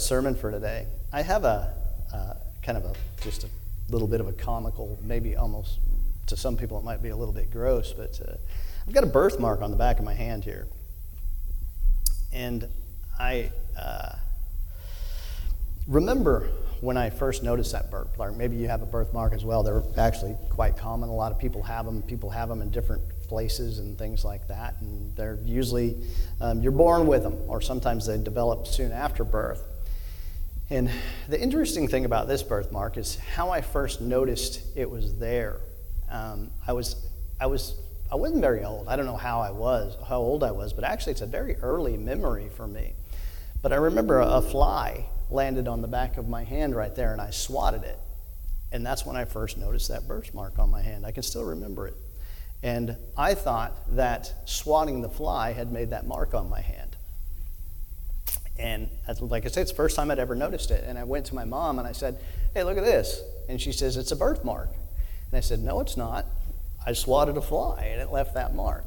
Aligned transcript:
sermon 0.00 0.34
for 0.34 0.50
today, 0.50 0.86
I 1.12 1.22
have 1.22 1.44
a 1.44 1.74
uh, 2.12 2.34
kind 2.62 2.78
of 2.78 2.84
a 2.84 2.94
just 3.22 3.44
a 3.44 3.48
little 3.90 4.08
bit 4.08 4.20
of 4.20 4.28
a 4.28 4.32
comical, 4.32 4.98
maybe 5.02 5.36
almost 5.36 5.78
to 6.26 6.36
some 6.36 6.56
people 6.56 6.78
it 6.78 6.84
might 6.84 7.02
be 7.02 7.10
a 7.10 7.16
little 7.16 7.34
bit 7.34 7.50
gross, 7.50 7.92
but 7.92 8.20
uh, 8.26 8.34
I've 8.86 8.94
got 8.94 9.04
a 9.04 9.08
birthmark 9.08 9.62
on 9.62 9.70
the 9.70 9.76
back 9.76 9.98
of 9.98 10.04
my 10.04 10.14
hand 10.14 10.44
here, 10.44 10.66
and 12.32 12.66
I 13.18 13.50
uh, 13.78 14.16
remember 15.86 16.48
when 16.80 16.96
I 16.96 17.10
first 17.10 17.42
noticed 17.42 17.72
that 17.72 17.90
birthmark. 17.90 18.36
Maybe 18.36 18.56
you 18.56 18.68
have 18.68 18.82
a 18.82 18.86
birthmark 18.86 19.34
as 19.34 19.44
well. 19.44 19.62
They're 19.62 19.82
actually 19.98 20.36
quite 20.48 20.76
common. 20.76 21.08
A 21.08 21.14
lot 21.14 21.30
of 21.30 21.38
people 21.38 21.62
have 21.62 21.84
them. 21.84 22.02
People 22.02 22.30
have 22.30 22.48
them 22.48 22.62
in 22.62 22.70
different 22.70 23.02
places 23.28 23.78
and 23.78 23.98
things 23.98 24.24
like 24.24 24.48
that. 24.48 24.76
And 24.80 25.14
they're 25.14 25.38
usually, 25.44 25.96
um, 26.40 26.62
you're 26.62 26.72
born 26.72 27.06
with 27.06 27.22
them, 27.22 27.38
or 27.48 27.60
sometimes 27.60 28.06
they 28.06 28.16
develop 28.16 28.66
soon 28.66 28.92
after 28.92 29.24
birth. 29.24 29.62
And 30.70 30.88
the 31.28 31.40
interesting 31.40 31.88
thing 31.88 32.04
about 32.04 32.28
this 32.28 32.44
birthmark 32.44 32.96
is 32.96 33.16
how 33.16 33.50
I 33.50 33.60
first 33.60 34.00
noticed 34.00 34.62
it 34.76 34.88
was 34.88 35.16
there. 35.16 35.56
Um, 36.08 36.52
I 36.64 36.72
was, 36.72 36.94
I 37.40 37.46
was, 37.46 37.74
I 38.10 38.14
wasn't 38.14 38.40
very 38.40 38.64
old. 38.64 38.86
I 38.86 38.94
don't 38.94 39.06
know 39.06 39.16
how 39.16 39.40
I 39.40 39.50
was, 39.50 39.96
how 40.08 40.18
old 40.18 40.44
I 40.44 40.52
was, 40.52 40.72
but 40.72 40.84
actually 40.84 41.12
it's 41.12 41.22
a 41.22 41.26
very 41.26 41.56
early 41.56 41.96
memory 41.96 42.48
for 42.48 42.68
me. 42.68 42.94
But 43.62 43.72
I 43.72 43.76
remember 43.76 44.20
a, 44.20 44.40
fly 44.40 45.06
landed 45.28 45.66
on 45.66 45.82
the 45.82 45.88
back 45.88 46.16
of 46.16 46.28
my 46.28 46.44
hand 46.44 46.76
right 46.76 46.94
there, 46.94 47.12
and 47.12 47.20
I 47.20 47.30
swatted 47.30 47.82
it. 47.82 47.98
And 48.72 48.86
that's 48.86 49.04
when 49.04 49.16
I 49.16 49.24
first 49.24 49.58
noticed 49.58 49.88
that 49.88 50.06
birthmark 50.06 50.58
on 50.60 50.70
my 50.70 50.82
hand. 50.82 51.04
I 51.04 51.10
can 51.10 51.24
still 51.24 51.44
remember 51.44 51.88
it. 51.88 51.94
And 52.62 52.96
I 53.16 53.34
thought 53.34 53.96
that 53.96 54.32
swatting 54.44 55.02
the 55.02 55.08
fly 55.08 55.52
had 55.52 55.72
made 55.72 55.90
that 55.90 56.06
mark 56.06 56.32
on 56.32 56.48
my 56.48 56.60
hand. 56.60 56.89
And 58.60 58.90
like 59.20 59.46
I 59.46 59.48
said, 59.48 59.62
it's 59.62 59.70
the 59.70 59.76
first 59.76 59.96
time 59.96 60.10
I'd 60.10 60.18
ever 60.18 60.34
noticed 60.34 60.70
it. 60.70 60.84
And 60.86 60.98
I 60.98 61.04
went 61.04 61.26
to 61.26 61.34
my 61.34 61.44
mom 61.44 61.78
and 61.78 61.88
I 61.88 61.92
said, 61.92 62.18
Hey, 62.52 62.62
look 62.62 62.76
at 62.76 62.84
this. 62.84 63.22
And 63.48 63.60
she 63.60 63.72
says, 63.72 63.96
It's 63.96 64.12
a 64.12 64.16
birthmark. 64.16 64.68
And 64.68 65.38
I 65.38 65.40
said, 65.40 65.60
No, 65.60 65.80
it's 65.80 65.96
not. 65.96 66.26
I 66.84 66.92
swatted 66.92 67.36
a 67.36 67.42
fly 67.42 67.88
and 67.92 68.00
it 68.00 68.12
left 68.12 68.34
that 68.34 68.54
mark. 68.54 68.84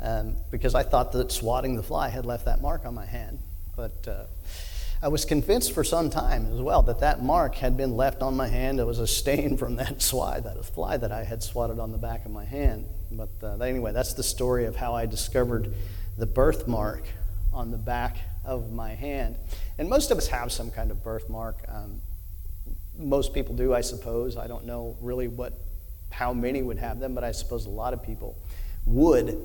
Um, 0.00 0.36
because 0.52 0.76
I 0.76 0.84
thought 0.84 1.10
that 1.12 1.32
swatting 1.32 1.74
the 1.74 1.82
fly 1.82 2.08
had 2.08 2.24
left 2.24 2.44
that 2.44 2.60
mark 2.60 2.86
on 2.86 2.94
my 2.94 3.06
hand. 3.06 3.40
But 3.76 4.06
uh, 4.06 4.24
I 5.02 5.08
was 5.08 5.24
convinced 5.24 5.72
for 5.72 5.82
some 5.82 6.10
time 6.10 6.46
as 6.52 6.60
well 6.60 6.82
that 6.82 7.00
that 7.00 7.22
mark 7.22 7.56
had 7.56 7.76
been 7.76 7.96
left 7.96 8.22
on 8.22 8.36
my 8.36 8.46
hand. 8.46 8.78
It 8.78 8.84
was 8.84 9.00
a 9.00 9.06
stain 9.06 9.56
from 9.56 9.76
that 9.76 10.00
swat, 10.02 10.44
that 10.44 10.64
fly 10.64 10.96
that 10.96 11.10
I 11.10 11.24
had 11.24 11.42
swatted 11.42 11.80
on 11.80 11.90
the 11.90 11.98
back 11.98 12.24
of 12.24 12.30
my 12.30 12.44
hand. 12.44 12.86
But 13.10 13.30
uh, 13.42 13.58
anyway, 13.58 13.92
that's 13.92 14.14
the 14.14 14.22
story 14.22 14.66
of 14.66 14.76
how 14.76 14.94
I 14.94 15.06
discovered 15.06 15.74
the 16.16 16.26
birthmark 16.26 17.02
on 17.52 17.72
the 17.72 17.78
back 17.78 18.18
of 18.48 18.72
my 18.72 18.94
hand. 18.94 19.36
And 19.76 19.88
most 19.88 20.10
of 20.10 20.16
us 20.16 20.26
have 20.28 20.50
some 20.50 20.70
kind 20.70 20.90
of 20.90 21.04
birthmark. 21.04 21.64
Um, 21.68 22.00
most 22.96 23.34
people 23.34 23.54
do, 23.54 23.74
I 23.74 23.82
suppose. 23.82 24.36
I 24.36 24.46
don't 24.46 24.64
know 24.64 24.96
really 25.02 25.28
what, 25.28 25.52
how 26.10 26.32
many 26.32 26.62
would 26.62 26.78
have 26.78 26.98
them, 26.98 27.14
but 27.14 27.24
I 27.24 27.32
suppose 27.32 27.66
a 27.66 27.70
lot 27.70 27.92
of 27.92 28.02
people 28.02 28.36
would. 28.86 29.38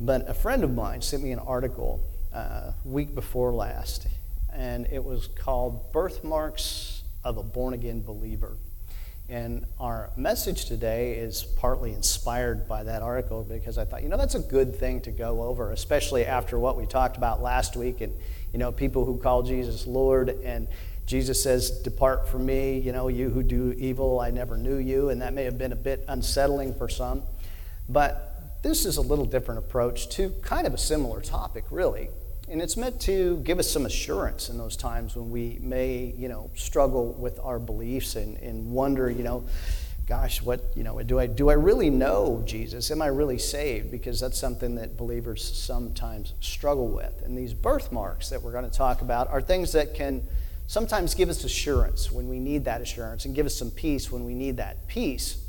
But 0.00 0.28
a 0.28 0.34
friend 0.34 0.64
of 0.64 0.74
mine 0.74 1.00
sent 1.00 1.22
me 1.22 1.30
an 1.30 1.38
article 1.38 2.02
uh, 2.34 2.72
week 2.84 3.14
before 3.14 3.52
last, 3.52 4.08
and 4.52 4.86
it 4.90 5.04
was 5.04 5.28
called 5.28 5.92
"Birthmarks 5.92 7.02
of 7.22 7.36
a 7.36 7.42
Born 7.42 7.74
Again 7.74 8.02
Believer." 8.02 8.56
And 9.28 9.64
our 9.78 10.10
message 10.16 10.64
today 10.64 11.12
is 11.12 11.44
partly 11.44 11.92
inspired 11.92 12.66
by 12.66 12.82
that 12.82 13.00
article 13.00 13.44
because 13.44 13.78
I 13.78 13.84
thought, 13.84 14.02
you 14.02 14.08
know, 14.08 14.16
that's 14.16 14.34
a 14.34 14.40
good 14.40 14.74
thing 14.74 15.02
to 15.02 15.12
go 15.12 15.44
over, 15.44 15.70
especially 15.70 16.24
after 16.26 16.58
what 16.58 16.76
we 16.76 16.84
talked 16.84 17.16
about 17.16 17.40
last 17.40 17.76
week 17.76 18.00
and, 18.00 18.12
you 18.52 18.58
know, 18.58 18.72
people 18.72 19.04
who 19.04 19.18
call 19.18 19.42
Jesus 19.42 19.86
Lord 19.86 20.30
and 20.44 20.68
Jesus 21.06 21.42
says, 21.42 21.70
Depart 21.70 22.28
from 22.28 22.46
me, 22.46 22.78
you 22.78 22.92
know, 22.92 23.08
you 23.08 23.30
who 23.30 23.42
do 23.42 23.74
evil, 23.76 24.20
I 24.20 24.30
never 24.30 24.56
knew 24.56 24.76
you. 24.76 25.08
And 25.08 25.22
that 25.22 25.34
may 25.34 25.44
have 25.44 25.58
been 25.58 25.72
a 25.72 25.76
bit 25.76 26.04
unsettling 26.06 26.74
for 26.74 26.88
some. 26.88 27.22
But 27.88 28.62
this 28.62 28.86
is 28.86 28.96
a 28.96 29.00
little 29.00 29.24
different 29.24 29.58
approach 29.58 30.08
to 30.10 30.30
kind 30.42 30.66
of 30.66 30.74
a 30.74 30.78
similar 30.78 31.20
topic, 31.20 31.64
really. 31.70 32.10
And 32.48 32.60
it's 32.60 32.76
meant 32.76 33.00
to 33.02 33.38
give 33.38 33.58
us 33.58 33.70
some 33.70 33.86
assurance 33.86 34.50
in 34.50 34.58
those 34.58 34.76
times 34.76 35.16
when 35.16 35.30
we 35.30 35.58
may, 35.60 36.14
you 36.16 36.28
know, 36.28 36.50
struggle 36.54 37.12
with 37.12 37.38
our 37.40 37.58
beliefs 37.58 38.16
and, 38.16 38.36
and 38.38 38.70
wonder, 38.72 39.10
you 39.10 39.22
know, 39.22 39.44
gosh, 40.10 40.42
what, 40.42 40.60
you 40.74 40.82
know, 40.82 41.00
do 41.04 41.20
I, 41.20 41.28
do 41.28 41.50
I 41.50 41.52
really 41.52 41.88
know 41.88 42.42
Jesus? 42.44 42.90
Am 42.90 43.00
I 43.00 43.06
really 43.06 43.38
saved? 43.38 43.92
Because 43.92 44.18
that's 44.18 44.36
something 44.36 44.74
that 44.74 44.96
believers 44.96 45.40
sometimes 45.40 46.34
struggle 46.40 46.88
with. 46.88 47.22
And 47.24 47.38
these 47.38 47.54
birthmarks 47.54 48.28
that 48.30 48.42
we're 48.42 48.50
going 48.50 48.68
to 48.68 48.76
talk 48.76 49.02
about 49.02 49.28
are 49.28 49.40
things 49.40 49.70
that 49.70 49.94
can 49.94 50.24
sometimes 50.66 51.14
give 51.14 51.28
us 51.28 51.44
assurance 51.44 52.10
when 52.10 52.28
we 52.28 52.40
need 52.40 52.64
that 52.64 52.80
assurance 52.80 53.24
and 53.24 53.36
give 53.36 53.46
us 53.46 53.56
some 53.56 53.70
peace 53.70 54.10
when 54.10 54.24
we 54.24 54.34
need 54.34 54.56
that 54.56 54.88
peace. 54.88 55.44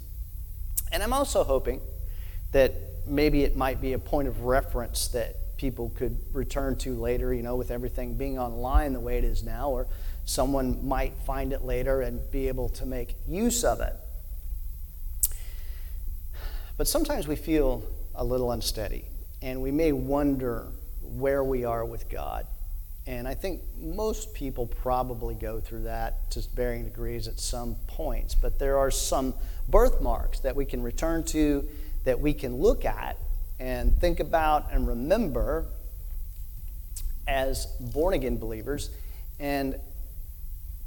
And 0.91 1.01
I'm 1.01 1.11
also 1.11 1.43
hoping 1.43 1.81
that 2.51 2.75
maybe 3.07 3.43
it 3.43 3.57
might 3.57 3.81
be 3.81 3.93
a 3.93 3.99
point 3.99 4.27
of 4.27 4.43
reference 4.43 5.07
that 5.07 5.57
people 5.57 5.89
could 5.95 6.19
return 6.33 6.75
to 6.75 6.93
later, 6.93 7.33
you 7.33 7.41
know, 7.41 7.55
with 7.55 7.71
everything 7.71 8.13
being 8.13 8.37
online 8.37 8.93
the 8.93 8.99
way 8.99 9.17
it 9.17 9.23
is 9.23 9.41
now, 9.41 9.71
or 9.71 9.87
someone 10.25 10.87
might 10.87 11.15
find 11.25 11.51
it 11.51 11.63
later 11.63 12.01
and 12.01 12.29
be 12.29 12.47
able 12.47 12.69
to 12.69 12.85
make 12.85 13.15
use 13.27 13.63
of 13.63 13.81
it. 13.81 13.95
But 16.77 16.87
sometimes 16.87 17.27
we 17.27 17.35
feel 17.35 17.83
a 18.15 18.23
little 18.23 18.51
unsteady, 18.51 19.05
and 19.41 19.61
we 19.61 19.71
may 19.71 19.91
wonder 19.91 20.67
where 21.01 21.43
we 21.43 21.65
are 21.65 21.85
with 21.85 22.09
God. 22.09 22.47
And 23.07 23.27
I 23.27 23.33
think 23.33 23.61
most 23.77 24.33
people 24.33 24.67
probably 24.67 25.33
go 25.35 25.59
through 25.59 25.83
that 25.83 26.29
to 26.31 26.41
varying 26.55 26.85
degrees 26.85 27.27
at 27.27 27.39
some 27.39 27.75
points. 27.87 28.35
But 28.35 28.59
there 28.59 28.77
are 28.77 28.91
some 28.91 29.33
birthmarks 29.67 30.39
that 30.41 30.55
we 30.55 30.65
can 30.65 30.83
return 30.83 31.23
to, 31.25 31.67
that 32.03 32.19
we 32.19 32.33
can 32.33 32.55
look 32.57 32.85
at 32.85 33.17
and 33.59 33.97
think 33.97 34.19
about 34.19 34.71
and 34.71 34.87
remember 34.87 35.65
as 37.27 37.65
born 37.79 38.13
again 38.13 38.37
believers 38.37 38.89
and 39.39 39.75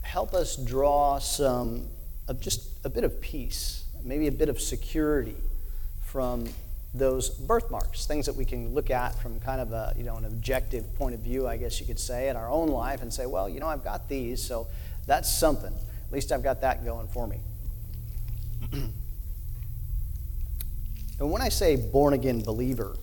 help 0.02 0.34
us 0.34 0.56
draw 0.56 1.18
some 1.18 1.88
of 2.28 2.40
just 2.40 2.68
a 2.84 2.88
bit 2.88 3.04
of 3.04 3.20
peace, 3.20 3.84
maybe 4.02 4.26
a 4.26 4.32
bit 4.32 4.48
of 4.48 4.60
security 4.60 5.36
from 6.14 6.48
those 6.94 7.28
birthmarks, 7.28 8.06
things 8.06 8.24
that 8.26 8.36
we 8.36 8.44
can 8.44 8.72
look 8.72 8.88
at 8.88 9.20
from 9.20 9.40
kind 9.40 9.60
of 9.60 9.72
a, 9.72 9.92
you 9.96 10.04
know, 10.04 10.14
an 10.14 10.24
objective 10.24 10.94
point 10.94 11.12
of 11.12 11.20
view, 11.22 11.48
I 11.48 11.56
guess 11.56 11.80
you 11.80 11.86
could 11.86 11.98
say, 11.98 12.28
in 12.28 12.36
our 12.36 12.48
own 12.48 12.68
life 12.68 13.02
and 13.02 13.12
say, 13.12 13.26
well, 13.26 13.48
you 13.48 13.58
know, 13.58 13.66
I've 13.66 13.82
got 13.82 14.08
these, 14.08 14.40
so 14.40 14.68
that's 15.08 15.28
something. 15.28 15.74
At 15.74 16.12
least 16.12 16.30
I've 16.30 16.44
got 16.44 16.60
that 16.60 16.84
going 16.84 17.08
for 17.08 17.26
me. 17.26 17.40
And 21.20 21.30
when 21.30 21.42
I 21.42 21.48
say 21.48 21.76
born 21.76 22.12
again 22.12 22.42
believer, 22.42 22.96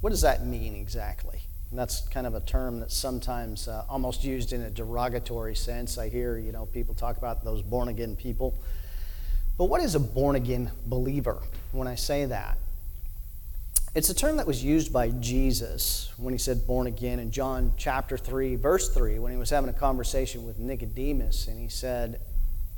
what 0.00 0.08
does 0.08 0.22
that 0.22 0.46
mean 0.46 0.74
exactly? 0.74 1.38
And 1.68 1.78
that's 1.78 2.08
kind 2.08 2.26
of 2.26 2.34
a 2.34 2.40
term 2.40 2.80
that's 2.80 2.96
sometimes 2.96 3.68
uh, 3.68 3.84
almost 3.90 4.24
used 4.24 4.54
in 4.54 4.62
a 4.62 4.70
derogatory 4.70 5.54
sense. 5.54 5.98
I 5.98 6.08
hear, 6.08 6.38
you 6.38 6.50
know, 6.50 6.64
people 6.64 6.94
talk 6.94 7.18
about 7.18 7.44
those 7.44 7.60
born 7.60 7.88
again 7.88 8.16
people. 8.16 8.54
But 9.60 9.66
what 9.66 9.82
is 9.82 9.94
a 9.94 10.00
born 10.00 10.36
again 10.36 10.70
believer 10.86 11.36
when 11.72 11.86
I 11.86 11.94
say 11.94 12.24
that? 12.24 12.56
It's 13.94 14.08
a 14.08 14.14
term 14.14 14.38
that 14.38 14.46
was 14.46 14.64
used 14.64 14.90
by 14.90 15.10
Jesus 15.10 16.10
when 16.16 16.32
he 16.32 16.38
said 16.38 16.66
born 16.66 16.86
again 16.86 17.18
in 17.18 17.30
John 17.30 17.74
chapter 17.76 18.16
3, 18.16 18.56
verse 18.56 18.88
3, 18.88 19.18
when 19.18 19.30
he 19.30 19.36
was 19.36 19.50
having 19.50 19.68
a 19.68 19.74
conversation 19.74 20.46
with 20.46 20.58
Nicodemus. 20.58 21.46
And 21.46 21.60
he 21.60 21.68
said 21.68 22.22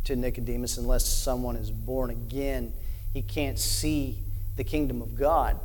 to 0.03 0.17
Nicodemus, 0.17 0.77
Unless 0.77 1.05
someone 1.05 1.55
is 1.55 1.71
born 1.71 2.11
again, 2.11 2.73
he 3.13 3.23
can't 3.23 3.61
see 3.61 4.19
the 4.57 4.65
kingdom 4.65 5.03
of 5.03 5.15
God. 5.15 5.61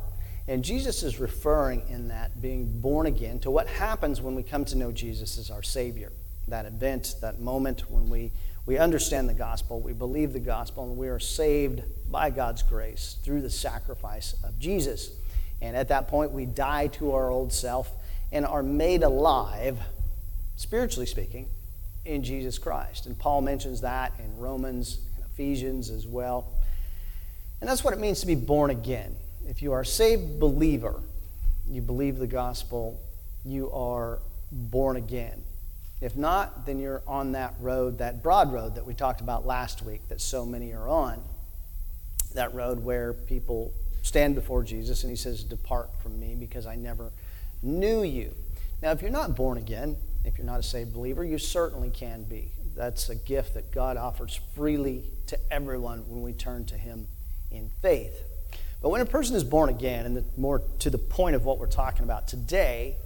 And 0.46 0.64
Jesus 0.64 1.02
is 1.02 1.18
referring 1.18 1.82
in 1.88 2.06
that 2.06 2.40
being 2.40 2.80
born 2.80 3.06
again 3.06 3.40
to 3.40 3.50
what 3.50 3.66
happens 3.66 4.20
when 4.20 4.36
we 4.36 4.44
come 4.44 4.64
to 4.66 4.78
know 4.78 4.92
Jesus 4.92 5.36
as 5.36 5.50
our 5.50 5.64
Savior. 5.64 6.12
That 6.46 6.64
event, 6.64 7.16
that 7.22 7.40
moment 7.40 7.90
when 7.90 8.08
we, 8.08 8.30
we 8.68 8.76
understand 8.76 9.26
the 9.30 9.34
gospel, 9.34 9.80
we 9.80 9.94
believe 9.94 10.34
the 10.34 10.38
gospel, 10.38 10.84
and 10.84 10.98
we 10.98 11.08
are 11.08 11.18
saved 11.18 11.82
by 12.10 12.28
God's 12.28 12.62
grace 12.62 13.16
through 13.24 13.40
the 13.40 13.48
sacrifice 13.48 14.34
of 14.44 14.58
Jesus. 14.58 15.10
And 15.62 15.74
at 15.74 15.88
that 15.88 16.06
point, 16.06 16.32
we 16.32 16.44
die 16.44 16.88
to 16.88 17.12
our 17.12 17.30
old 17.30 17.50
self 17.50 17.90
and 18.30 18.44
are 18.44 18.62
made 18.62 19.02
alive, 19.02 19.78
spiritually 20.56 21.06
speaking, 21.06 21.48
in 22.04 22.22
Jesus 22.22 22.58
Christ. 22.58 23.06
And 23.06 23.18
Paul 23.18 23.40
mentions 23.40 23.80
that 23.80 24.12
in 24.18 24.36
Romans 24.36 24.98
and 25.16 25.24
Ephesians 25.24 25.88
as 25.88 26.06
well. 26.06 26.52
And 27.62 27.70
that's 27.70 27.82
what 27.82 27.94
it 27.94 28.00
means 28.00 28.20
to 28.20 28.26
be 28.26 28.34
born 28.34 28.68
again. 28.68 29.16
If 29.46 29.62
you 29.62 29.72
are 29.72 29.80
a 29.80 29.86
saved 29.86 30.38
believer, 30.38 31.00
you 31.66 31.80
believe 31.80 32.18
the 32.18 32.26
gospel, 32.26 33.00
you 33.46 33.72
are 33.72 34.18
born 34.52 34.96
again. 34.96 35.42
If 36.00 36.16
not, 36.16 36.64
then 36.64 36.78
you're 36.78 37.02
on 37.06 37.32
that 37.32 37.54
road, 37.60 37.98
that 37.98 38.22
broad 38.22 38.52
road 38.52 38.76
that 38.76 38.86
we 38.86 38.94
talked 38.94 39.20
about 39.20 39.44
last 39.44 39.82
week 39.82 40.08
that 40.08 40.20
so 40.20 40.46
many 40.46 40.72
are 40.72 40.88
on. 40.88 41.22
That 42.34 42.54
road 42.54 42.84
where 42.84 43.12
people 43.12 43.72
stand 44.02 44.34
before 44.34 44.62
Jesus 44.62 45.02
and 45.02 45.10
he 45.10 45.16
says, 45.16 45.42
Depart 45.42 45.90
from 46.02 46.20
me 46.20 46.36
because 46.38 46.66
I 46.66 46.76
never 46.76 47.10
knew 47.62 48.02
you. 48.02 48.32
Now, 48.80 48.92
if 48.92 49.02
you're 49.02 49.10
not 49.10 49.34
born 49.34 49.58
again, 49.58 49.96
if 50.24 50.38
you're 50.38 50.46
not 50.46 50.60
a 50.60 50.62
saved 50.62 50.92
believer, 50.92 51.24
you 51.24 51.38
certainly 51.38 51.90
can 51.90 52.22
be. 52.22 52.52
That's 52.76 53.08
a 53.08 53.16
gift 53.16 53.54
that 53.54 53.72
God 53.72 53.96
offers 53.96 54.38
freely 54.54 55.04
to 55.26 55.38
everyone 55.50 56.08
when 56.08 56.22
we 56.22 56.32
turn 56.32 56.64
to 56.66 56.76
Him 56.76 57.08
in 57.50 57.70
faith. 57.82 58.22
But 58.80 58.90
when 58.90 59.00
a 59.00 59.06
person 59.06 59.34
is 59.34 59.42
born 59.42 59.68
again, 59.68 60.06
and 60.06 60.24
more 60.36 60.62
to 60.78 60.90
the 60.90 60.98
point 60.98 61.34
of 61.34 61.44
what 61.44 61.58
we're 61.58 61.66
talking 61.66 62.04
about 62.04 62.28
today, 62.28 62.96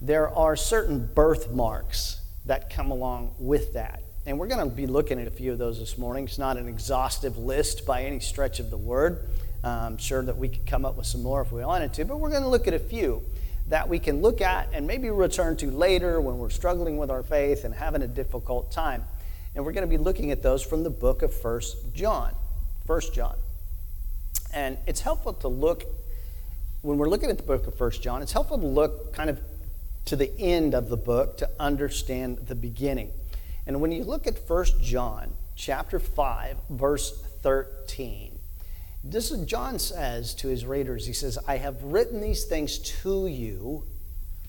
there 0.00 0.28
are 0.28 0.56
certain 0.56 1.06
birthmarks 1.14 2.20
that 2.46 2.70
come 2.70 2.90
along 2.90 3.34
with 3.38 3.74
that. 3.74 4.02
And 4.26 4.38
we're 4.38 4.46
going 4.46 4.68
to 4.68 4.74
be 4.74 4.86
looking 4.86 5.20
at 5.20 5.26
a 5.26 5.30
few 5.30 5.52
of 5.52 5.58
those 5.58 5.78
this 5.78 5.96
morning. 5.96 6.24
It's 6.24 6.38
not 6.38 6.56
an 6.56 6.68
exhaustive 6.68 7.38
list 7.38 7.86
by 7.86 8.02
any 8.04 8.20
stretch 8.20 8.60
of 8.60 8.70
the 8.70 8.76
word. 8.76 9.26
I'm 9.64 9.98
sure 9.98 10.22
that 10.22 10.36
we 10.36 10.48
could 10.48 10.66
come 10.66 10.84
up 10.84 10.96
with 10.96 11.06
some 11.06 11.22
more 11.22 11.40
if 11.40 11.50
we 11.50 11.64
wanted 11.64 11.92
to, 11.94 12.04
but 12.04 12.18
we're 12.20 12.30
going 12.30 12.42
to 12.42 12.48
look 12.48 12.68
at 12.68 12.74
a 12.74 12.78
few 12.78 13.22
that 13.68 13.88
we 13.88 13.98
can 13.98 14.22
look 14.22 14.40
at 14.40 14.68
and 14.72 14.86
maybe 14.86 15.10
return 15.10 15.56
to 15.58 15.70
later 15.70 16.20
when 16.20 16.38
we're 16.38 16.50
struggling 16.50 16.96
with 16.96 17.10
our 17.10 17.22
faith 17.22 17.64
and 17.64 17.74
having 17.74 18.02
a 18.02 18.06
difficult 18.06 18.72
time. 18.72 19.04
And 19.54 19.64
we're 19.64 19.72
going 19.72 19.86
to 19.86 19.88
be 19.88 19.98
looking 19.98 20.30
at 20.30 20.42
those 20.42 20.62
from 20.62 20.84
the 20.84 20.90
book 20.90 21.22
of 21.22 21.34
First 21.34 21.76
John. 21.92 22.34
First 22.86 23.12
John. 23.12 23.36
And 24.54 24.78
it's 24.86 25.00
helpful 25.00 25.34
to 25.34 25.48
look, 25.48 25.84
when 26.82 26.96
we're 26.96 27.08
looking 27.08 27.28
at 27.28 27.36
the 27.36 27.42
book 27.42 27.66
of 27.66 27.74
First 27.74 28.02
John, 28.02 28.22
it's 28.22 28.32
helpful 28.32 28.58
to 28.58 28.66
look 28.66 29.12
kind 29.12 29.28
of 29.28 29.40
to 30.08 30.16
the 30.16 30.32
end 30.38 30.74
of 30.74 30.88
the 30.88 30.96
book 30.96 31.36
to 31.36 31.50
understand 31.60 32.38
the 32.46 32.54
beginning. 32.54 33.10
And 33.66 33.80
when 33.82 33.92
you 33.92 34.04
look 34.04 34.26
at 34.26 34.38
First 34.38 34.80
John 34.80 35.34
chapter 35.54 35.98
5, 35.98 36.56
verse 36.70 37.22
13, 37.42 38.38
this 39.04 39.30
is 39.30 39.44
John 39.44 39.78
says 39.78 40.34
to 40.36 40.48
his 40.48 40.64
readers, 40.64 41.06
he 41.06 41.12
says, 41.12 41.38
I 41.46 41.58
have 41.58 41.82
written 41.82 42.22
these 42.22 42.44
things 42.44 42.78
to 43.02 43.26
you 43.26 43.84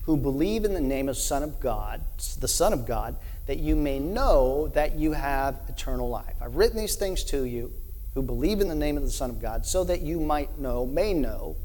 who 0.04 0.16
believe 0.16 0.64
in 0.64 0.72
the 0.72 0.80
name 0.80 1.10
of 1.10 1.18
Son 1.18 1.42
of 1.42 1.60
God, 1.60 2.00
the 2.40 2.48
Son 2.48 2.72
of 2.72 2.86
God, 2.86 3.16
that 3.46 3.58
you 3.58 3.76
may 3.76 3.98
know 3.98 4.68
that 4.68 4.96
you 4.96 5.12
have 5.12 5.60
eternal 5.68 6.08
life. 6.08 6.36
I've 6.40 6.56
written 6.56 6.78
these 6.78 6.96
things 6.96 7.22
to 7.24 7.44
you 7.44 7.70
who 8.14 8.22
believe 8.22 8.60
in 8.60 8.68
the 8.68 8.74
name 8.74 8.96
of 8.96 9.02
the 9.02 9.10
Son 9.10 9.28
of 9.28 9.42
God, 9.42 9.66
so 9.66 9.84
that 9.84 10.00
you 10.00 10.20
might 10.20 10.58
know, 10.58 10.86
may 10.86 11.12
know, 11.12 11.56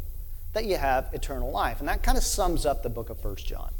that 0.51 0.65
you 0.65 0.75
have 0.75 1.09
eternal 1.13 1.50
life. 1.50 1.80
And 1.80 1.88
that 1.88 2.03
kind 2.03 2.18
of 2.18 2.24
sums 2.25 2.65
up 2.65 2.83
the 2.83 2.89
book 2.89 3.09
of 3.09 3.19
First 3.21 3.48
John. 3.48 3.71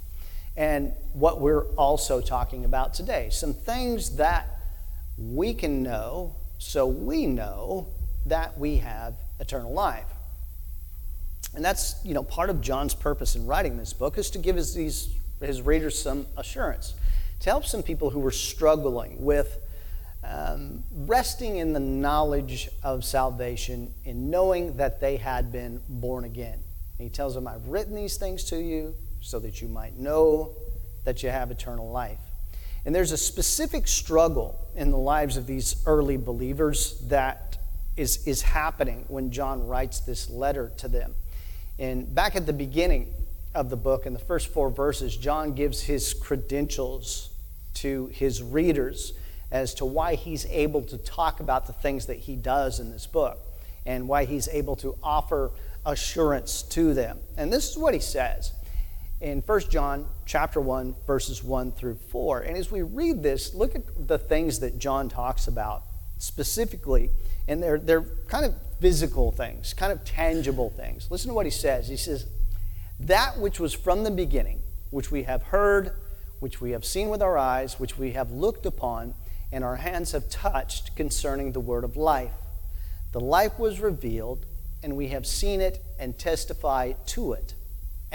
And 0.58 0.94
what 1.14 1.42
we're 1.42 1.66
also 1.76 2.22
talking 2.22 2.66
about 2.66 2.94
today. 2.94 3.30
Some 3.32 3.54
things 3.54 4.16
that 4.18 4.48
we 5.18 5.54
can 5.54 5.84
know 5.84 6.36
so 6.58 6.88
we 6.88 7.26
know 7.26 7.88
that 8.26 8.58
we 8.58 8.78
have 8.78 9.16
eternal 9.40 9.72
life. 9.74 10.08
And 11.54 11.64
that's, 11.64 11.96
you 12.04 12.14
know, 12.14 12.24
part 12.24 12.50
of 12.50 12.62
John's 12.62 12.94
purpose 12.94 13.36
in 13.36 13.46
writing 13.46 13.78
this 13.78 13.94
book 13.94 14.18
is 14.18 14.30
to 14.32 14.40
give 14.40 14.56
his, 14.56 14.74
these, 14.74 15.10
his 15.40 15.62
readers 15.62 15.98
some 16.02 16.28
assurance, 16.38 16.96
to 17.42 17.50
help 17.50 17.66
some 17.66 17.84
people 17.84 18.10
who 18.10 18.20
were 18.20 18.32
struggling 18.32 19.24
with 19.24 19.60
um, 20.24 20.84
resting 20.92 21.58
in 21.58 21.72
the 21.72 21.80
knowledge 21.80 22.68
of 22.82 23.06
salvation, 23.06 23.94
in 24.06 24.30
knowing 24.30 24.78
that 24.78 25.00
they 25.00 25.18
had 25.18 25.52
been 25.52 25.82
born 25.88 26.26
again. 26.26 26.60
And 26.98 27.08
he 27.08 27.10
tells 27.10 27.36
them, 27.36 27.48
I've 27.48 27.68
written 27.68 27.96
these 27.96 28.18
things 28.18 28.44
to 28.46 28.58
you 28.58 28.96
so 29.26 29.40
that 29.40 29.60
you 29.60 29.68
might 29.68 29.98
know 29.98 30.52
that 31.04 31.24
you 31.24 31.30
have 31.30 31.50
eternal 31.50 31.90
life. 31.90 32.20
And 32.86 32.94
there's 32.94 33.12
a 33.12 33.18
specific 33.18 33.88
struggle 33.88 34.56
in 34.76 34.92
the 34.92 34.98
lives 34.98 35.36
of 35.36 35.48
these 35.48 35.82
early 35.88 36.18
believers 36.18 37.00
that 37.08 37.58
is, 37.98 38.26
is 38.28 38.44
happening 38.44 39.06
when 39.08 39.32
John 39.32 39.66
writes 39.66 40.00
this 40.02 40.30
letter 40.30 40.72
to 40.78 40.88
them. 40.88 41.16
And 41.80 42.14
back 42.14 42.36
at 42.36 42.46
the 42.46 42.54
beginning 42.54 43.12
of 43.56 43.72
the 43.72 43.76
book, 43.76 44.06
in 44.06 44.14
the 44.14 44.20
first 44.20 44.50
four 44.50 44.70
verses, 44.70 45.18
John 45.18 45.56
gives 45.56 45.82
his 45.82 46.14
credentials 46.14 47.32
to 47.76 48.08
his 48.14 48.44
readers 48.44 49.14
as 49.52 49.74
to 49.76 49.86
why 49.86 50.14
he's 50.14 50.46
able 50.48 50.84
to 50.84 51.00
talk 51.00 51.40
about 51.40 51.66
the 51.66 51.74
things 51.74 52.06
that 52.06 52.18
he 52.18 52.36
does 52.36 52.80
in 52.80 52.92
this 52.92 53.08
book 53.08 53.40
and 53.88 54.08
why 54.08 54.26
he's 54.26 54.48
able 54.50 54.76
to 54.76 54.96
offer 55.02 55.52
assurance 55.84 56.62
to 56.62 56.94
them. 56.94 57.18
And 57.38 57.52
this 57.52 57.72
is 57.72 57.78
what 57.78 57.96
he 57.96 58.00
says 58.00 58.52
in 59.22 59.42
1 59.42 59.60
John 59.70 60.08
chapter 60.26 60.60
1 60.60 60.96
verses 61.08 61.44
1 61.44 61.72
through 61.72 61.96
4. 61.96 62.42
And 62.42 62.58
as 62.58 62.72
we 62.72 62.82
read 62.82 63.24
this, 63.24 63.54
look 63.54 63.76
at 63.76 64.08
the 64.08 64.18
things 64.18 64.60
that 64.60 64.78
John 64.78 65.10
talks 65.10 65.48
about 65.48 65.84
specifically, 66.18 67.10
and 67.48 67.62
they're 67.62 67.80
they're 67.80 68.06
kind 68.28 68.46
of 68.46 68.56
physical 68.80 69.32
things, 69.32 69.74
kind 69.74 69.92
of 69.92 70.04
tangible 70.04 70.70
things. 70.70 71.10
Listen 71.10 71.30
to 71.30 71.34
what 71.34 71.46
he 71.46 71.52
says. 71.52 71.88
He 71.88 71.98
says, 71.98 72.28
"That 73.00 73.40
which 73.40 73.60
was 73.60 73.74
from 73.74 74.04
the 74.04 74.12
beginning, 74.12 74.62
which 74.92 75.12
we 75.12 75.24
have 75.24 75.44
heard, 75.44 75.92
which 76.40 76.62
we 76.62 76.72
have 76.72 76.86
seen 76.86 77.10
with 77.10 77.22
our 77.22 77.38
eyes, 77.38 77.80
which 77.80 77.98
we 77.98 78.12
have 78.12 78.32
looked 78.32 78.66
upon, 78.66 79.14
and 79.52 79.64
our 79.64 79.78
hands 79.78 80.12
have 80.12 80.30
touched 80.30 80.96
concerning 80.96 81.52
the 81.52 81.60
word 81.60 81.84
of 81.84 81.96
life. 81.96 82.34
The 83.12 83.20
life 83.20 83.58
was 83.58 83.80
revealed, 83.80 84.46
and 84.84 84.96
we 84.96 85.10
have 85.10 85.26
seen 85.26 85.62
it 85.62 85.82
and 85.98 86.18
testify 86.18 86.94
to 87.08 87.34
it, 87.34 87.54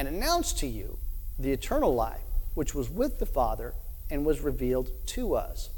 and 0.00 0.08
announce 0.08 0.54
to 0.54 0.66
you 0.66 0.96
the 1.38 1.52
eternal 1.52 1.94
life, 1.94 2.22
which 2.54 2.74
was 2.74 2.88
with 2.88 3.18
the 3.18 3.26
Father 3.26 3.74
and 4.08 4.24
was 4.24 4.40
revealed 4.40 4.90
to 5.04 5.34
us. 5.34 5.68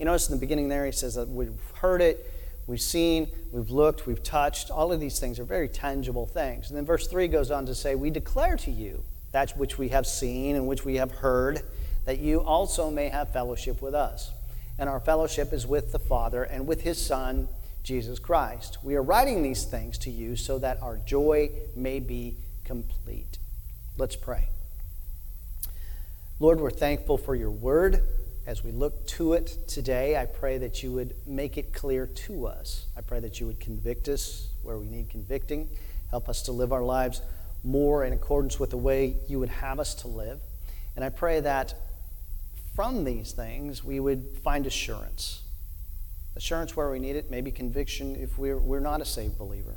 You 0.00 0.04
notice 0.04 0.28
in 0.28 0.34
the 0.34 0.40
beginning 0.40 0.68
there, 0.68 0.84
he 0.84 0.90
says 0.90 1.14
that 1.14 1.28
we've 1.28 1.60
heard 1.74 2.02
it, 2.02 2.28
we've 2.66 2.80
seen, 2.80 3.28
we've 3.52 3.70
looked, 3.70 4.08
we've 4.08 4.22
touched. 4.24 4.72
All 4.72 4.92
of 4.92 4.98
these 4.98 5.20
things 5.20 5.38
are 5.38 5.44
very 5.44 5.68
tangible 5.68 6.26
things. 6.26 6.70
And 6.70 6.76
then 6.76 6.84
verse 6.84 7.06
3 7.06 7.28
goes 7.28 7.52
on 7.52 7.66
to 7.66 7.74
say, 7.74 7.94
We 7.94 8.10
declare 8.10 8.56
to 8.56 8.70
you 8.72 9.04
that 9.30 9.56
which 9.56 9.78
we 9.78 9.90
have 9.90 10.04
seen 10.04 10.56
and 10.56 10.66
which 10.66 10.84
we 10.84 10.96
have 10.96 11.12
heard 11.12 11.62
that 12.04 12.18
you 12.18 12.40
also 12.40 12.90
may 12.90 13.10
have 13.10 13.32
fellowship 13.32 13.80
with 13.80 13.94
us. 13.94 14.32
And 14.76 14.88
our 14.88 14.98
fellowship 14.98 15.52
is 15.52 15.68
with 15.68 15.92
the 15.92 16.00
Father 16.00 16.42
and 16.42 16.66
with 16.66 16.80
his 16.80 17.00
Son, 17.00 17.46
Jesus 17.84 18.18
Christ. 18.18 18.78
We 18.82 18.96
are 18.96 19.02
writing 19.04 19.44
these 19.44 19.62
things 19.64 19.98
to 19.98 20.10
you 20.10 20.34
so 20.34 20.58
that 20.58 20.82
our 20.82 20.96
joy 20.96 21.50
may 21.76 22.00
be 22.00 22.34
complete. 22.68 23.38
Let's 23.96 24.14
pray. 24.14 24.50
Lord, 26.38 26.60
we're 26.60 26.70
thankful 26.70 27.16
for 27.16 27.34
your 27.34 27.50
word. 27.50 28.02
As 28.46 28.62
we 28.62 28.72
look 28.72 29.06
to 29.06 29.32
it 29.32 29.66
today, 29.66 30.18
I 30.18 30.26
pray 30.26 30.58
that 30.58 30.82
you 30.82 30.92
would 30.92 31.14
make 31.26 31.56
it 31.56 31.72
clear 31.72 32.06
to 32.06 32.46
us. 32.46 32.84
I 32.94 33.00
pray 33.00 33.20
that 33.20 33.40
you 33.40 33.46
would 33.46 33.58
convict 33.58 34.06
us 34.08 34.48
where 34.62 34.76
we 34.76 34.86
need 34.86 35.08
convicting. 35.08 35.70
Help 36.10 36.28
us 36.28 36.42
to 36.42 36.52
live 36.52 36.70
our 36.70 36.82
lives 36.82 37.22
more 37.64 38.04
in 38.04 38.12
accordance 38.12 38.60
with 38.60 38.68
the 38.68 38.76
way 38.76 39.16
you 39.28 39.38
would 39.38 39.48
have 39.48 39.80
us 39.80 39.94
to 40.02 40.08
live. 40.08 40.38
And 40.94 41.02
I 41.02 41.08
pray 41.08 41.40
that 41.40 41.72
from 42.76 43.04
these 43.04 43.32
things, 43.32 43.82
we 43.82 43.98
would 43.98 44.26
find 44.44 44.66
assurance. 44.66 45.40
Assurance 46.36 46.76
where 46.76 46.90
we 46.90 46.98
need 46.98 47.16
it, 47.16 47.30
maybe 47.30 47.50
conviction 47.50 48.14
if 48.14 48.36
we're, 48.36 48.58
we're 48.58 48.78
not 48.78 49.00
a 49.00 49.06
saved 49.06 49.38
believer. 49.38 49.76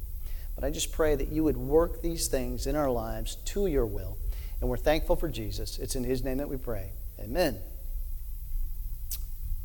But 0.56 0.64
I 0.64 0.70
just 0.70 0.92
pray 0.92 1.16
that 1.16 1.30
you 1.30 1.44
would 1.44 1.58
work 1.58 2.02
these 2.02 2.28
things 2.28 2.68
in 2.68 2.76
our 2.76 2.90
lives 2.90 3.36
to 3.46 3.68
your 3.68 3.86
will. 3.86 4.18
And 4.60 4.70
we're 4.70 4.78
thankful 4.78 5.16
for 5.16 5.30
Jesus. 5.30 5.80
It's 5.80 5.96
in 5.96 6.04
his 6.04 6.24
name 6.24 6.38
that 6.38 6.50
we 6.50 6.58
pray. 6.58 6.92
Amen. 7.20 7.60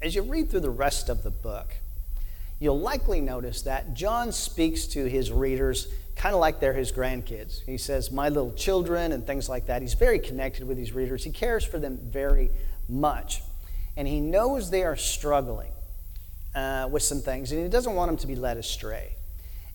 As 0.00 0.14
you 0.14 0.22
read 0.22 0.50
through 0.50 0.60
the 0.60 0.70
rest 0.70 1.08
of 1.08 1.22
the 1.22 1.30
book, 1.30 1.74
you'll 2.58 2.80
likely 2.80 3.20
notice 3.20 3.62
that 3.62 3.94
John 3.94 4.32
speaks 4.32 4.86
to 4.88 5.06
his 5.06 5.30
readers 5.30 5.88
kind 6.16 6.34
of 6.34 6.40
like 6.40 6.60
they're 6.60 6.72
his 6.72 6.90
grandkids. 6.92 7.62
He 7.64 7.76
says, 7.78 8.10
My 8.10 8.28
little 8.28 8.52
children, 8.52 9.12
and 9.12 9.26
things 9.26 9.48
like 9.48 9.66
that. 9.66 9.82
He's 9.82 9.94
very 9.94 10.18
connected 10.18 10.66
with 10.66 10.76
these 10.76 10.92
readers. 10.92 11.22
He 11.22 11.30
cares 11.30 11.64
for 11.64 11.78
them 11.78 11.98
very 12.02 12.50
much. 12.88 13.42
And 13.96 14.08
he 14.08 14.20
knows 14.20 14.70
they 14.70 14.82
are 14.82 14.96
struggling 14.96 15.72
uh, 16.54 16.88
with 16.90 17.02
some 17.02 17.20
things, 17.20 17.52
and 17.52 17.62
he 17.62 17.68
doesn't 17.68 17.94
want 17.94 18.10
them 18.10 18.16
to 18.18 18.26
be 18.26 18.34
led 18.34 18.56
astray. 18.56 19.12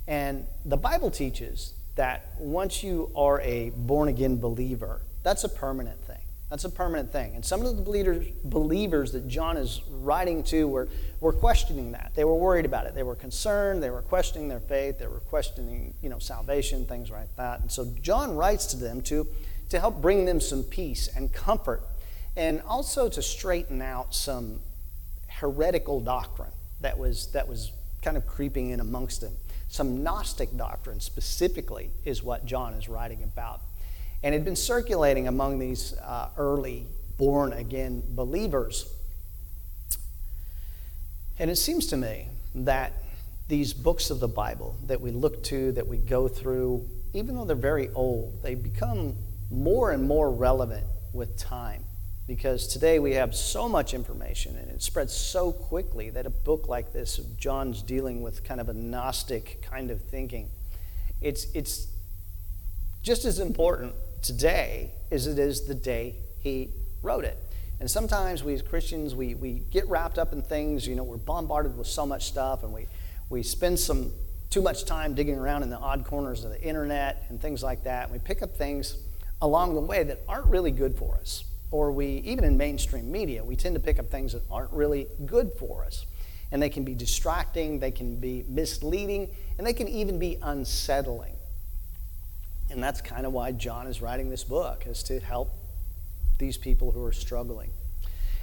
And 0.08 0.46
the 0.66 0.78
Bible 0.78 1.12
teaches 1.12 1.74
that 1.96 2.36
once 2.40 2.84
you 2.84 3.12
are 3.16 3.42
a 3.42 3.72
born 3.76 4.08
again 4.10 4.40
believer, 4.40 5.02
that's 5.24 5.44
a 5.44 5.50
permanent 5.50 6.04
thing. 6.06 6.18
That's 6.50 6.66
a 6.66 6.70
permanent 6.70 7.14
thing. 7.14 7.34
And 7.36 7.46
some 7.46 7.62
of 7.62 7.78
the 7.78 7.82
believers, 7.82 8.28
believers 8.44 9.14
that 9.14 9.26
John 9.28 9.56
is 9.56 9.82
writing 9.90 10.44
to 10.44 10.68
were, 10.68 10.90
were 11.22 11.32
questioning 11.32 11.94
that. 11.94 12.12
They 12.14 12.26
were 12.26 12.36
worried 12.36 12.66
about 12.66 12.88
it. 12.88 12.94
They 12.94 13.04
were 13.04 13.16
concerned. 13.16 13.82
They 13.82 13.90
were 13.90 14.02
questioning 14.02 14.50
their 14.50 14.60
faith. 14.60 15.00
They 15.00 15.08
were 15.08 15.22
questioning, 15.22 15.94
you 16.02 16.10
know, 16.10 16.20
salvation, 16.20 16.86
things 16.86 17.10
like 17.10 17.34
that. 17.38 17.62
And 17.62 17.72
so 17.72 17.88
John 18.02 18.36
writes 18.36 18.66
to 18.68 18.78
them 18.78 19.00
to, 19.04 19.26
to 19.70 19.80
help 19.80 20.02
bring 20.02 20.26
them 20.26 20.42
some 20.42 20.64
peace 20.64 21.08
and 21.16 21.32
comfort 21.32 21.84
and 22.36 22.62
also 22.68 23.08
to 23.08 23.22
straighten 23.22 23.82
out 23.82 24.14
some 24.14 24.60
heretical 25.28 26.02
doctrine 26.02 26.52
that 26.82 26.98
was, 26.98 27.28
that 27.32 27.48
was 27.48 27.72
kind 28.02 28.18
of 28.18 28.28
creeping 28.28 28.72
in 28.72 28.82
amongst 28.82 29.22
them. 29.22 29.34
Some 29.72 30.04
Gnostic 30.04 30.58
doctrine, 30.58 31.00
specifically, 31.00 31.92
is 32.04 32.22
what 32.22 32.46
John 32.46 32.74
is 32.74 32.90
writing 32.90 33.24
about. 33.24 33.62
And 34.22 34.36
it 34.36 34.40
had 34.40 34.46
been 34.46 34.58
circulating 34.58 35.30
among 35.30 35.60
these 35.60 35.94
uh, 35.98 36.28
early 36.36 36.88
born 37.18 37.54
again 37.54 38.04
believers. 38.10 38.94
And 41.40 41.50
it 41.50 41.56
seems 41.56 41.88
to 41.88 41.98
me 41.98 42.28
that 42.54 42.92
these 43.48 43.74
books 43.74 44.10
of 44.10 44.20
the 44.20 44.28
Bible 44.28 44.76
that 44.88 45.00
we 45.00 45.12
look 45.12 45.42
to, 45.46 45.72
that 45.72 45.88
we 45.88 46.00
go 46.00 46.28
through, 46.28 46.86
even 47.14 47.36
though 47.36 47.46
they're 47.46 47.56
very 47.56 47.88
old, 47.96 48.44
they 48.44 48.56
become 48.56 49.16
more 49.50 49.92
and 49.92 50.04
more 50.04 50.30
relevant 50.30 50.86
with 51.14 51.38
time. 51.38 51.86
Because 52.36 52.66
today 52.66 52.98
we 52.98 53.12
have 53.12 53.36
so 53.36 53.68
much 53.68 53.94
information 53.94 54.56
and 54.56 54.72
it 54.72 54.82
spreads 54.82 55.12
so 55.12 55.52
quickly 55.52 56.10
that 56.12 56.26
a 56.26 56.30
book 56.30 56.70
like 56.70 56.94
this, 56.94 57.18
John's 57.38 57.82
dealing 57.82 58.22
with 58.22 58.42
kind 58.46 58.62
of 58.62 58.70
a 58.70 58.74
Gnostic 58.74 59.62
kind 59.62 59.92
of 59.92 60.02
thinking, 60.02 60.50
it's, 61.20 61.48
it's 61.54 61.88
just 63.04 63.26
as 63.26 63.40
important 63.40 63.94
today 64.22 64.92
as 65.12 65.28
it 65.28 65.40
is 65.40 65.68
the 65.68 65.76
day 65.76 66.16
he 66.40 66.70
wrote 67.02 67.26
it. 67.26 67.38
And 67.82 67.92
sometimes 67.92 68.46
we 68.46 68.54
as 68.54 68.62
Christians, 68.62 69.14
we, 69.14 69.36
we 69.36 69.64
get 69.70 69.90
wrapped 69.90 70.18
up 70.18 70.32
in 70.32 70.42
things, 70.42 70.88
you 70.88 70.96
know, 70.96 71.04
we're 71.04 71.18
bombarded 71.18 71.78
with 71.78 71.88
so 71.88 72.06
much 72.06 72.28
stuff 72.28 72.64
and 72.64 72.72
we, 72.72 72.88
we 73.30 73.44
spend 73.44 73.78
some 73.78 74.14
too 74.50 74.62
much 74.62 74.86
time 74.86 75.16
digging 75.16 75.38
around 75.38 75.64
in 75.64 75.70
the 75.70 75.80
odd 75.80 76.06
corners 76.06 76.46
of 76.46 76.52
the 76.52 76.62
internet 76.64 77.26
and 77.28 77.42
things 77.42 77.62
like 77.62 77.84
that. 77.84 78.04
And 78.04 78.14
we 78.14 78.20
pick 78.20 78.42
up 78.42 78.56
things 78.56 78.96
along 79.42 79.76
the 79.76 79.82
way 79.82 80.06
that 80.06 80.22
aren't 80.30 80.46
really 80.46 80.72
good 80.72 80.96
for 80.96 81.16
us. 81.16 81.44
Or 81.72 81.92
we, 81.92 82.18
even 82.26 82.44
in 82.44 82.58
mainstream 82.58 83.12
media, 83.12 83.44
we 83.44 83.56
tend 83.56 83.76
to 83.76 83.82
pick 83.82 83.98
up 83.98 84.12
things 84.12 84.34
that 84.34 84.44
aren't 84.52 84.72
really 84.72 85.08
good 85.26 85.52
for 85.58 85.86
us. 85.86 86.06
And 86.52 86.62
they 86.62 86.70
can 86.70 86.84
be 86.84 86.94
distracting, 86.94 87.80
they 87.80 87.92
can 87.92 88.18
be 88.18 88.44
misleading, 88.48 89.30
and 89.58 89.66
they 89.66 89.74
can 89.74 89.88
even 89.88 90.20
be 90.20 90.38
unsettling. 90.42 91.34
And 92.70 92.84
that's 92.84 93.02
kind 93.02 93.26
of 93.26 93.32
why 93.32 93.54
John 93.54 93.88
is 93.88 94.02
writing 94.02 94.30
this 94.30 94.44
book, 94.44 94.86
is 94.86 95.02
to 95.04 95.20
help 95.20 95.50
these 96.40 96.58
people 96.58 96.92
who 96.92 97.04
are 97.06 97.14
struggling. 97.14 97.72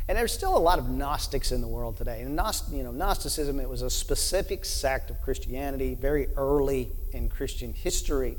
And 0.08 0.16
there's 0.16 0.32
still 0.32 0.56
a 0.56 0.58
lot 0.58 0.78
of 0.78 0.88
Gnostics 0.88 1.52
in 1.52 1.60
the 1.60 1.68
world 1.68 1.98
today. 1.98 2.22
And 2.22 2.38
Gnost, 2.38 2.74
you 2.74 2.82
know, 2.82 2.92
Gnosticism, 2.92 3.60
it 3.60 3.68
was 3.68 3.82
a 3.82 3.90
specific 3.90 4.64
sect 4.64 5.10
of 5.10 5.20
Christianity, 5.20 5.94
very 5.94 6.28
early 6.34 6.92
in 7.12 7.28
Christian 7.28 7.74
history. 7.74 8.38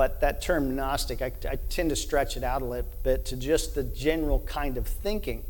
But 0.00 0.22
that 0.22 0.40
term 0.40 0.74
Gnostic, 0.74 1.20
I, 1.20 1.30
I 1.46 1.56
tend 1.68 1.90
to 1.90 1.94
stretch 1.94 2.38
it 2.38 2.42
out 2.42 2.62
a 2.62 2.64
little 2.64 2.90
bit 3.02 3.26
to 3.26 3.36
just 3.36 3.74
the 3.74 3.82
general 3.82 4.38
kind 4.46 4.78
of 4.78 4.86
thinking. 4.86 5.44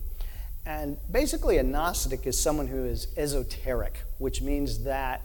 And 0.67 0.97
basically, 1.09 1.59
a 1.59 1.63
Gnostic 1.63 2.27
is 2.27 2.37
someone 2.37 2.67
who 2.67 2.85
is 2.85 3.07
esoteric, 3.17 4.03
which 4.19 4.43
means 4.43 4.83
that 4.83 5.23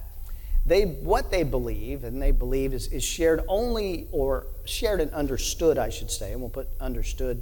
they, 0.64 0.84
what 0.84 1.32
they 1.32 1.42
believe, 1.42 2.04
and 2.04 2.22
they 2.22 2.30
believe 2.30 2.72
is, 2.72 2.86
is 2.90 3.04
shared 3.04 3.42
only, 3.48 4.08
or 4.12 4.46
shared 4.64 5.02
and 5.02 5.12
understood, 5.12 5.80
I 5.80 5.90
should 5.90 6.12
say, 6.12 6.32
and 6.32 6.40
we'll 6.40 6.52
put 6.52 6.68
understood 6.80 7.42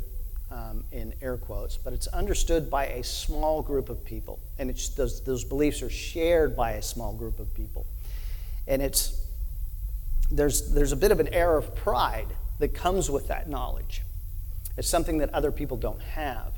um, 0.51 0.85
in 0.93 1.13
air 1.21 1.35
quotes, 1.35 1.75
but 1.75 1.91
it's 1.91 2.07
understood 2.07 2.71
by 2.71 2.85
a 2.85 3.03
small 3.03 3.61
group 3.61 3.89
of 3.89 4.05
people. 4.05 4.39
And 4.57 4.69
it's, 4.69 4.87
those, 4.87 5.21
those 5.25 5.43
beliefs 5.43 5.81
are 5.81 5.89
shared 5.89 6.55
by 6.55 6.75
a 6.75 6.81
small 6.81 7.13
group 7.13 7.41
of 7.41 7.53
people. 7.53 7.85
And 8.69 8.81
it's, 8.81 9.22
there's, 10.35 10.71
there's 10.71 10.91
a 10.91 10.95
bit 10.95 11.11
of 11.11 11.19
an 11.19 11.27
air 11.33 11.57
of 11.57 11.75
pride 11.75 12.27
that 12.59 12.73
comes 12.73 13.09
with 13.09 13.27
that 13.27 13.47
knowledge. 13.47 14.01
It's 14.77 14.87
something 14.87 15.19
that 15.19 15.33
other 15.33 15.51
people 15.51 15.77
don't 15.77 16.01
have. 16.01 16.53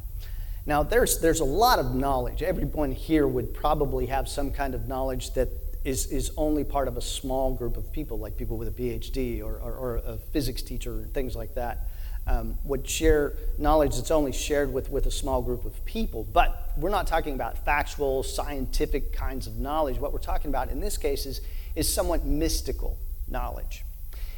Now, 0.65 0.81
there's, 0.81 1.19
there's 1.19 1.41
a 1.41 1.45
lot 1.45 1.79
of 1.79 1.93
knowledge. 1.93 2.41
Everyone 2.41 2.91
here 2.91 3.27
would 3.27 3.53
probably 3.53 4.07
have 4.07 4.27
some 4.27 4.51
kind 4.51 4.73
of 4.73 4.87
knowledge 4.87 5.33
that 5.33 5.49
is, 5.83 6.07
is 6.07 6.31
only 6.37 6.63
part 6.63 6.87
of 6.87 6.97
a 6.97 7.01
small 7.01 7.53
group 7.53 7.77
of 7.77 7.91
people, 7.91 8.17
like 8.17 8.37
people 8.37 8.57
with 8.57 8.67
a 8.67 8.71
PhD 8.71 9.43
or, 9.43 9.57
or, 9.59 9.73
or 9.73 9.95
a 9.97 10.17
physics 10.17 10.63
teacher 10.63 10.93
and 10.93 11.13
things 11.13 11.35
like 11.35 11.53
that 11.55 11.87
um, 12.25 12.57
would 12.63 12.87
share 12.87 13.33
knowledge 13.59 13.95
that's 13.97 14.09
only 14.09 14.31
shared 14.31 14.73
with, 14.73 14.89
with 14.89 15.05
a 15.05 15.11
small 15.11 15.43
group 15.43 15.65
of 15.65 15.85
people. 15.85 16.23
But 16.23 16.71
we're 16.77 16.89
not 16.89 17.05
talking 17.05 17.35
about 17.35 17.63
factual, 17.63 18.23
scientific 18.23 19.13
kinds 19.13 19.45
of 19.45 19.59
knowledge. 19.59 19.99
What 19.99 20.13
we're 20.13 20.19
talking 20.19 20.49
about 20.49 20.69
in 20.69 20.79
this 20.79 20.97
case 20.97 21.27
is, 21.27 21.41
is 21.75 21.93
somewhat 21.93 22.25
mystical 22.25 22.97
knowledge. 23.27 23.83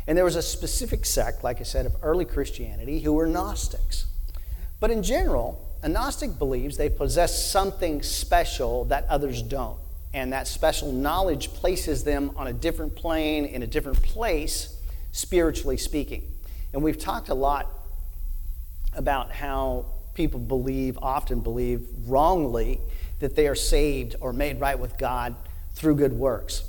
And 0.08 0.18
there 0.18 0.26
was 0.26 0.36
a 0.36 0.42
specific 0.42 1.06
sect, 1.06 1.44
like 1.44 1.60
I 1.60 1.64
said, 1.64 1.86
of 1.86 1.96
early 2.02 2.26
Christianity 2.26 3.00
who 3.00 3.14
were 3.14 3.28
Gnostics. 3.28 4.06
But 4.80 4.92
in 4.92 5.04
general, 5.04 5.68
a 5.84 5.90
Gnostic 5.90 6.40
believes 6.40 6.78
they 6.78 6.90
possess 6.90 7.50
something 7.50 8.02
special 8.02 8.86
that 8.86 9.06
others 9.10 9.42
don't. 9.42 9.80
And 10.14 10.32
that 10.34 10.48
special 10.48 10.92
knowledge 10.92 11.54
places 11.54 12.04
them 12.04 12.32
on 12.38 12.48
a 12.48 12.54
different 12.54 12.96
plane, 12.96 13.46
in 13.46 13.64
a 13.64 13.68
different 13.68 14.02
place, 14.02 14.78
spiritually 15.12 15.78
speaking. 15.78 16.24
And 16.74 16.82
we've 16.82 16.98
talked 16.98 17.30
a 17.30 17.34
lot 17.34 17.70
about 18.94 19.32
how 19.32 19.86
people 20.14 20.40
believe, 20.40 20.98
often 21.02 21.42
believe 21.42 21.86
wrongly, 22.06 22.80
that 23.20 23.36
they 23.36 23.48
are 23.48 23.56
saved 23.56 24.16
or 24.22 24.34
made 24.34 24.60
right 24.60 24.80
with 24.80 24.98
God 24.98 25.36
through 25.74 25.96
good 25.96 26.14
works. 26.14 26.67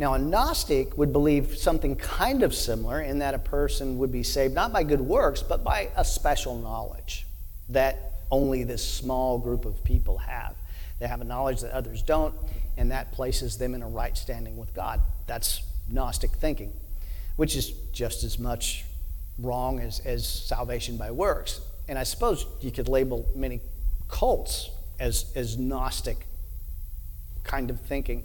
Now, 0.00 0.14
a 0.14 0.18
Gnostic 0.18 0.96
would 0.96 1.12
believe 1.12 1.58
something 1.58 1.94
kind 1.94 2.42
of 2.42 2.54
similar 2.54 3.02
in 3.02 3.18
that 3.18 3.34
a 3.34 3.38
person 3.38 3.98
would 3.98 4.10
be 4.10 4.22
saved 4.22 4.54
not 4.54 4.72
by 4.72 4.82
good 4.82 5.02
works, 5.02 5.42
but 5.42 5.62
by 5.62 5.90
a 5.94 6.06
special 6.06 6.56
knowledge 6.56 7.26
that 7.68 8.12
only 8.30 8.64
this 8.64 8.82
small 8.82 9.36
group 9.36 9.66
of 9.66 9.84
people 9.84 10.16
have. 10.16 10.56
They 11.00 11.06
have 11.06 11.20
a 11.20 11.24
knowledge 11.24 11.60
that 11.60 11.72
others 11.72 12.02
don't, 12.02 12.34
and 12.78 12.90
that 12.92 13.12
places 13.12 13.58
them 13.58 13.74
in 13.74 13.82
a 13.82 13.88
right 13.88 14.16
standing 14.16 14.56
with 14.56 14.72
God. 14.72 15.02
That's 15.26 15.60
Gnostic 15.90 16.30
thinking, 16.30 16.72
which 17.36 17.54
is 17.54 17.70
just 17.92 18.24
as 18.24 18.38
much 18.38 18.86
wrong 19.38 19.80
as, 19.80 20.00
as 20.06 20.26
salvation 20.26 20.96
by 20.96 21.10
works. 21.10 21.60
And 21.90 21.98
I 21.98 22.04
suppose 22.04 22.46
you 22.62 22.70
could 22.70 22.88
label 22.88 23.28
many 23.34 23.60
cults 24.08 24.70
as, 24.98 25.30
as 25.34 25.58
Gnostic 25.58 26.26
kind 27.44 27.68
of 27.68 27.78
thinking. 27.82 28.24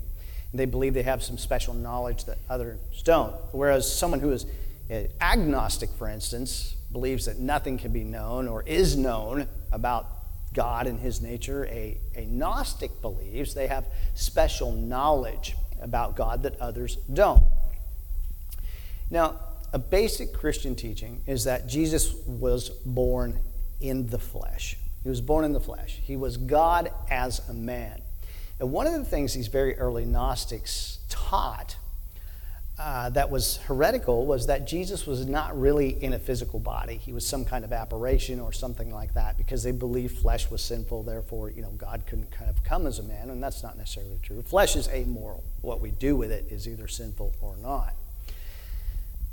They 0.55 0.65
believe 0.65 0.93
they 0.93 1.03
have 1.03 1.24
some 1.24 1.38
special 1.38 1.74
knowledge 1.74 2.25
that 2.25 2.39
others 2.50 2.79
don't. 3.03 3.35
Whereas 3.51 3.91
someone 3.91 4.19
who 4.19 4.31
is 4.31 4.45
eh, 4.89 5.07
agnostic, 5.21 5.89
for 5.91 6.07
instance, 6.07 6.75
believes 6.91 7.25
that 7.25 7.39
nothing 7.39 7.77
can 7.77 7.91
be 7.91 8.03
known 8.03 8.47
or 8.47 8.63
is 8.63 8.95
known 8.95 9.47
about 9.71 10.07
God 10.53 10.88
and 10.88 11.00
his 11.00 11.21
nature. 11.21 11.65
A, 11.65 12.00
a 12.15 12.25
Gnostic 12.25 13.01
believes 13.01 13.53
they 13.53 13.67
have 13.67 13.85
special 14.13 14.71
knowledge 14.71 15.55
about 15.81 16.15
God 16.15 16.43
that 16.43 16.59
others 16.59 16.97
don't. 17.12 17.43
Now, 19.09 19.39
a 19.74 19.79
basic 19.79 20.33
Christian 20.33 20.75
teaching 20.75 21.21
is 21.27 21.43
that 21.43 21.67
Jesus 21.67 22.15
was 22.25 22.69
born 22.69 23.39
in 23.81 24.07
the 24.07 24.17
flesh. 24.17 24.77
He 25.03 25.09
was 25.09 25.21
born 25.21 25.45
in 25.45 25.53
the 25.53 25.59
flesh. 25.59 26.00
He 26.01 26.15
was 26.15 26.38
God 26.38 26.91
as 27.12 27.47
a 27.50 27.53
man. 27.53 28.01
And 28.59 28.71
one 28.71 28.88
of 28.88 28.93
the 28.93 29.05
things 29.05 29.33
these 29.33 29.47
very 29.47 29.77
early 29.77 30.05
Gnostics 30.05 31.00
taught 31.09 31.75
uh, 32.77 33.09
that 33.09 33.29
was 33.29 33.57
heretical 33.67 34.25
was 34.25 34.47
that 34.47 34.67
Jesus 34.67 35.07
was 35.07 35.25
not 35.25 35.57
really 35.57 36.01
in 36.03 36.12
a 36.12 36.19
physical 36.19 36.59
body. 36.59 36.97
He 36.97 37.13
was 37.13 37.25
some 37.25 37.45
kind 37.45 37.63
of 37.63 37.71
apparition 37.71 38.41
or 38.41 38.51
something 38.51 38.93
like 38.93 39.13
that 39.13 39.38
because 39.38 39.63
they 39.63 39.71
believed 39.71 40.17
flesh 40.17 40.50
was 40.50 40.62
sinful, 40.62 41.03
therefore, 41.03 41.50
you 41.51 41.62
know, 41.62 41.71
God 41.71 42.03
couldn't 42.05 42.31
kind 42.31 42.50
of 42.50 42.63
come 42.63 42.85
as 42.85 43.00
a 43.00 43.03
man, 43.03 43.29
and 43.29 43.41
that's 43.41 43.63
not 43.63 43.77
necessarily 43.77 44.19
true. 44.21 44.41
Flesh 44.41 44.75
is 44.75 44.89
amoral. 44.89 45.43
What 45.62 45.79
we 45.79 45.91
do 45.91 46.17
with 46.17 46.31
it 46.31 46.47
is 46.50 46.67
either 46.67 46.88
sinful 46.89 47.33
or 47.41 47.55
not. 47.57 47.93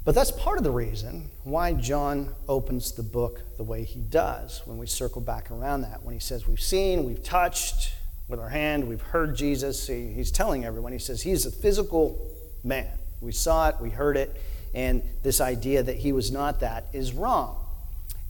But 0.04 0.14
that's 0.14 0.30
part 0.32 0.58
of 0.58 0.64
the 0.64 0.70
reason 0.70 1.30
why 1.42 1.72
John 1.74 2.34
opens 2.48 2.92
the 2.92 3.04
book 3.04 3.42
the 3.56 3.64
way 3.64 3.84
he 3.84 4.00
does 4.00 4.62
when 4.66 4.78
we 4.78 4.86
circle 4.86 5.20
back 5.20 5.50
around 5.50 5.82
that. 5.82 6.02
When 6.02 6.12
he 6.12 6.20
says, 6.20 6.46
We've 6.46 6.60
seen, 6.60 7.04
we've 7.04 7.22
touched 7.22 7.92
with 8.32 8.40
our 8.40 8.48
hand, 8.48 8.88
we've 8.88 9.02
heard 9.02 9.36
Jesus. 9.36 9.86
he's 9.86 10.32
telling 10.32 10.64
everyone, 10.64 10.90
he 10.90 10.98
says, 10.98 11.22
He's 11.22 11.46
a 11.46 11.50
physical 11.50 12.32
man. 12.64 12.88
We 13.20 13.30
saw 13.30 13.68
it, 13.68 13.76
we 13.78 13.90
heard 13.90 14.16
it, 14.16 14.34
and 14.74 15.02
this 15.22 15.40
idea 15.40 15.82
that 15.82 15.98
he 15.98 16.12
was 16.12 16.32
not 16.32 16.60
that 16.60 16.86
is 16.94 17.12
wrong. 17.12 17.64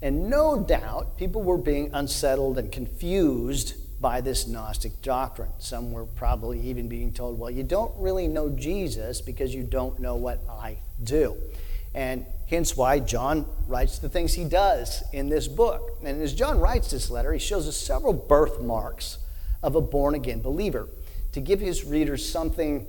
And 0.03 0.29
no 0.29 0.61
doubt 0.61 1.17
people 1.17 1.43
were 1.43 1.57
being 1.57 1.91
unsettled 1.95 2.59
and 2.59 2.71
confused 2.71 3.75
by 4.03 4.21
this 4.21 4.49
Gnostic 4.49 5.01
doctrine. 5.03 5.51
Some 5.61 5.93
were 5.93 6.05
probably 6.05 6.61
even 6.63 6.89
being 6.89 7.13
told, 7.13 7.39
well, 7.39 7.51
you 7.51 7.63
don't 7.63 7.93
really 7.97 8.27
know 8.27 8.51
Jesus 8.51 9.21
because 9.21 9.55
you 9.55 9.63
don't 9.63 10.01
know 10.01 10.17
what 10.17 10.41
I 10.51 10.79
do. 11.05 11.37
And 11.95 12.27
hence 12.49 12.77
why 12.77 12.99
John 12.99 13.47
writes 13.69 14.01
the 14.01 14.09
things 14.09 14.35
he 14.35 14.45
does 14.45 15.05
in 15.13 15.29
this 15.29 15.47
book. 15.47 15.99
And 16.03 16.21
as 16.21 16.35
John 16.35 16.59
writes 16.59 16.91
this 16.91 17.09
letter, 17.09 17.33
he 17.33 17.39
shows 17.39 17.69
us 17.69 17.77
several 17.77 18.13
birthmarks 18.13 19.19
of 19.63 19.75
a 19.75 19.81
born 19.81 20.15
again 20.15 20.41
believer 20.41 20.89
to 21.33 21.41
give 21.41 21.61
his 21.61 21.85
readers 21.85 22.29
something 22.29 22.87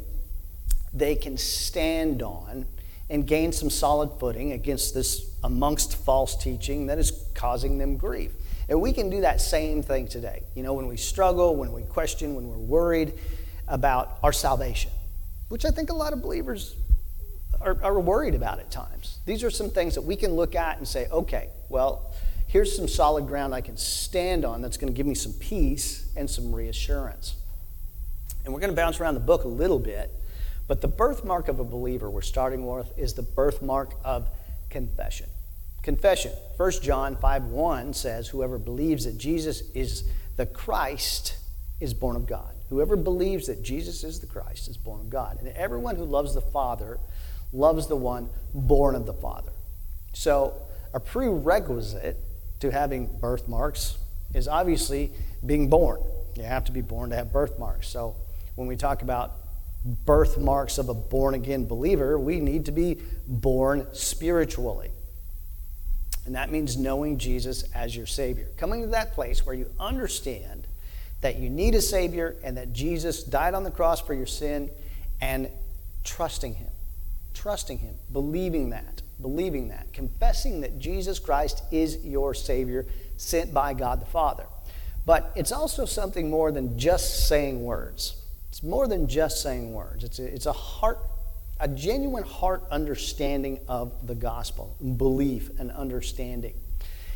they 0.94 1.16
can 1.16 1.38
stand 1.38 2.22
on 2.22 2.66
and 3.10 3.28
gain 3.28 3.52
some 3.52 3.70
solid 3.70 4.10
footing 4.20 4.52
against 4.52 4.94
this 4.94 5.30
amongst 5.44 5.98
false 5.98 6.36
teaching 6.36 6.88
that 6.88 6.98
is 6.98 7.12
causing 7.34 7.78
them 7.78 7.98
grief. 7.98 8.32
And 8.70 8.82
we 8.82 8.94
can 8.94 9.10
do 9.10 9.22
that 9.22 9.42
same 9.42 9.84
thing 9.84 10.08
today. 10.08 10.44
You 10.56 10.64
know, 10.64 10.74
when 10.74 10.88
we 10.88 10.98
struggle, 10.98 11.56
when 11.56 11.74
we 11.74 11.84
question, 11.84 12.36
when 12.36 12.48
we're 12.48 12.58
worried 12.58 13.14
about 13.68 14.18
our 14.24 14.32
salvation, 14.32 14.92
which 15.50 15.66
I 15.66 15.72
think 15.72 15.90
a 15.90 15.94
lot 15.94 16.14
of 16.14 16.22
believers 16.22 16.76
are, 17.62 17.78
are 17.84 18.00
worried 18.00 18.36
about 18.36 18.60
at 18.60 18.72
times. 18.72 19.20
These 19.26 19.44
are 19.44 19.50
some 19.50 19.70
things 19.70 19.96
that 19.96 20.02
we 20.02 20.16
can 20.16 20.34
look 20.34 20.56
at 20.56 20.78
and 20.78 20.88
say, 20.88 21.08
okay, 21.10 21.50
well, 21.70 22.14
here's 22.54 22.76
some 22.76 22.88
solid 22.88 23.26
ground 23.26 23.52
I 23.52 23.62
can 23.62 23.76
stand 23.76 24.46
on 24.46 24.62
that's 24.62 24.78
going 24.78 24.94
to 24.94 24.96
give 24.96 25.08
me 25.08 25.16
some 25.16 25.34
peace 25.34 26.08
and 26.16 26.30
some 26.30 26.54
reassurance. 26.54 27.36
And 28.46 28.54
we're 28.54 28.60
going 28.60 28.70
to 28.70 28.76
bounce 28.76 29.00
around 29.00 29.16
the 29.16 29.22
book 29.22 29.44
a 29.44 29.48
little 29.48 29.80
bit, 29.80 30.12
but 30.68 30.80
the 30.80 30.88
birthmark 30.88 31.48
of 31.48 31.60
a 31.60 31.64
believer 31.64 32.12
we're 32.12 32.22
starting 32.22 32.68
with 32.68 32.94
is 32.96 33.16
the 33.16 33.24
birthmark 33.24 33.96
of 34.06 34.30
confession. 34.70 35.26
Confession. 35.82 36.32
1 36.58 36.72
John 36.84 37.16
5 37.16 37.46
1 37.46 37.94
says, 37.96 38.28
Whoever 38.28 38.60
believes 38.60 39.06
that 39.06 39.18
Jesus 39.18 39.64
is 39.74 40.04
the 40.38 40.46
Christ 40.46 41.38
is 41.80 41.96
born 41.96 42.16
of 42.16 42.28
God. 42.28 42.54
Whoever 42.70 42.96
believes 42.96 43.48
that 43.48 43.64
Jesus 43.64 44.04
is 44.04 44.20
the 44.20 44.28
Christ 44.28 44.68
is 44.68 44.78
born 44.78 45.00
of 45.00 45.10
God. 45.10 45.40
And 45.40 45.48
everyone 45.50 45.96
who 45.96 46.06
loves 46.06 46.36
the 46.36 46.42
Father 46.42 47.00
loves 47.52 47.88
the 47.88 47.96
one 47.96 48.30
born 48.54 48.94
of 48.94 49.08
the 49.08 49.14
Father. 49.14 49.54
So, 50.14 50.54
a 50.94 51.00
prerequisite 51.00 52.18
to 52.64 52.72
having 52.72 53.08
birthmarks 53.20 53.98
is 54.34 54.48
obviously 54.48 55.12
being 55.46 55.70
born. 55.70 56.02
You 56.36 56.44
have 56.44 56.64
to 56.66 56.72
be 56.72 56.82
born 56.82 57.10
to 57.10 57.16
have 57.18 57.32
birthmarks. 57.32 57.90
So, 57.90 58.16
when 58.56 58.70
we 58.70 58.78
talk 58.78 59.02
about 59.02 59.34
birthmarks 60.06 60.78
of 60.78 60.88
a 60.88 60.94
born 60.94 61.34
again 61.34 61.66
believer, 61.66 62.18
we 62.18 62.40
need 62.40 62.66
to 62.66 62.72
be 62.72 63.00
born 63.28 63.88
spiritually. 63.92 64.92
And 66.26 66.36
that 66.36 66.52
means 66.52 66.78
knowing 66.78 67.18
Jesus 67.18 67.64
as 67.74 67.94
your 67.96 68.06
Savior. 68.06 68.48
Coming 68.56 68.82
to 68.82 68.88
that 68.88 69.12
place 69.12 69.46
where 69.46 69.56
you 69.56 69.70
understand 69.78 70.66
that 71.20 71.38
you 71.38 71.50
need 71.50 71.76
a 71.76 71.82
Savior 71.82 72.38
and 72.46 72.56
that 72.56 72.72
Jesus 72.72 73.24
died 73.24 73.54
on 73.54 73.66
the 73.66 73.72
cross 73.72 74.00
for 74.00 74.14
your 74.14 74.26
sin 74.26 74.70
and 75.20 75.50
trusting 76.06 76.54
Him. 76.54 76.72
Trusting 77.34 77.80
Him. 77.80 77.96
Believing 78.14 78.70
that. 78.70 79.03
Believing 79.24 79.70
that. 79.70 79.92
Confessing 79.92 80.62
that 80.62 80.78
Jesus 80.78 81.18
Christ 81.18 81.64
is 81.72 82.06
your 82.06 82.36
Savior 82.36 82.86
sent 83.18 83.52
by 83.54 83.74
God 83.74 84.00
the 84.00 84.06
Father. 84.06 84.46
But 85.06 85.32
it's 85.36 85.52
also 85.52 85.86
something 85.86 86.30
more 86.30 86.52
than 86.52 86.78
just 86.78 87.28
saying 87.28 87.64
words. 87.64 88.22
It's 88.50 88.62
more 88.62 88.88
than 88.88 89.08
just 89.08 89.42
saying 89.42 89.74
words. 89.74 90.04
It's 90.04 90.20
a, 90.20 90.26
it's 90.26 90.46
a 90.46 90.54
heart 90.54 91.00
a 91.60 91.68
genuine 91.68 92.24
heart 92.24 92.64
understanding 92.72 93.60
of 93.70 94.06
the 94.06 94.16
gospel, 94.16 94.76
belief 94.98 95.50
and 95.60 95.72
understanding. 95.72 96.54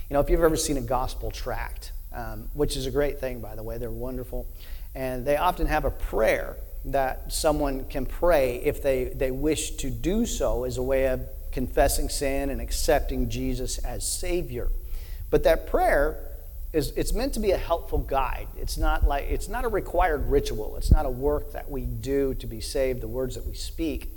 You 0.09 0.13
know, 0.13 0.21
if 0.21 0.29
you've 0.29 0.43
ever 0.43 0.55
seen 0.55 0.77
a 0.77 0.81
gospel 0.81 1.31
tract, 1.31 1.91
um, 2.13 2.49
which 2.53 2.77
is 2.77 2.85
a 2.85 2.91
great 2.91 3.19
thing, 3.19 3.41
by 3.41 3.55
the 3.55 3.63
way, 3.63 3.77
they're 3.77 3.91
wonderful, 3.91 4.47
and 4.95 5.25
they 5.25 5.35
often 5.35 5.67
have 5.67 5.83
a 5.83 5.91
prayer 5.91 6.55
that 6.85 7.33
someone 7.33 7.83
can 7.85 8.05
pray 8.05 8.61
if 8.63 8.81
they, 8.81 9.05
they 9.05 9.31
wish 9.31 9.71
to 9.71 9.89
do 9.89 10.25
so 10.25 10.63
as 10.63 10.77
a 10.77 10.83
way 10.83 11.07
of 11.07 11.21
confessing 11.57 12.07
sin 12.07 12.51
and 12.51 12.61
accepting 12.61 13.29
Jesus 13.29 13.79
as 13.79 14.07
Savior. 14.07 14.69
But 15.31 15.41
that 15.45 15.65
prayer 15.65 16.23
is 16.71 16.91
it's 16.91 17.13
meant 17.13 17.33
to 17.33 17.39
be 17.39 17.49
a 17.49 17.57
helpful 17.57 17.97
guide. 17.97 18.47
It's 18.57 18.77
not 18.77 19.07
like 19.07 19.23
it's 19.23 19.47
not 19.47 19.65
a 19.65 19.67
required 19.67 20.29
ritual. 20.29 20.77
It's 20.77 20.91
not 20.91 21.07
a 21.07 21.09
work 21.09 21.53
that 21.53 21.67
we 21.67 21.81
do 21.81 22.35
to 22.35 22.45
be 22.45 22.61
saved, 22.61 23.01
the 23.01 23.07
words 23.07 23.33
that 23.33 23.47
we 23.47 23.55
speak. 23.55 24.07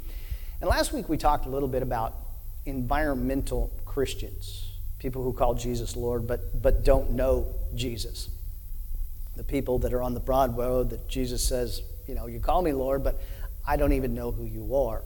And 0.61 0.69
last 0.69 0.93
week 0.93 1.09
we 1.09 1.17
talked 1.17 1.47
a 1.47 1.49
little 1.49 1.67
bit 1.67 1.83
about 1.83 2.15
environmental 2.67 3.71
Christians, 3.87 4.75
people 4.99 5.23
who 5.23 5.33
call 5.33 5.55
Jesus 5.55 5.97
Lord 5.97 6.27
but, 6.27 6.61
but 6.61 6.85
don't 6.85 7.13
know 7.13 7.47
Jesus. 7.75 8.29
The 9.35 9.45
people 9.45 9.79
that 9.79 9.95
are 9.95 10.03
on 10.03 10.13
the 10.13 10.21
broad 10.21 10.59
road 10.59 10.89
oh, 10.89 10.91
that 10.91 11.09
Jesus 11.09 11.43
says, 11.43 11.81
you 12.07 12.15
know, 12.15 12.27
you 12.27 12.39
call 12.39 12.61
me 12.61 12.75
Lord, 12.75 13.03
but 13.03 13.19
I 13.67 13.79
don't 13.79 13.95
even 13.95 14.13
know 14.15 14.31
who 14.31 14.45
you 14.45 14.77
are. 14.77 15.03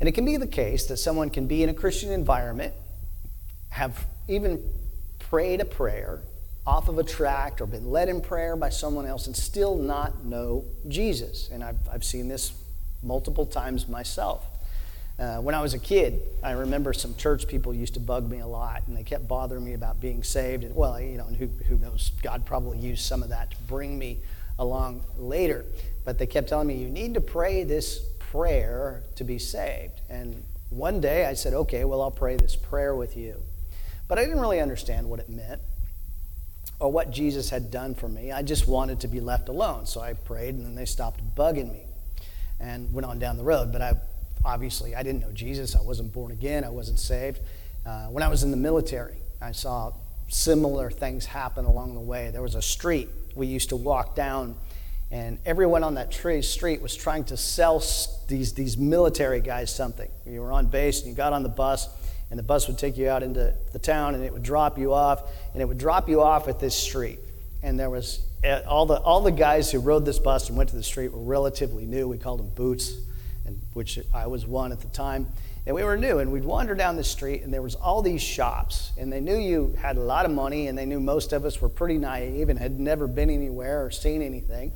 And 0.00 0.08
it 0.08 0.12
can 0.12 0.24
be 0.24 0.36
the 0.36 0.46
case 0.46 0.86
that 0.86 0.96
someone 0.96 1.30
can 1.30 1.46
be 1.46 1.62
in 1.62 1.68
a 1.68 1.74
Christian 1.74 2.10
environment, 2.10 2.74
have 3.70 4.06
even 4.28 4.62
prayed 5.18 5.60
a 5.60 5.64
prayer 5.64 6.20
off 6.66 6.88
of 6.88 6.98
a 6.98 7.04
tract 7.04 7.60
or 7.60 7.66
been 7.66 7.90
led 7.90 8.08
in 8.08 8.20
prayer 8.20 8.56
by 8.56 8.70
someone 8.70 9.06
else 9.06 9.26
and 9.26 9.36
still 9.36 9.76
not 9.76 10.24
know 10.24 10.64
Jesus. 10.88 11.50
And 11.52 11.62
I've, 11.62 11.78
I've 11.92 12.04
seen 12.04 12.28
this 12.28 12.52
multiple 13.02 13.46
times 13.46 13.88
myself. 13.88 14.44
Uh, 15.18 15.36
when 15.36 15.54
I 15.54 15.62
was 15.62 15.74
a 15.74 15.78
kid, 15.78 16.22
I 16.42 16.52
remember 16.52 16.92
some 16.92 17.14
church 17.14 17.46
people 17.46 17.72
used 17.72 17.94
to 17.94 18.00
bug 18.00 18.28
me 18.28 18.40
a 18.40 18.46
lot, 18.46 18.82
and 18.88 18.96
they 18.96 19.04
kept 19.04 19.28
bothering 19.28 19.64
me 19.64 19.74
about 19.74 20.00
being 20.00 20.24
saved. 20.24 20.64
And 20.64 20.74
well, 20.74 20.98
you 21.00 21.18
know, 21.18 21.24
who, 21.24 21.46
who 21.68 21.78
knows? 21.78 22.10
God 22.22 22.44
probably 22.44 22.78
used 22.78 23.04
some 23.04 23.22
of 23.22 23.28
that 23.28 23.52
to 23.52 23.56
bring 23.68 23.96
me 23.96 24.18
along 24.58 25.04
later. 25.16 25.64
But 26.04 26.18
they 26.18 26.26
kept 26.26 26.48
telling 26.48 26.66
me, 26.66 26.76
you 26.76 26.88
need 26.88 27.14
to 27.14 27.20
pray 27.20 27.62
this 27.62 28.00
prayer 28.34 29.04
to 29.14 29.22
be 29.22 29.38
saved. 29.38 30.00
And 30.10 30.42
one 30.68 31.00
day 31.00 31.24
I 31.24 31.34
said, 31.34 31.54
okay, 31.54 31.84
well, 31.84 32.02
I'll 32.02 32.10
pray 32.10 32.36
this 32.36 32.56
prayer 32.56 32.92
with 32.96 33.16
you. 33.16 33.40
But 34.08 34.18
I 34.18 34.24
didn't 34.24 34.40
really 34.40 34.58
understand 34.58 35.08
what 35.08 35.20
it 35.20 35.28
meant 35.28 35.60
or 36.80 36.90
what 36.90 37.12
Jesus 37.12 37.48
had 37.50 37.70
done 37.70 37.94
for 37.94 38.08
me. 38.08 38.32
I 38.32 38.42
just 38.42 38.66
wanted 38.66 38.98
to 39.00 39.08
be 39.08 39.20
left 39.20 39.48
alone. 39.48 39.86
So 39.86 40.00
I 40.00 40.14
prayed, 40.14 40.56
and 40.56 40.66
then 40.66 40.74
they 40.74 40.84
stopped 40.84 41.20
bugging 41.36 41.72
me 41.72 41.84
and 42.58 42.92
went 42.92 43.06
on 43.06 43.20
down 43.20 43.36
the 43.36 43.44
road. 43.44 43.70
But 43.70 43.82
I 43.82 43.92
obviously, 44.44 44.96
I 44.96 45.04
didn't 45.04 45.20
know 45.20 45.30
Jesus. 45.30 45.76
I 45.76 45.82
wasn't 45.82 46.12
born 46.12 46.32
again. 46.32 46.64
I 46.64 46.70
wasn't 46.70 46.98
saved. 46.98 47.38
Uh, 47.86 48.06
when 48.06 48.24
I 48.24 48.28
was 48.28 48.42
in 48.42 48.50
the 48.50 48.56
military, 48.56 49.18
I 49.40 49.52
saw 49.52 49.92
similar 50.28 50.90
things 50.90 51.24
happen 51.24 51.66
along 51.66 51.94
the 51.94 52.00
way. 52.00 52.30
There 52.32 52.42
was 52.42 52.56
a 52.56 52.62
street 52.62 53.08
we 53.36 53.46
used 53.46 53.68
to 53.68 53.76
walk 53.76 54.16
down, 54.16 54.56
and 55.14 55.38
everyone 55.46 55.84
on 55.84 55.94
that 55.94 56.10
tree, 56.10 56.42
street 56.42 56.82
was 56.82 56.96
trying 56.96 57.22
to 57.26 57.36
sell 57.36 57.80
these, 58.26 58.52
these 58.52 58.76
military 58.76 59.40
guys 59.40 59.72
something. 59.72 60.10
You 60.26 60.40
were 60.40 60.50
on 60.50 60.66
base 60.66 61.02
and 61.02 61.08
you 61.08 61.14
got 61.14 61.32
on 61.32 61.44
the 61.44 61.48
bus, 61.48 61.88
and 62.30 62.38
the 62.38 62.42
bus 62.42 62.66
would 62.66 62.78
take 62.78 62.96
you 62.96 63.08
out 63.08 63.22
into 63.22 63.54
the 63.72 63.78
town, 63.78 64.16
and 64.16 64.24
it 64.24 64.32
would 64.32 64.42
drop 64.42 64.76
you 64.76 64.92
off, 64.92 65.30
and 65.52 65.62
it 65.62 65.66
would 65.66 65.78
drop 65.78 66.08
you 66.08 66.20
off 66.20 66.48
at 66.48 66.58
this 66.58 66.74
street. 66.74 67.20
And 67.62 67.78
there 67.78 67.90
was 67.90 68.26
eh, 68.42 68.62
all 68.66 68.86
the, 68.86 68.98
all 68.98 69.20
the 69.20 69.30
guys 69.30 69.70
who 69.70 69.78
rode 69.78 70.04
this 70.04 70.18
bus 70.18 70.48
and 70.48 70.58
went 70.58 70.70
to 70.70 70.76
the 70.76 70.82
street 70.82 71.12
were 71.12 71.22
relatively 71.22 71.86
new. 71.86 72.08
We 72.08 72.18
called 72.18 72.40
them 72.40 72.50
boots 72.52 72.96
and 73.46 73.60
which 73.72 74.00
I 74.12 74.26
was 74.26 74.48
one 74.48 74.72
at 74.72 74.80
the 74.80 74.88
time. 74.88 75.28
And 75.64 75.76
we 75.76 75.84
were 75.84 75.96
new, 75.96 76.18
and 76.18 76.32
we'd 76.32 76.44
wander 76.44 76.74
down 76.74 76.96
the 76.96 77.04
street, 77.04 77.42
and 77.42 77.54
there 77.54 77.62
was 77.62 77.76
all 77.76 78.02
these 78.02 78.20
shops, 78.20 78.90
and 78.98 79.12
they 79.12 79.20
knew 79.20 79.36
you 79.36 79.76
had 79.80 79.96
a 79.96 80.02
lot 80.02 80.26
of 80.26 80.32
money, 80.32 80.66
and 80.66 80.76
they 80.76 80.86
knew 80.86 80.98
most 80.98 81.32
of 81.32 81.44
us 81.44 81.60
were 81.60 81.68
pretty 81.68 81.98
naive 81.98 82.48
and 82.48 82.58
had 82.58 82.80
never 82.80 83.06
been 83.06 83.30
anywhere 83.30 83.86
or 83.86 83.92
seen 83.92 84.22
anything. 84.22 84.72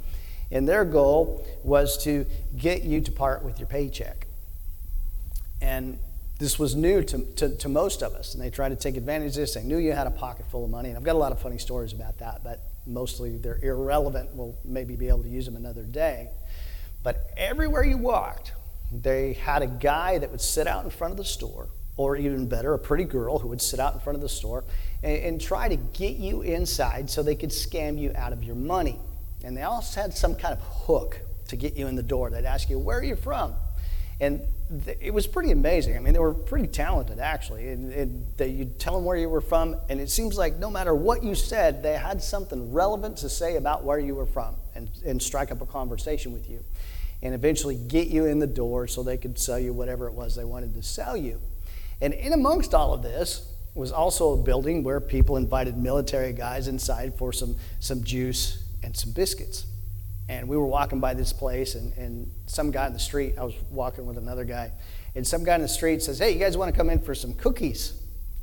And 0.50 0.68
their 0.68 0.84
goal 0.84 1.46
was 1.62 2.02
to 2.04 2.26
get 2.56 2.82
you 2.82 3.00
to 3.02 3.12
part 3.12 3.44
with 3.44 3.58
your 3.58 3.68
paycheck. 3.68 4.26
And 5.60 5.98
this 6.38 6.58
was 6.58 6.74
new 6.74 7.02
to, 7.02 7.18
to, 7.36 7.56
to, 7.56 7.68
most 7.68 8.02
of 8.02 8.14
us, 8.14 8.34
and 8.34 8.42
they 8.42 8.48
tried 8.48 8.68
to 8.68 8.76
take 8.76 8.96
advantage 8.96 9.30
of 9.30 9.36
this. 9.36 9.54
They 9.54 9.64
knew 9.64 9.76
you 9.76 9.92
had 9.92 10.06
a 10.06 10.12
pocket 10.12 10.46
full 10.50 10.64
of 10.64 10.70
money, 10.70 10.88
and 10.88 10.96
I've 10.96 11.04
got 11.04 11.16
a 11.16 11.18
lot 11.18 11.32
of 11.32 11.40
funny 11.40 11.58
stories 11.58 11.92
about 11.92 12.18
that, 12.18 12.44
but 12.44 12.60
mostly 12.86 13.36
they're 13.36 13.58
irrelevant. 13.60 14.30
We'll 14.34 14.56
maybe 14.64 14.94
be 14.94 15.08
able 15.08 15.24
to 15.24 15.28
use 15.28 15.44
them 15.44 15.56
another 15.56 15.82
day. 15.82 16.28
But 17.02 17.30
everywhere 17.36 17.84
you 17.84 17.98
walked, 17.98 18.52
they 18.92 19.32
had 19.34 19.62
a 19.62 19.66
guy 19.66 20.18
that 20.18 20.30
would 20.30 20.40
sit 20.40 20.66
out 20.68 20.84
in 20.84 20.90
front 20.90 21.10
of 21.10 21.16
the 21.18 21.24
store, 21.24 21.68
or 21.96 22.16
even 22.16 22.46
better, 22.46 22.72
a 22.72 22.78
pretty 22.78 23.04
girl 23.04 23.40
who 23.40 23.48
would 23.48 23.60
sit 23.60 23.80
out 23.80 23.94
in 23.94 24.00
front 24.00 24.14
of 24.14 24.22
the 24.22 24.28
store 24.28 24.62
and, 25.02 25.18
and 25.18 25.40
try 25.40 25.68
to 25.68 25.76
get 25.76 26.16
you 26.16 26.42
inside 26.42 27.10
so 27.10 27.22
they 27.22 27.34
could 27.34 27.50
scam 27.50 27.98
you 27.98 28.12
out 28.14 28.32
of 28.32 28.44
your 28.44 28.54
money. 28.54 28.98
And 29.44 29.56
they 29.56 29.62
also 29.62 30.00
had 30.00 30.14
some 30.14 30.34
kind 30.34 30.54
of 30.54 30.60
hook 30.60 31.20
to 31.48 31.56
get 31.56 31.76
you 31.76 31.86
in 31.86 31.96
the 31.96 32.02
door. 32.02 32.30
They'd 32.30 32.44
ask 32.44 32.68
you, 32.68 32.78
Where 32.78 32.98
are 32.98 33.04
you 33.04 33.16
from? 33.16 33.54
And 34.20 34.42
th- 34.84 34.98
it 35.00 35.14
was 35.14 35.26
pretty 35.26 35.52
amazing. 35.52 35.96
I 35.96 36.00
mean, 36.00 36.12
they 36.12 36.18
were 36.18 36.34
pretty 36.34 36.66
talented, 36.66 37.20
actually. 37.20 37.68
And, 37.68 37.92
and 37.92 38.26
they, 38.36 38.48
you'd 38.48 38.78
tell 38.78 38.94
them 38.94 39.04
where 39.04 39.16
you 39.16 39.28
were 39.28 39.40
from, 39.40 39.76
and 39.88 40.00
it 40.00 40.10
seems 40.10 40.36
like 40.36 40.58
no 40.58 40.70
matter 40.70 40.94
what 40.94 41.22
you 41.22 41.34
said, 41.34 41.82
they 41.82 41.96
had 41.96 42.22
something 42.22 42.72
relevant 42.72 43.18
to 43.18 43.28
say 43.28 43.56
about 43.56 43.84
where 43.84 43.98
you 43.98 44.14
were 44.14 44.26
from 44.26 44.56
and, 44.74 44.90
and 45.06 45.22
strike 45.22 45.52
up 45.52 45.60
a 45.60 45.66
conversation 45.66 46.32
with 46.32 46.50
you 46.50 46.64
and 47.22 47.34
eventually 47.34 47.76
get 47.76 48.08
you 48.08 48.26
in 48.26 48.38
the 48.38 48.46
door 48.46 48.86
so 48.86 49.02
they 49.02 49.16
could 49.16 49.38
sell 49.38 49.58
you 49.58 49.72
whatever 49.72 50.06
it 50.06 50.12
was 50.12 50.36
they 50.36 50.44
wanted 50.44 50.74
to 50.74 50.82
sell 50.82 51.16
you. 51.16 51.40
And 52.00 52.14
in 52.14 52.32
amongst 52.32 52.74
all 52.74 52.94
of 52.94 53.02
this 53.02 53.52
was 53.74 53.90
also 53.92 54.32
a 54.32 54.36
building 54.36 54.82
where 54.82 55.00
people 55.00 55.36
invited 55.36 55.76
military 55.76 56.32
guys 56.32 56.68
inside 56.68 57.16
for 57.16 57.32
some, 57.32 57.56
some 57.80 58.02
juice 58.04 58.64
and 58.82 58.96
some 58.96 59.12
biscuits. 59.12 59.66
And 60.28 60.48
we 60.48 60.56
were 60.56 60.66
walking 60.66 61.00
by 61.00 61.14
this 61.14 61.32
place, 61.32 61.74
and, 61.74 61.92
and 61.96 62.30
some 62.46 62.70
guy 62.70 62.86
in 62.86 62.92
the 62.92 62.98
street, 62.98 63.34
I 63.38 63.44
was 63.44 63.54
walking 63.70 64.04
with 64.04 64.18
another 64.18 64.44
guy, 64.44 64.72
and 65.14 65.26
some 65.26 65.42
guy 65.42 65.54
in 65.54 65.62
the 65.62 65.68
street 65.68 66.02
says, 66.02 66.18
Hey, 66.18 66.32
you 66.32 66.38
guys 66.38 66.56
want 66.56 66.72
to 66.72 66.76
come 66.76 66.90
in 66.90 67.00
for 67.00 67.14
some 67.14 67.34
cookies? 67.34 67.94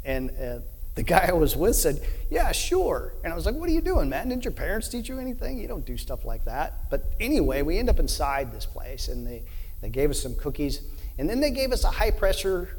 And 0.04 0.32
uh, 0.32 0.60
the 0.96 1.04
guy 1.04 1.28
I 1.30 1.34
was 1.34 1.56
with 1.56 1.76
said, 1.76 2.02
Yeah, 2.30 2.52
sure. 2.52 3.14
And 3.24 3.32
I 3.32 3.36
was 3.36 3.46
like, 3.46 3.56
What 3.56 3.70
are 3.70 3.74
you 3.74 3.82
doing, 3.82 4.10
man? 4.10 4.30
Didn't 4.30 4.46
your 4.46 4.52
parents 4.52 4.90
teach 4.90 5.08
you 5.08 5.20
anything? 5.20 5.58
You 5.60 5.68
don't 5.68 5.86
do 5.86 5.98
stuff 5.98 6.26
like 6.26 6.46
that. 6.46 6.90
But 6.90 7.06
anyway, 7.20 7.62
we 7.62 7.78
end 7.78 7.90
up 7.90 8.00
inside 8.00 8.52
this 8.52 8.66
place 8.66 9.08
and 9.08 9.26
they, 9.26 9.44
they 9.82 9.90
gave 9.90 10.10
us 10.10 10.22
some 10.22 10.36
cookies. 10.36 10.82
And 11.18 11.30
then 11.30 11.40
they 11.40 11.52
gave 11.52 11.72
us 11.72 11.84
a 11.84 11.92
high 11.92 12.12
pressure 12.12 12.78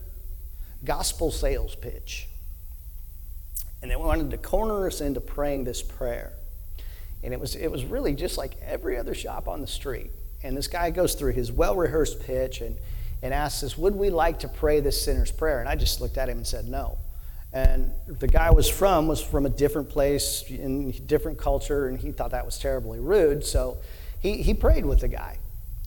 gospel 0.84 1.30
sales 1.30 1.74
pitch. 1.74 2.28
And 3.82 3.90
they 3.90 3.96
wanted 3.96 4.30
to 4.30 4.38
corner 4.38 4.86
us 4.86 5.00
into 5.00 5.20
praying 5.20 5.64
this 5.64 5.82
prayer. 5.82 6.32
And 7.22 7.32
it 7.32 7.40
was, 7.40 7.56
it 7.56 7.70
was 7.70 7.84
really 7.84 8.14
just 8.14 8.38
like 8.38 8.56
every 8.62 8.96
other 8.98 9.14
shop 9.14 9.48
on 9.48 9.60
the 9.60 9.66
street. 9.66 10.10
And 10.42 10.56
this 10.56 10.68
guy 10.68 10.90
goes 10.90 11.14
through 11.14 11.32
his 11.32 11.50
well 11.50 11.74
rehearsed 11.74 12.20
pitch 12.20 12.60
and, 12.60 12.76
and 13.22 13.34
asks 13.34 13.62
us, 13.62 13.76
Would 13.78 13.96
we 13.96 14.10
like 14.10 14.40
to 14.40 14.48
pray 14.48 14.80
this 14.80 15.00
sinner's 15.02 15.32
prayer? 15.32 15.60
And 15.60 15.68
I 15.68 15.74
just 15.76 16.00
looked 16.00 16.18
at 16.18 16.28
him 16.28 16.38
and 16.38 16.46
said, 16.46 16.68
No. 16.68 16.98
And 17.52 17.92
the 18.06 18.28
guy 18.28 18.50
was 18.50 18.68
from 18.68 19.06
was 19.08 19.22
from 19.22 19.46
a 19.46 19.48
different 19.48 19.88
place 19.88 20.44
in 20.48 20.90
different 21.06 21.38
culture, 21.38 21.88
and 21.88 21.98
he 21.98 22.12
thought 22.12 22.32
that 22.32 22.44
was 22.44 22.58
terribly 22.58 23.00
rude. 23.00 23.44
So 23.44 23.78
he, 24.20 24.42
he 24.42 24.52
prayed 24.52 24.84
with 24.84 25.00
the 25.00 25.08
guy. 25.08 25.38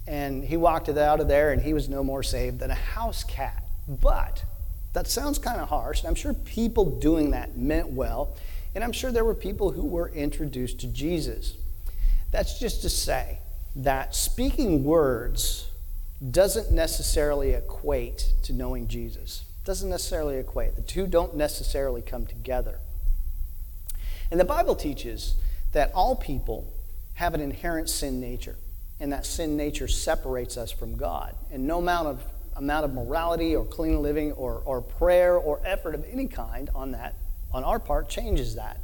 And 0.07 0.43
he 0.43 0.57
walked 0.57 0.89
out 0.89 1.19
of 1.19 1.27
there, 1.27 1.51
and 1.51 1.61
he 1.61 1.73
was 1.73 1.87
no 1.87 2.03
more 2.03 2.23
saved 2.23 2.59
than 2.59 2.71
a 2.71 2.75
house 2.75 3.23
cat. 3.23 3.63
But 3.87 4.43
That 4.93 5.07
sounds 5.07 5.37
kind 5.37 5.61
of 5.61 5.69
harsh, 5.69 5.99
and 5.99 6.07
I'm 6.07 6.15
sure 6.15 6.33
people 6.33 6.99
doing 6.99 7.31
that 7.31 7.55
meant 7.55 7.89
well, 7.89 8.35
and 8.75 8.83
I'm 8.83 8.91
sure 8.91 9.11
there 9.11 9.25
were 9.25 9.35
people 9.35 9.71
who 9.71 9.85
were 9.85 10.09
introduced 10.09 10.79
to 10.81 10.87
Jesus. 10.87 11.55
That's 12.31 12.59
just 12.59 12.81
to 12.83 12.89
say 12.89 13.39
that 13.75 14.15
speaking 14.15 14.83
words 14.83 15.69
doesn't 16.31 16.71
necessarily 16.71 17.51
equate 17.51 18.33
to 18.43 18.53
knowing 18.53 18.87
Jesus. 18.87 19.45
Doesn't 19.65 19.89
necessarily 19.89 20.37
equate. 20.37 20.75
The 20.75 20.81
two 20.81 21.07
don't 21.07 21.35
necessarily 21.35 22.01
come 22.01 22.25
together. 22.25 22.79
And 24.31 24.39
the 24.39 24.45
Bible 24.45 24.75
teaches 24.75 25.35
that 25.71 25.91
all 25.93 26.15
people 26.15 26.73
have 27.15 27.33
an 27.33 27.41
inherent 27.41 27.89
sin 27.89 28.19
nature, 28.19 28.57
and 28.99 29.11
that 29.11 29.25
sin 29.25 29.57
nature 29.57 29.87
separates 29.87 30.57
us 30.57 30.71
from 30.71 30.95
God. 30.95 31.35
And 31.51 31.65
no 31.65 31.79
amount 31.79 32.07
of 32.07 32.23
amount 32.55 32.83
of 32.83 32.93
morality 32.93 33.55
or 33.55 33.63
clean 33.63 34.01
living 34.01 34.33
or, 34.33 34.61
or 34.65 34.81
prayer 34.81 35.37
or 35.37 35.61
effort 35.65 35.95
of 35.95 36.05
any 36.11 36.27
kind 36.27 36.69
on 36.75 36.91
that, 36.91 37.15
on 37.51 37.63
our 37.63 37.79
part, 37.79 38.09
changes 38.09 38.55
that. 38.55 38.79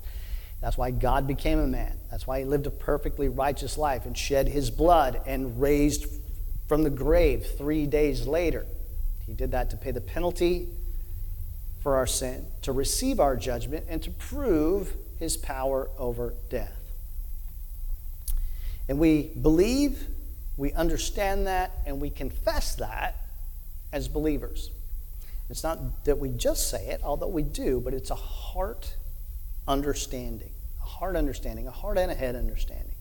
That's 0.62 0.78
why 0.78 0.92
God 0.92 1.28
became 1.28 1.60
a 1.60 1.68
man. 1.68 2.00
That's 2.10 2.26
why 2.26 2.40
he 2.40 2.46
lived 2.46 2.66
a 2.66 2.72
perfectly 2.72 3.28
righteous 3.28 3.78
life 3.78 4.06
and 4.06 4.18
shed 4.18 4.48
his 4.48 4.72
blood 4.72 5.22
and 5.26 5.62
raised 5.62 6.08
from 6.68 6.84
the 6.84 6.90
grave 6.90 7.46
three 7.58 7.86
days 7.86 8.26
later. 8.26 8.66
He 9.28 9.34
did 9.34 9.52
that 9.52 9.70
to 9.72 9.78
pay 9.78 9.92
the 9.92 10.02
penalty 10.02 10.70
for 11.82 11.96
our 11.96 12.08
sin, 12.08 12.48
to 12.64 12.72
receive 12.72 13.20
our 13.20 13.36
judgment, 13.36 13.86
and 13.88 14.02
to 14.02 14.10
prove 14.12 14.96
his 15.20 15.38
power 15.38 15.90
over 15.98 16.34
death. 16.50 16.76
And 18.88 18.98
we 18.98 19.32
believe, 19.42 20.08
we 20.58 20.74
understand 20.74 21.48
that, 21.48 21.72
and 21.86 22.00
we 22.00 22.10
confess 22.10 22.76
that 22.76 23.18
as 23.92 24.08
believers. 24.08 24.72
It's 25.50 25.64
not 25.64 26.06
that 26.06 26.18
we 26.18 26.30
just 26.30 26.70
say 26.70 26.88
it, 26.88 27.02
although 27.04 27.28
we 27.28 27.44
do, 27.44 27.80
but 27.80 27.94
it's 27.94 28.10
a 28.10 28.16
heart 28.16 28.96
understanding, 29.68 30.52
a 30.82 30.86
heart 30.86 31.16
understanding, 31.16 31.68
a 31.68 31.72
heart 31.72 31.98
and 31.98 32.12
a 32.12 32.16
head 32.16 32.36
understanding. 32.36 32.96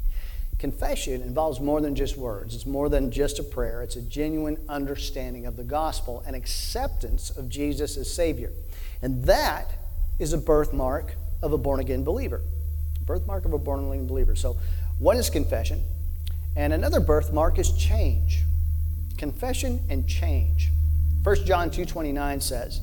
Confession 0.59 1.23
involves 1.23 1.59
more 1.59 1.81
than 1.81 1.95
just 1.95 2.17
words. 2.17 2.55
It's 2.55 2.67
more 2.67 2.89
than 2.89 3.11
just 3.11 3.39
a 3.39 3.43
prayer. 3.43 3.83
It's 3.83 3.97
a 3.97 4.03
genuine 4.03 4.59
understanding 4.69 5.47
of 5.47 5.57
the 5.57 5.65
gospel 5.65 6.23
and 6.27 6.37
acceptance 6.37 7.31
of 7.31 7.49
Jesus 7.49 7.97
as 7.97 8.13
Savior. 8.13 8.53
And 9.03 9.25
that 9.25 9.73
is 10.19 10.33
a 10.33 10.39
birthmark 10.39 11.17
of 11.43 11.53
a 11.53 11.59
born 11.59 11.81
again 11.81 12.05
believer. 12.05 12.41
Birthmark 13.05 13.45
of 13.45 13.53
a 13.53 13.59
born 13.59 13.91
again 13.91 14.07
believer. 14.07 14.37
So, 14.37 14.57
one 14.99 15.17
is 15.17 15.29
confession, 15.29 15.83
and 16.55 16.73
another 16.73 17.01
birthmark 17.01 17.59
is 17.59 17.73
change. 17.73 18.45
Confession 19.19 19.83
and 19.91 20.09
change. 20.09 20.71
1 21.25 21.47
John 21.47 21.71
2:29 21.71 22.41
says, 22.43 22.83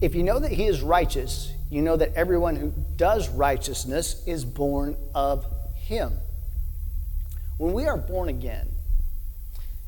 "If 0.00 0.14
you 0.14 0.22
know 0.22 0.38
that 0.38 0.52
he 0.52 0.66
is 0.66 0.80
righteous, 0.80 1.52
you 1.68 1.82
know 1.82 1.96
that 1.96 2.14
everyone 2.14 2.56
who 2.56 2.72
does 2.96 3.28
righteousness 3.28 4.22
is 4.26 4.42
born 4.44 4.96
of 5.14 5.46
him." 5.74 6.18
When 7.58 7.74
we 7.74 7.84
are 7.84 7.98
born 7.98 8.30
again, 8.30 8.72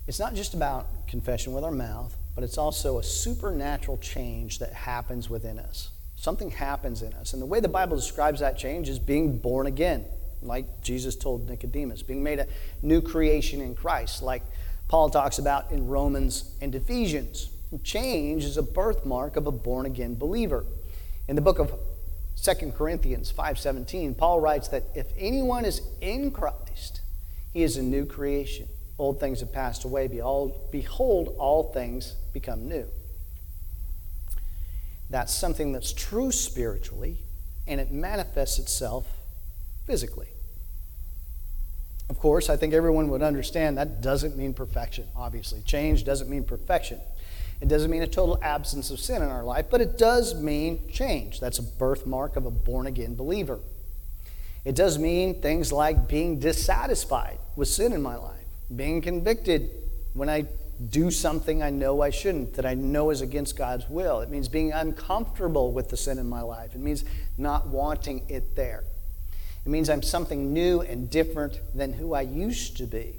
it's 0.06 0.18
not 0.18 0.34
just 0.34 0.52
about 0.52 1.06
confession 1.06 1.54
with 1.54 1.64
our 1.64 1.70
mouth, 1.70 2.14
but 2.34 2.44
it's 2.44 2.58
also 2.58 2.98
a 2.98 3.02
supernatural 3.02 3.96
change 3.96 4.58
that 4.58 4.74
happens 4.74 5.30
within 5.30 5.58
us. 5.58 5.88
Something 6.16 6.50
happens 6.50 7.00
in 7.00 7.14
us. 7.14 7.32
And 7.32 7.40
the 7.40 7.46
way 7.46 7.60
the 7.60 7.68
Bible 7.68 7.96
describes 7.96 8.40
that 8.40 8.58
change 8.58 8.90
is 8.90 8.98
being 8.98 9.38
born 9.38 9.66
again, 9.66 10.04
like 10.42 10.82
Jesus 10.82 11.16
told 11.16 11.48
Nicodemus, 11.48 12.02
being 12.02 12.22
made 12.22 12.40
a 12.40 12.46
new 12.82 13.00
creation 13.00 13.62
in 13.62 13.74
Christ, 13.74 14.22
like 14.22 14.42
Paul 14.88 15.08
talks 15.08 15.38
about 15.38 15.70
in 15.70 15.88
Romans 15.88 16.44
and 16.60 16.74
Ephesians. 16.74 17.48
Change 17.78 18.44
is 18.44 18.56
a 18.56 18.62
birthmark 18.62 19.37
of 19.37 19.46
a 19.46 19.52
born 19.52 19.87
again 19.87 20.16
believer. 20.16 20.64
In 21.28 21.37
the 21.37 21.42
book 21.42 21.59
of 21.59 21.72
2 22.37 22.72
Corinthians 22.72 23.30
5:17, 23.30 24.14
Paul 24.14 24.40
writes 24.40 24.68
that 24.68 24.85
if 24.94 25.06
anyone 25.16 25.64
is 25.64 25.83
in 26.00 26.30
Christ, 26.30 27.00
he 27.52 27.62
is 27.62 27.76
a 27.76 27.83
new 27.83 28.06
creation. 28.06 28.68
Old 28.98 29.20
things 29.20 29.40
have 29.40 29.52
passed 29.52 29.85
away. 29.85 30.09
Behold, 30.09 31.37
all 31.38 31.72
things 31.72 32.16
become 32.33 32.68
new. 32.68 32.87
That's 35.09 35.35
something 35.35 35.72
that's 35.72 35.92
true 35.92 36.33
spiritually, 36.33 37.18
and 37.66 37.80
it 37.80 37.90
manifests 37.90 38.59
itself 38.59 39.06
physically. 39.87 40.28
Of 42.09 42.18
course, 42.18 42.50
I 42.50 42.56
think 42.56 42.74
everyone 42.74 43.09
would 43.11 43.22
understand 43.22 43.78
that 43.78 44.00
doesn't 44.00 44.37
mean 44.37 44.54
perfection, 44.54 45.06
obviously. 45.14 45.62
Change 45.62 46.04
doesn't 46.04 46.28
mean 46.28 46.44
perfection. 46.44 47.00
It 47.61 47.68
doesn't 47.68 47.90
mean 47.90 48.03
a 48.03 48.07
total 48.07 48.38
absence 48.42 48.90
of 48.90 48.99
sin 48.99 49.23
in 49.23 49.29
our 49.29 49.44
life, 49.44 49.66
but 49.70 49.81
it 49.81 49.99
does 49.99 50.35
mean 50.40 50.88
change. 50.90 51.40
That's 51.40 51.59
a 51.59 51.62
birthmark 51.62 52.37
of 52.37 52.46
a 52.46 52.51
born 52.51 52.87
again 52.87 53.14
believer. 53.14 53.61
It 54.64 54.75
does 54.75 54.99
mean 54.99 55.40
things 55.40 55.73
like 55.73 56.09
being 56.09 56.38
dissatisfied 56.38 57.38
with 57.57 57.68
sin 57.68 57.92
in 57.92 58.03
my 58.03 58.16
life, 58.16 58.44
being 58.75 59.01
convicted 59.03 59.70
when 60.14 60.29
I 60.29 60.46
do 60.88 61.11
something 61.11 61.62
I 61.62 61.68
know 61.70 62.01
I 62.01 62.11
shouldn't, 62.11 62.55
that 62.55 62.64
I 62.64 62.75
know 62.75 63.11
is 63.11 63.20
against 63.20 63.57
God's 63.57 63.88
will. 63.88 64.20
It 64.20 64.31
means 64.31 64.49
being 64.49 64.73
uncomfortable 64.73 65.73
with 65.73 65.90
the 65.90 65.96
sin 65.96 66.18
in 66.18 66.29
my 66.29 66.40
life. 66.40 66.75
It 66.75 66.81
means 66.81 67.05
not 67.37 67.68
wanting 67.68 68.25
it 68.29 68.57
there. 68.57 68.85
It 69.64 69.68
means 69.68 69.90
I'm 69.90 70.03
something 70.03 70.55
new 70.55 70.81
and 70.81 71.11
different 71.11 71.61
than 71.75 71.92
who 71.92 72.14
I 72.14 72.23
used 72.23 72.79
to 72.79 72.87
be. 72.87 73.16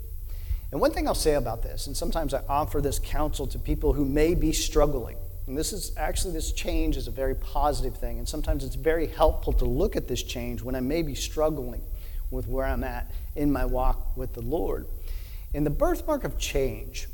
And 0.72 0.80
one 0.80 0.92
thing 0.92 1.08
I'll 1.08 1.16
say 1.16 1.34
about 1.34 1.64
this, 1.64 1.88
and 1.88 1.98
sometimes 1.98 2.34
I 2.34 2.44
offer 2.48 2.82
this 2.82 3.00
counsel 3.00 3.46
to 3.48 3.60
people 3.60 3.94
who 3.94 4.06
may 4.06 4.36
be 4.36 4.54
struggling 4.54 5.18
and 5.48 5.58
this 5.58 5.74
is 5.74 5.92
actually, 5.98 6.34
this 6.34 6.52
change 6.52 6.98
is 6.98 7.08
a 7.08 7.12
very 7.12 7.36
positive 7.36 7.98
thing. 7.98 8.20
And 8.20 8.30
sometimes 8.30 8.64
it's 8.64 8.76
very 8.76 9.08
helpful 9.08 9.54
to 9.54 9.66
look 9.66 9.96
at 9.96 10.08
this 10.08 10.24
change 10.24 10.62
when 10.62 10.76
I 10.76 10.80
may 10.80 11.02
be 11.02 11.16
struggling 11.16 11.84
with 12.30 12.48
where 12.48 12.66
I'm 12.66 12.84
at 12.84 13.12
in 13.36 13.52
my 13.52 13.66
walk 13.66 14.16
with 14.16 14.34
the 14.34 14.42
Lord. 14.42 14.88
And 15.54 15.66
the 15.66 15.72
birthmark 15.72 16.24
of 16.24 16.38
change, 16.38 17.08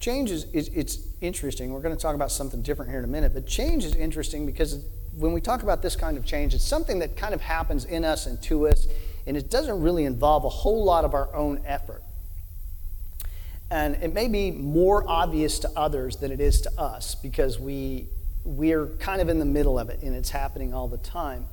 change 0.00 0.30
is, 0.32 0.44
is 0.52 0.68
it's 0.74 0.98
interesting. 1.20 1.72
We're 1.72 1.82
going 1.82 1.94
to 1.94 2.00
talk 2.00 2.16
about 2.16 2.32
something 2.32 2.62
different 2.62 2.90
here 2.90 2.98
in 2.98 3.04
a 3.04 3.08
minute, 3.08 3.34
but 3.34 3.46
change 3.46 3.84
is 3.84 3.94
interesting 3.94 4.44
because 4.44 4.84
when 5.16 5.32
we 5.32 5.40
talk 5.40 5.62
about 5.62 5.82
this 5.82 5.94
kind 5.94 6.16
of 6.16 6.24
change, 6.24 6.54
it's 6.54 6.64
something 6.64 6.98
that 7.00 7.16
kind 7.16 7.34
of 7.34 7.40
happens 7.40 7.84
in 7.84 8.04
us 8.04 8.26
and 8.26 8.42
to 8.42 8.66
us, 8.66 8.88
and 9.26 9.36
it 9.36 9.50
doesn't 9.50 9.80
really 9.80 10.04
involve 10.04 10.44
a 10.44 10.48
whole 10.48 10.84
lot 10.84 11.04
of 11.04 11.14
our 11.14 11.32
own 11.36 11.62
effort. 11.64 12.02
And 13.70 13.96
it 13.96 14.14
may 14.14 14.28
be 14.28 14.50
more 14.50 15.04
obvious 15.06 15.58
to 15.60 15.70
others 15.76 16.16
than 16.16 16.32
it 16.32 16.40
is 16.40 16.62
to 16.62 16.80
us 16.80 17.14
because 17.14 17.58
we, 17.58 18.08
we're 18.44 18.86
kind 18.98 19.20
of 19.20 19.28
in 19.28 19.38
the 19.38 19.44
middle 19.44 19.78
of 19.78 19.90
it 19.90 20.02
and 20.02 20.14
it's 20.14 20.30
happening 20.30 20.72
all 20.72 20.88
the 20.88 20.98
time. 20.98 21.46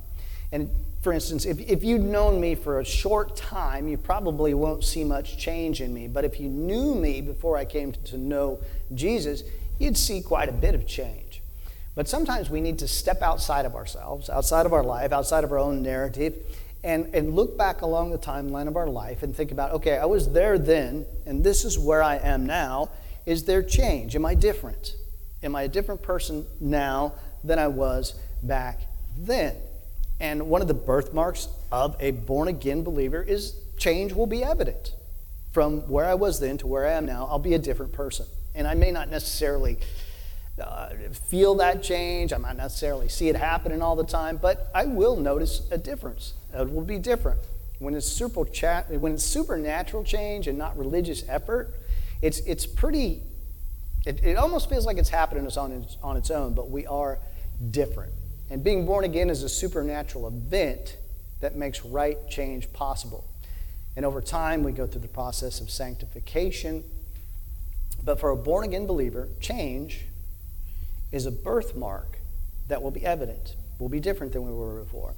And 0.52 0.70
for 1.02 1.12
instance, 1.12 1.44
if, 1.44 1.60
if 1.60 1.84
you'd 1.84 2.02
known 2.02 2.40
me 2.40 2.54
for 2.54 2.80
a 2.80 2.84
short 2.84 3.36
time, 3.36 3.86
you 3.86 3.98
probably 3.98 4.54
won't 4.54 4.82
see 4.82 5.04
much 5.04 5.38
change 5.38 5.80
in 5.80 5.92
me. 5.92 6.08
But 6.08 6.24
if 6.24 6.40
you 6.40 6.48
knew 6.48 6.94
me 6.94 7.20
before 7.20 7.56
I 7.56 7.64
came 7.64 7.92
to 7.92 8.18
know 8.18 8.60
Jesus, 8.94 9.42
you'd 9.78 9.96
see 9.96 10.22
quite 10.22 10.48
a 10.48 10.52
bit 10.52 10.74
of 10.74 10.86
change. 10.86 11.42
But 11.94 12.08
sometimes 12.08 12.50
we 12.50 12.60
need 12.60 12.78
to 12.80 12.88
step 12.88 13.22
outside 13.22 13.66
of 13.66 13.74
ourselves, 13.74 14.28
outside 14.28 14.66
of 14.66 14.72
our 14.72 14.82
life, 14.82 15.12
outside 15.12 15.44
of 15.44 15.52
our 15.52 15.58
own 15.58 15.82
narrative, 15.82 16.36
and, 16.84 17.14
and 17.14 17.34
look 17.34 17.56
back 17.58 17.82
along 17.82 18.10
the 18.10 18.18
timeline 18.18 18.68
of 18.68 18.76
our 18.76 18.88
life 18.88 19.22
and 19.22 19.34
think 19.34 19.52
about 19.52 19.72
okay, 19.72 19.98
I 19.98 20.04
was 20.04 20.32
there 20.32 20.58
then, 20.58 21.06
and 21.24 21.42
this 21.42 21.64
is 21.64 21.78
where 21.78 22.02
I 22.02 22.16
am 22.16 22.46
now. 22.46 22.90
Is 23.24 23.44
there 23.44 23.62
change? 23.62 24.14
Am 24.14 24.24
I 24.24 24.34
different? 24.34 24.94
Am 25.42 25.56
I 25.56 25.62
a 25.62 25.68
different 25.68 26.02
person 26.02 26.46
now 26.60 27.14
than 27.42 27.58
I 27.58 27.68
was 27.68 28.14
back 28.42 28.80
then? 29.18 29.56
And 30.20 30.48
one 30.48 30.62
of 30.62 30.68
the 30.68 30.74
birthmarks 30.74 31.48
of 31.70 31.96
a 32.00 32.12
born 32.12 32.48
again 32.48 32.82
believer 32.82 33.22
is 33.22 33.56
change 33.76 34.12
will 34.12 34.26
be 34.26 34.42
evident. 34.42 34.94
From 35.52 35.88
where 35.88 36.04
I 36.04 36.14
was 36.14 36.40
then 36.40 36.58
to 36.58 36.66
where 36.66 36.86
I 36.86 36.92
am 36.92 37.06
now, 37.06 37.26
I'll 37.30 37.38
be 37.38 37.54
a 37.54 37.58
different 37.58 37.92
person. 37.92 38.26
And 38.54 38.66
I 38.66 38.74
may 38.74 38.90
not 38.90 39.10
necessarily 39.10 39.78
uh, 40.60 40.90
feel 41.12 41.54
that 41.56 41.82
change. 41.82 42.32
I 42.32 42.38
might 42.38 42.56
not 42.56 42.64
necessarily 42.64 43.08
see 43.08 43.28
it 43.28 43.36
happening 43.36 43.82
all 43.82 43.96
the 43.96 44.04
time, 44.04 44.38
but 44.38 44.70
I 44.74 44.86
will 44.86 45.16
notice 45.16 45.62
a 45.70 45.78
difference. 45.78 46.34
It 46.56 46.72
will 46.72 46.84
be 46.84 46.98
different. 46.98 47.40
When 47.78 47.94
it's, 47.94 48.06
super 48.06 48.44
chat, 48.46 48.90
when 48.90 49.12
it's 49.12 49.24
supernatural 49.24 50.02
change 50.02 50.48
and 50.48 50.56
not 50.56 50.78
religious 50.78 51.24
effort, 51.28 51.74
it's, 52.22 52.38
it's 52.40 52.64
pretty, 52.64 53.22
it, 54.06 54.24
it 54.24 54.36
almost 54.36 54.70
feels 54.70 54.86
like 54.86 54.96
it's 54.96 55.10
happening 55.10 55.46
on 55.46 55.86
on 56.02 56.16
its 56.16 56.30
own, 56.30 56.54
but 56.54 56.70
we 56.70 56.86
are 56.86 57.18
different. 57.70 58.12
And 58.50 58.64
being 58.64 58.86
born 58.86 59.04
again 59.04 59.28
is 59.28 59.42
a 59.42 59.48
supernatural 59.48 60.26
event 60.28 60.96
that 61.40 61.56
makes 61.56 61.84
right 61.84 62.16
change 62.28 62.72
possible. 62.72 63.24
And 63.96 64.04
over 64.04 64.20
time, 64.20 64.62
we 64.62 64.72
go 64.72 64.86
through 64.86 65.00
the 65.02 65.08
process 65.08 65.60
of 65.60 65.70
sanctification. 65.70 66.84
But 68.04 68.20
for 68.20 68.30
a 68.30 68.36
born 68.36 68.64
again 68.64 68.86
believer, 68.86 69.28
change 69.40 70.06
is 71.12 71.26
a 71.26 71.30
birthmark 71.30 72.18
that 72.68 72.82
will 72.82 72.90
be 72.90 73.04
evident, 73.04 73.56
will 73.78 73.88
be 73.88 74.00
different 74.00 74.32
than 74.32 74.44
we 74.44 74.52
were 74.52 74.80
before. 74.82 75.14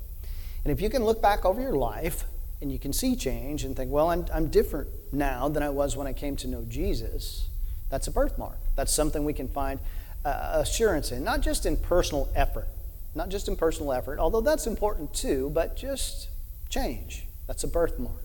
And 0.69 0.77
if 0.77 0.83
you 0.83 0.91
can 0.91 1.03
look 1.03 1.23
back 1.23 1.47
over 1.47 1.63
your 1.63 1.77
life 1.77 2.27
and 2.61 2.71
you 2.71 2.79
can 2.79 2.93
see 2.93 3.17
change 3.17 3.65
and 3.65 3.75
think, 3.75 3.91
well, 3.91 4.11
I'm, 4.11 4.27
I'm 4.31 4.49
different 4.49 4.91
now 5.11 5.49
than 5.49 5.63
I 5.63 5.71
was 5.71 5.97
when 5.97 6.07
I 6.07 6.13
came 6.13 6.37
to 6.37 6.47
know 6.47 6.67
Jesus, 6.69 7.49
that's 7.89 8.07
a 8.07 8.11
birthmark. 8.11 8.59
That's 8.77 8.93
something 8.93 9.25
we 9.25 9.33
can 9.33 9.49
find 9.49 9.81
uh, 10.27 10.61
assurance 10.61 11.11
in, 11.11 11.25
not 11.25 11.41
just 11.41 11.65
in 11.65 11.79
personal 11.79 12.29
effort, 12.35 12.69
not 13.15 13.31
just 13.31 13.49
in 13.49 13.57
personal 13.57 13.95
effort, 13.95 14.19
although 14.19 14.43
that's 14.43 14.67
important 14.67 15.15
too, 15.15 15.49
but 15.55 15.75
just 15.75 16.29
change. 16.69 17.25
That's 17.47 17.65
a 17.65 17.69
birthmark. 17.69 18.23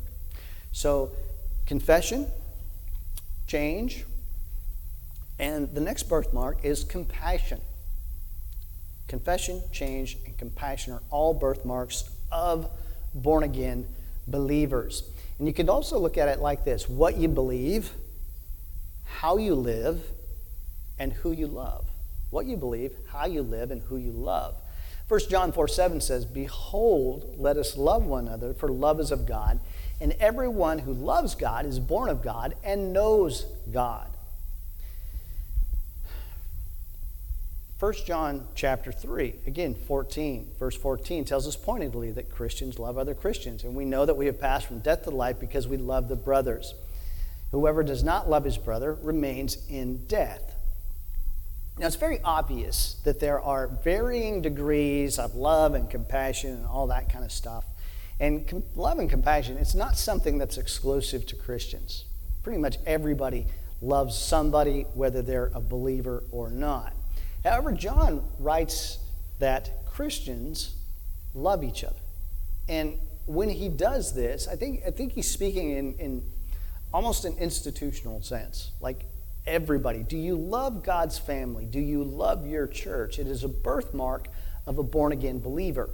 So, 0.73 1.11
confession, 1.65 2.27
change, 3.47 4.03
and 5.39 5.73
the 5.73 5.79
next 5.79 6.09
birthmark 6.09 6.65
is 6.65 6.83
compassion. 6.83 7.61
Confession, 9.07 9.63
change, 9.71 10.17
and 10.25 10.37
compassion 10.37 10.91
are 10.91 11.03
all 11.09 11.33
birthmarks 11.33 12.09
of 12.33 12.69
born 13.13 13.43
again 13.43 13.87
believers. 14.27 15.03
And 15.37 15.47
you 15.47 15.53
could 15.53 15.69
also 15.69 15.97
look 15.99 16.17
at 16.17 16.27
it 16.27 16.39
like 16.39 16.65
this 16.65 16.89
what 16.89 17.17
you 17.17 17.27
believe, 17.27 17.91
how 19.05 19.37
you 19.37 19.55
live, 19.55 20.03
and 20.99 21.13
who 21.13 21.31
you 21.31 21.47
love. 21.47 21.85
What 22.29 22.45
you 22.45 22.57
believe, 22.57 22.93
how 23.09 23.25
you 23.25 23.41
live, 23.41 23.69
and 23.71 23.81
who 23.83 23.97
you 23.97 24.11
love. 24.11 24.55
1 25.07 25.19
John 25.29 25.51
4 25.51 25.67
7 25.67 26.01
says, 26.01 26.25
Behold, 26.25 27.35
let 27.37 27.57
us 27.57 27.77
love 27.77 28.05
one 28.05 28.27
another, 28.27 28.53
for 28.53 28.69
love 28.69 28.99
is 28.99 29.11
of 29.11 29.27
God, 29.27 29.59
and 30.01 30.13
everyone 30.13 30.79
who 30.79 30.93
loves 30.93 31.35
God 31.35 31.65
is 31.65 31.79
born 31.79 32.09
of 32.09 32.23
God 32.23 32.55
and 32.63 32.93
knows 32.93 33.45
God. 33.71 34.12
1 37.83 37.93
John 38.05 38.47
chapter 38.55 38.93
3, 38.93 39.41
again, 39.45 39.75
14, 39.75 40.51
verse 40.57 40.77
14 40.77 41.25
tells 41.25 41.45
us 41.45 41.57
pointedly 41.57 42.11
that 42.11 42.29
Christians 42.29 42.79
love 42.79 42.97
other 42.97 43.13
Christians, 43.13 43.65
and 43.65 43.75
we 43.75 43.83
know 43.83 44.05
that 44.05 44.15
we 44.15 44.25
have 44.27 44.39
passed 44.39 44.67
from 44.67 44.79
death 44.79 45.03
to 45.03 45.09
life 45.09 45.37
because 45.37 45.67
we 45.67 45.75
love 45.75 46.07
the 46.07 46.15
brothers. 46.15 46.75
Whoever 47.51 47.83
does 47.83 48.01
not 48.01 48.29
love 48.29 48.45
his 48.45 48.57
brother 48.57 48.93
remains 48.93 49.57
in 49.67 50.05
death. 50.05 50.55
Now, 51.77 51.87
it's 51.87 51.97
very 51.97 52.21
obvious 52.23 53.01
that 53.03 53.19
there 53.19 53.41
are 53.41 53.67
varying 53.67 54.41
degrees 54.41 55.19
of 55.19 55.35
love 55.35 55.73
and 55.73 55.89
compassion 55.89 56.51
and 56.51 56.65
all 56.65 56.87
that 56.87 57.11
kind 57.11 57.25
of 57.25 57.33
stuff. 57.33 57.65
And 58.17 58.47
com- 58.47 58.63
love 58.77 58.97
and 58.97 59.09
compassion, 59.09 59.57
it's 59.57 59.75
not 59.75 59.97
something 59.97 60.37
that's 60.37 60.57
exclusive 60.57 61.25
to 61.25 61.35
Christians. 61.35 62.05
Pretty 62.43 62.59
much 62.59 62.77
everybody 62.85 63.47
loves 63.81 64.17
somebody, 64.17 64.83
whether 64.93 65.21
they're 65.21 65.51
a 65.53 65.59
believer 65.59 66.23
or 66.31 66.49
not. 66.49 66.93
However, 67.43 67.71
John 67.71 68.23
writes 68.39 68.99
that 69.39 69.85
Christians 69.85 70.75
love 71.33 71.63
each 71.63 71.83
other. 71.83 71.99
And 72.69 72.97
when 73.25 73.49
he 73.49 73.69
does 73.69 74.13
this, 74.13 74.47
I 74.47 74.55
think, 74.55 74.81
I 74.87 74.91
think 74.91 75.13
he's 75.13 75.29
speaking 75.29 75.71
in, 75.71 75.93
in 75.95 76.25
almost 76.93 77.25
an 77.25 77.37
institutional 77.37 78.21
sense. 78.21 78.71
Like 78.79 79.05
everybody. 79.45 80.03
Do 80.03 80.17
you 80.17 80.35
love 80.35 80.83
God's 80.83 81.17
family? 81.17 81.65
Do 81.65 81.79
you 81.79 82.03
love 82.03 82.47
your 82.47 82.67
church? 82.67 83.19
It 83.19 83.27
is 83.27 83.43
a 83.43 83.49
birthmark 83.49 84.27
of 84.65 84.77
a 84.77 84.83
born 84.83 85.11
again 85.11 85.39
believer. 85.39 85.89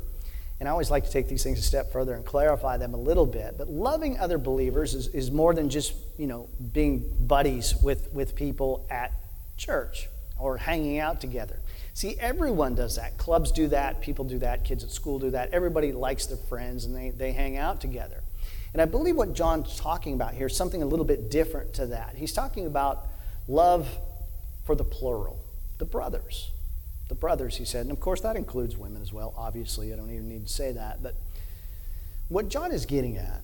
And 0.59 0.67
I 0.67 0.71
always 0.71 0.91
like 0.91 1.05
to 1.05 1.12
take 1.12 1.29
these 1.29 1.41
things 1.41 1.57
a 1.57 1.63
step 1.63 1.91
further 1.91 2.13
and 2.13 2.25
clarify 2.25 2.77
them 2.77 2.93
a 2.93 2.97
little 2.97 3.25
bit. 3.25 3.57
But 3.57 3.69
loving 3.69 4.19
other 4.19 4.38
believers 4.38 4.93
is, 4.93 5.07
is 5.07 5.31
more 5.31 5.53
than 5.53 5.69
just, 5.69 5.93
you 6.17 6.27
know, 6.27 6.49
being 6.73 7.12
buddies 7.21 7.75
with, 7.81 8.12
with 8.12 8.35
people 8.35 8.85
at 8.89 9.13
church 9.57 10.09
or 10.39 10.58
hanging 10.58 10.99
out 10.99 11.21
together. 11.21 11.60
See, 11.93 12.15
everyone 12.19 12.75
does 12.75 12.95
that. 12.95 13.17
Clubs 13.17 13.52
do 13.52 13.67
that, 13.67 14.02
people 14.02 14.25
do 14.25 14.39
that, 14.39 14.63
kids 14.63 14.84
at 14.84 14.91
school 14.91 15.19
do 15.19 15.32
that. 15.32 15.49
Everybody 15.52 15.91
likes 15.91 16.28
their 16.28 16.38
friends 16.38 16.86
and 16.86 16.95
they, 16.95 17.10
they 17.10 17.34
hang 17.34 17.58
out 17.58 17.82
together. 17.82 18.23
And 18.73 18.82
I 18.82 18.86
believe 18.86 19.15
what 19.15 19.34
John's 19.34 19.78
talking 19.78 20.13
about 20.13 20.34
here 20.34 20.47
is 20.47 20.56
something 20.56 20.84
a 20.84 20.86
little 20.86 21.06
bit 21.06 21.30
different 21.30 21.73
to 21.73 21.88
that. 21.88 22.13
He's 22.15 22.34
talking 22.34 22.65
about 22.67 23.08
love 23.47 23.88
for 24.65 24.75
the 24.75 24.84
plural, 24.84 25.39
the 25.80 25.86
brothers. 25.86 26.52
The 27.10 27.15
brothers, 27.15 27.58
he 27.58 27.65
said. 27.65 27.82
And 27.82 27.91
of 27.91 27.99
course, 27.99 28.21
that 28.21 28.36
includes 28.36 28.78
women 28.78 29.02
as 29.02 29.12
well. 29.12 29.34
Obviously, 29.36 29.91
I 29.91 29.95
don't 29.95 30.12
even 30.12 30.30
need 30.30 30.45
to 30.45 30.54
say 30.54 30.71
that. 30.73 31.02
But 31.02 31.15
what 32.28 32.49
John 32.49 32.71
is 32.71 32.86
getting 32.86 33.17
at, 33.17 33.41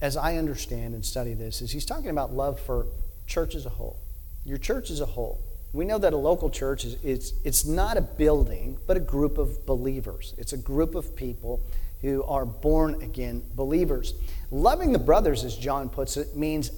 as 0.00 0.16
I 0.16 0.36
understand 0.38 0.94
and 0.94 1.04
study 1.04 1.34
this, 1.34 1.60
is 1.60 1.70
he's 1.70 1.84
talking 1.84 2.08
about 2.08 2.32
love 2.32 2.58
for 2.58 2.86
church 3.26 3.54
as 3.54 3.66
a 3.66 3.68
whole, 3.68 3.98
your 4.44 4.56
church 4.56 4.90
as 4.90 5.00
a 5.00 5.06
whole. 5.06 5.42
We 5.72 5.86
know 5.86 5.98
that 5.98 6.12
a 6.12 6.16
local 6.16 6.50
church 6.50 6.84
is 6.84 6.96
it's, 7.02 7.32
it's 7.44 7.64
not 7.64 7.96
a 7.96 8.02
building, 8.02 8.78
but 8.86 8.96
a 8.96 9.00
group 9.00 9.38
of 9.38 9.64
believers. 9.64 10.34
It's 10.36 10.52
a 10.52 10.58
group 10.58 10.94
of 10.94 11.16
people 11.16 11.62
who 12.02 12.22
are 12.24 12.44
born 12.44 13.02
again 13.02 13.42
believers. 13.54 14.14
Loving 14.50 14.92
the 14.92 14.98
brothers, 14.98 15.44
as 15.44 15.56
John 15.56 15.88
puts 15.88 16.16
it, 16.16 16.36
means 16.36 16.70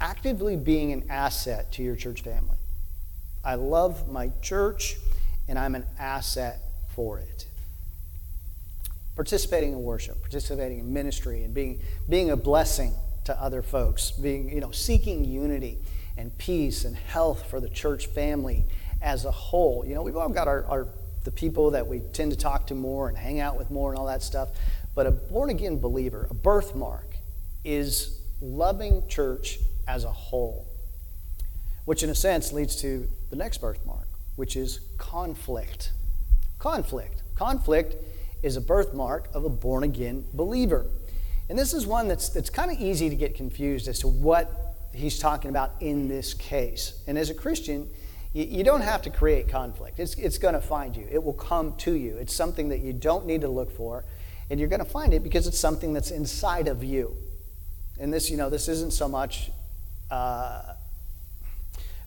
actively 0.00 0.56
being 0.56 0.92
an 0.92 1.04
asset 1.08 1.70
to 1.72 1.82
your 1.82 1.94
church 1.94 2.22
family. 2.22 2.56
I 3.44 3.54
love 3.54 4.10
my 4.10 4.32
church, 4.40 4.96
and 5.46 5.58
I'm 5.58 5.74
an 5.74 5.84
asset 5.98 6.60
for 6.94 7.18
it. 7.18 7.46
Participating 9.14 9.72
in 9.72 9.82
worship, 9.82 10.20
participating 10.20 10.80
in 10.80 10.92
ministry, 10.92 11.44
and 11.44 11.52
being, 11.52 11.80
being 12.08 12.30
a 12.30 12.36
blessing 12.36 12.94
to 13.24 13.40
other 13.40 13.62
folks, 13.62 14.10
being, 14.10 14.48
you 14.48 14.60
know, 14.60 14.72
seeking 14.72 15.24
unity 15.24 15.78
and 16.16 16.36
peace 16.38 16.84
and 16.84 16.96
health 16.96 17.48
for 17.48 17.60
the 17.60 17.68
church 17.68 18.06
family 18.06 18.66
as 19.00 19.24
a 19.24 19.30
whole. 19.30 19.84
You 19.86 19.94
know, 19.94 20.02
we've 20.02 20.16
all 20.16 20.28
got 20.28 20.48
our, 20.48 20.64
our 20.66 20.88
the 21.24 21.30
people 21.30 21.70
that 21.70 21.86
we 21.86 22.00
tend 22.12 22.32
to 22.32 22.36
talk 22.36 22.66
to 22.68 22.74
more 22.74 23.08
and 23.08 23.16
hang 23.16 23.40
out 23.40 23.56
with 23.56 23.70
more 23.70 23.90
and 23.90 23.98
all 23.98 24.06
that 24.06 24.22
stuff. 24.22 24.50
But 24.94 25.06
a 25.06 25.10
born 25.10 25.50
again 25.50 25.78
believer, 25.78 26.26
a 26.30 26.34
birthmark, 26.34 27.16
is 27.64 28.20
loving 28.40 29.06
church 29.08 29.58
as 29.86 30.04
a 30.04 30.10
whole, 30.10 30.66
which 31.84 32.02
in 32.02 32.10
a 32.10 32.14
sense 32.14 32.52
leads 32.52 32.76
to 32.82 33.08
the 33.30 33.36
next 33.36 33.58
birthmark, 33.58 34.08
which 34.36 34.56
is 34.56 34.80
conflict. 34.98 35.92
Conflict. 36.58 37.22
Conflict 37.36 37.94
is 38.42 38.56
a 38.56 38.60
birthmark 38.60 39.28
of 39.32 39.44
a 39.44 39.48
born 39.48 39.84
again 39.84 40.24
believer. 40.34 40.86
And 41.48 41.58
this 41.58 41.72
is 41.72 41.86
one 41.86 42.08
that's, 42.08 42.28
that's 42.28 42.50
kind 42.50 42.70
of 42.70 42.80
easy 42.80 43.08
to 43.08 43.16
get 43.16 43.34
confused 43.34 43.88
as 43.88 44.00
to 44.00 44.08
what 44.08 44.71
he's 44.94 45.18
talking 45.18 45.50
about 45.50 45.72
in 45.80 46.08
this 46.08 46.34
case. 46.34 47.00
And 47.06 47.16
as 47.18 47.30
a 47.30 47.34
Christian, 47.34 47.88
you, 48.32 48.44
you 48.44 48.64
don't 48.64 48.80
have 48.82 49.02
to 49.02 49.10
create 49.10 49.48
conflict. 49.48 49.98
It's, 49.98 50.14
it's 50.14 50.38
going 50.38 50.54
to 50.54 50.60
find 50.60 50.96
you, 50.96 51.06
it 51.10 51.22
will 51.22 51.32
come 51.32 51.76
to 51.78 51.94
you. 51.94 52.16
It's 52.16 52.34
something 52.34 52.68
that 52.70 52.80
you 52.80 52.92
don't 52.92 53.26
need 53.26 53.40
to 53.42 53.48
look 53.48 53.70
for, 53.70 54.04
and 54.50 54.58
you're 54.60 54.68
going 54.68 54.84
to 54.84 54.90
find 54.90 55.14
it 55.14 55.22
because 55.22 55.46
it's 55.46 55.58
something 55.58 55.92
that's 55.92 56.10
inside 56.10 56.68
of 56.68 56.82
you. 56.84 57.16
And 58.00 58.12
this, 58.12 58.30
you 58.30 58.36
know, 58.36 58.50
this 58.50 58.68
isn't 58.68 58.92
so 58.92 59.08
much 59.08 59.50
uh, 60.10 60.74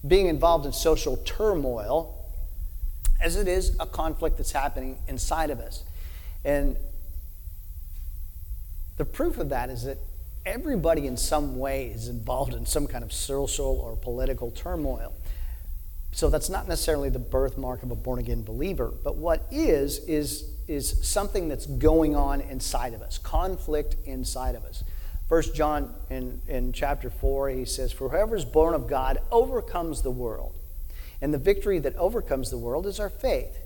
being 0.07 0.27
involved 0.27 0.65
in 0.65 0.73
social 0.73 1.17
turmoil 1.17 2.13
as 3.21 3.35
it 3.35 3.47
is 3.47 3.75
a 3.79 3.85
conflict 3.85 4.37
that's 4.37 4.51
happening 4.51 4.99
inside 5.07 5.49
of 5.49 5.59
us. 5.59 5.83
And 6.43 6.77
the 8.97 9.05
proof 9.05 9.37
of 9.37 9.49
that 9.49 9.69
is 9.69 9.83
that 9.83 9.97
everybody 10.45 11.07
in 11.07 11.17
some 11.17 11.57
way 11.57 11.87
is 11.87 12.07
involved 12.07 12.53
in 12.53 12.65
some 12.65 12.85
kind 12.87 13.03
of 13.03 13.11
social 13.11 13.79
or 13.79 13.95
political 13.95 14.51
turmoil. 14.51 15.13
So 16.11 16.29
that's 16.29 16.49
not 16.49 16.67
necessarily 16.67 17.09
the 17.09 17.19
birthmark 17.19 17.83
of 17.83 17.91
a 17.91 17.95
born 17.95 18.19
again 18.19 18.43
believer, 18.43 18.93
but 19.03 19.17
what 19.17 19.45
is, 19.51 19.99
is, 20.05 20.49
is 20.67 21.05
something 21.05 21.49
that's 21.49 21.65
going 21.65 22.15
on 22.15 22.39
inside 22.41 22.93
of 22.93 23.01
us, 23.01 23.17
conflict 23.17 23.95
inside 24.05 24.55
of 24.55 24.63
us. 24.63 24.83
First 25.27 25.55
John 25.55 25.93
in, 26.09 26.41
in 26.47 26.71
chapter 26.71 27.09
4, 27.09 27.49
he 27.49 27.65
says, 27.65 27.91
For 27.91 28.09
whoever 28.09 28.35
is 28.35 28.45
born 28.45 28.75
of 28.75 28.87
God 28.87 29.17
overcomes 29.31 30.03
the 30.03 30.11
world. 30.11 30.53
And 31.21 31.33
the 31.33 31.39
victory 31.39 31.79
that 31.79 31.95
overcomes 31.95 32.51
the 32.51 32.57
world 32.57 32.85
is 32.85 32.99
our 32.99 33.09
faith. 33.09 33.57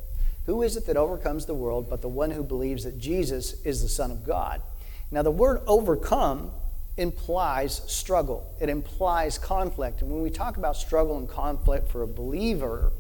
Who 0.46 0.64
is 0.64 0.78
it 0.78 0.86
that 0.88 0.98
overcomes 0.98 1.46
the 1.46 1.54
world 1.54 1.90
but 1.90 2.02
the 2.02 2.08
one 2.08 2.32
who 2.32 2.44
believes 2.44 2.86
that 2.86 2.98
Jesus 2.98 3.62
is 3.64 3.82
the 3.82 3.90
Son 3.90 4.10
of 4.10 4.26
God? 4.26 4.62
Now, 5.12 5.22
the 5.22 5.32
word 5.32 5.62
overcome 5.68 6.52
implies 7.00 7.82
struggle, 7.88 8.46
it 8.60 8.70
implies 8.70 9.38
conflict. 9.38 10.02
And 10.02 10.12
when 10.12 10.22
we 10.22 10.30
talk 10.30 10.58
about 10.58 10.76
struggle 10.76 11.18
and 11.18 11.28
conflict 11.28 11.90
for 11.90 12.04
a 12.04 12.08
believer, 12.08 12.92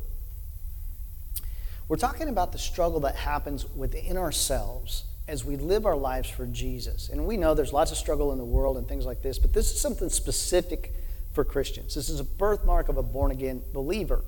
we're 1.87 1.97
talking 1.97 2.29
about 2.29 2.51
the 2.51 2.57
struggle 2.57 2.99
that 3.01 3.15
happens 3.15 3.65
within 3.75 4.15
ourselves 4.17 5.05
as 5.27 5.45
we 5.45 5.55
live 5.57 5.85
our 5.85 5.95
lives 5.95 6.29
for 6.29 6.45
Jesus. 6.45 7.09
And 7.09 7.25
we 7.27 7.37
know 7.37 7.53
there's 7.53 7.73
lots 7.73 7.91
of 7.91 7.97
struggle 7.97 8.31
in 8.31 8.37
the 8.37 8.45
world 8.45 8.77
and 8.77 8.87
things 8.87 9.05
like 9.05 9.21
this, 9.21 9.37
but 9.37 9.53
this 9.53 9.71
is 9.71 9.79
something 9.79 10.09
specific 10.09 10.93
for 11.33 11.43
Christians. 11.43 11.95
This 11.95 12.09
is 12.09 12.19
a 12.19 12.23
birthmark 12.23 12.89
of 12.89 12.97
a 12.97 13.03
born 13.03 13.31
again 13.31 13.61
believer. 13.73 14.23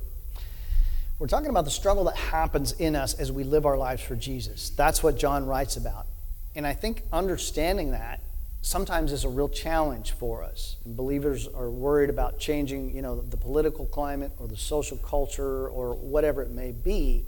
We're 1.17 1.27
talking 1.27 1.49
about 1.49 1.65
the 1.65 1.71
struggle 1.71 2.05
that 2.05 2.15
happens 2.15 2.71
in 2.73 2.95
us 2.95 3.13
as 3.13 3.31
we 3.31 3.43
live 3.43 3.65
our 3.65 3.77
lives 3.77 4.01
for 4.01 4.15
Jesus. 4.15 4.71
That's 4.71 5.03
what 5.03 5.17
John 5.17 5.45
writes 5.45 5.77
about. 5.77 6.07
And 6.55 6.65
I 6.65 6.73
think 6.73 7.03
understanding 7.13 7.91
that 7.91 8.21
sometimes 8.61 9.11
is 9.11 9.23
a 9.23 9.29
real 9.29 9.49
challenge 9.49 10.11
for 10.11 10.43
us. 10.43 10.77
And 10.85 10.95
believers 10.95 11.47
are 11.47 11.69
worried 11.69 12.09
about 12.09 12.39
changing, 12.39 12.95
you 12.95 13.01
know, 13.01 13.21
the 13.21 13.37
political 13.37 13.85
climate 13.85 14.31
or 14.37 14.47
the 14.47 14.57
social 14.57 14.97
culture 14.97 15.67
or 15.67 15.95
whatever 15.95 16.41
it 16.41 16.51
may 16.51 16.71
be. 16.71 17.25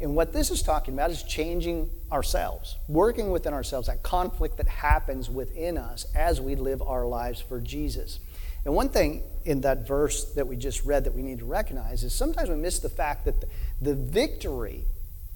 And 0.00 0.16
what 0.16 0.32
this 0.32 0.50
is 0.50 0.62
talking 0.62 0.92
about 0.94 1.10
is 1.10 1.22
changing 1.22 1.88
ourselves, 2.10 2.76
working 2.88 3.30
within 3.30 3.54
ourselves, 3.54 3.86
that 3.86 4.02
conflict 4.02 4.56
that 4.56 4.66
happens 4.66 5.30
within 5.30 5.78
us 5.78 6.06
as 6.14 6.40
we 6.40 6.56
live 6.56 6.82
our 6.82 7.06
lives 7.06 7.40
for 7.40 7.60
Jesus. 7.60 8.18
And 8.64 8.74
one 8.74 8.88
thing 8.88 9.22
in 9.44 9.60
that 9.60 9.86
verse 9.86 10.32
that 10.34 10.48
we 10.48 10.56
just 10.56 10.84
read 10.84 11.04
that 11.04 11.14
we 11.14 11.22
need 11.22 11.38
to 11.38 11.44
recognize 11.44 12.02
is 12.02 12.12
sometimes 12.12 12.48
we 12.48 12.56
miss 12.56 12.80
the 12.80 12.88
fact 12.88 13.24
that 13.26 13.40
the, 13.40 13.46
the 13.80 13.94
victory 13.94 14.84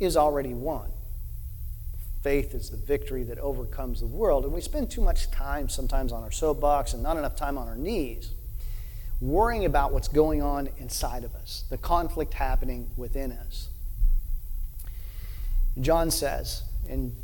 is 0.01 0.16
already 0.16 0.55
won. 0.55 0.90
Faith 2.29 2.55
is 2.55 2.69
the 2.69 2.77
victory 2.77 3.23
that 3.23 3.38
overcomes 3.38 4.01
the 4.01 4.07
world. 4.07 4.45
And 4.45 4.53
we 4.53 4.61
spend 4.61 4.91
too 4.91 5.01
much 5.01 5.31
time 5.31 5.71
sometimes 5.71 6.12
on 6.12 6.23
our 6.23 6.31
soapbox 6.31 6.93
and 6.93 7.03
not 7.03 7.17
enough 7.17 7.35
time 7.35 7.57
on 7.57 7.69
our 7.69 7.75
knees 7.75 8.33
worrying 9.19 9.64
about 9.64 9.95
what's 9.95 10.09
going 10.09 10.43
on 10.43 10.69
inside 10.77 11.25
of 11.25 11.35
us, 11.35 11.64
the 11.71 11.79
conflict 11.79 12.35
happening 12.35 12.91
within 12.99 13.33
us. 13.33 13.71
John 15.81 16.11
says 16.11 16.64
in 16.87 17.17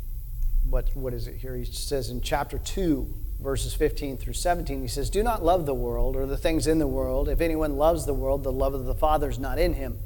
what, 0.67 0.89
what 0.95 1.13
is 1.13 1.27
it 1.27 1.35
here? 1.35 1.55
He 1.55 1.65
says 1.65 2.09
in 2.09 2.19
chapter 2.21 2.57
2, 2.57 3.13
verses 3.39 3.75
15 3.75 4.17
through 4.17 4.33
17, 4.33 4.81
he 4.81 4.87
says, 4.87 5.11
Do 5.11 5.21
not 5.21 5.43
love 5.43 5.67
the 5.67 5.75
world 5.75 6.15
or 6.15 6.25
the 6.25 6.35
things 6.35 6.65
in 6.65 6.79
the 6.79 6.87
world. 6.87 7.29
If 7.29 7.41
anyone 7.41 7.77
loves 7.77 8.07
the 8.07 8.15
world, 8.15 8.43
the 8.43 8.51
love 8.51 8.73
of 8.73 8.85
the 8.85 8.95
Father 8.95 9.29
is 9.29 9.37
not 9.37 9.59
in 9.59 9.75
him. 9.75 9.99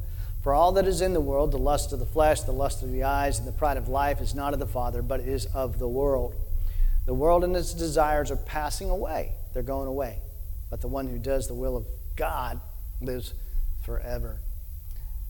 For 0.50 0.56
all 0.56 0.72
that 0.72 0.88
is 0.88 1.02
in 1.02 1.14
the 1.14 1.22
world, 1.22 1.52
the 1.52 1.60
lust 1.60 1.94
of 1.94 2.00
the 2.00 2.08
flesh, 2.08 2.42
the 2.42 2.52
lust 2.52 2.82
of 2.82 2.92
the 2.92 3.04
eyes, 3.04 3.38
and 3.38 3.48
the 3.48 3.52
pride 3.52 3.78
of 3.78 3.88
life 3.88 4.20
is 4.20 4.34
not 4.34 4.52
of 4.52 4.60
the 4.60 4.66
Father, 4.66 5.04
but 5.04 5.20
is 5.20 5.46
of 5.54 5.78
the 5.78 5.88
world. 5.88 6.34
The 7.06 7.14
world 7.14 7.44
and 7.44 7.56
its 7.56 7.72
desires 7.72 8.32
are 8.32 8.36
passing 8.36 8.90
away, 8.90 9.34
they're 9.54 9.62
going 9.62 9.88
away. 9.88 10.18
But 10.72 10.82
the 10.82 10.88
one 10.88 11.06
who 11.06 11.20
does 11.20 11.48
the 11.48 11.54
will 11.54 11.78
of 11.78 11.86
God 12.16 12.60
lives 13.00 13.36
forever. 13.86 14.40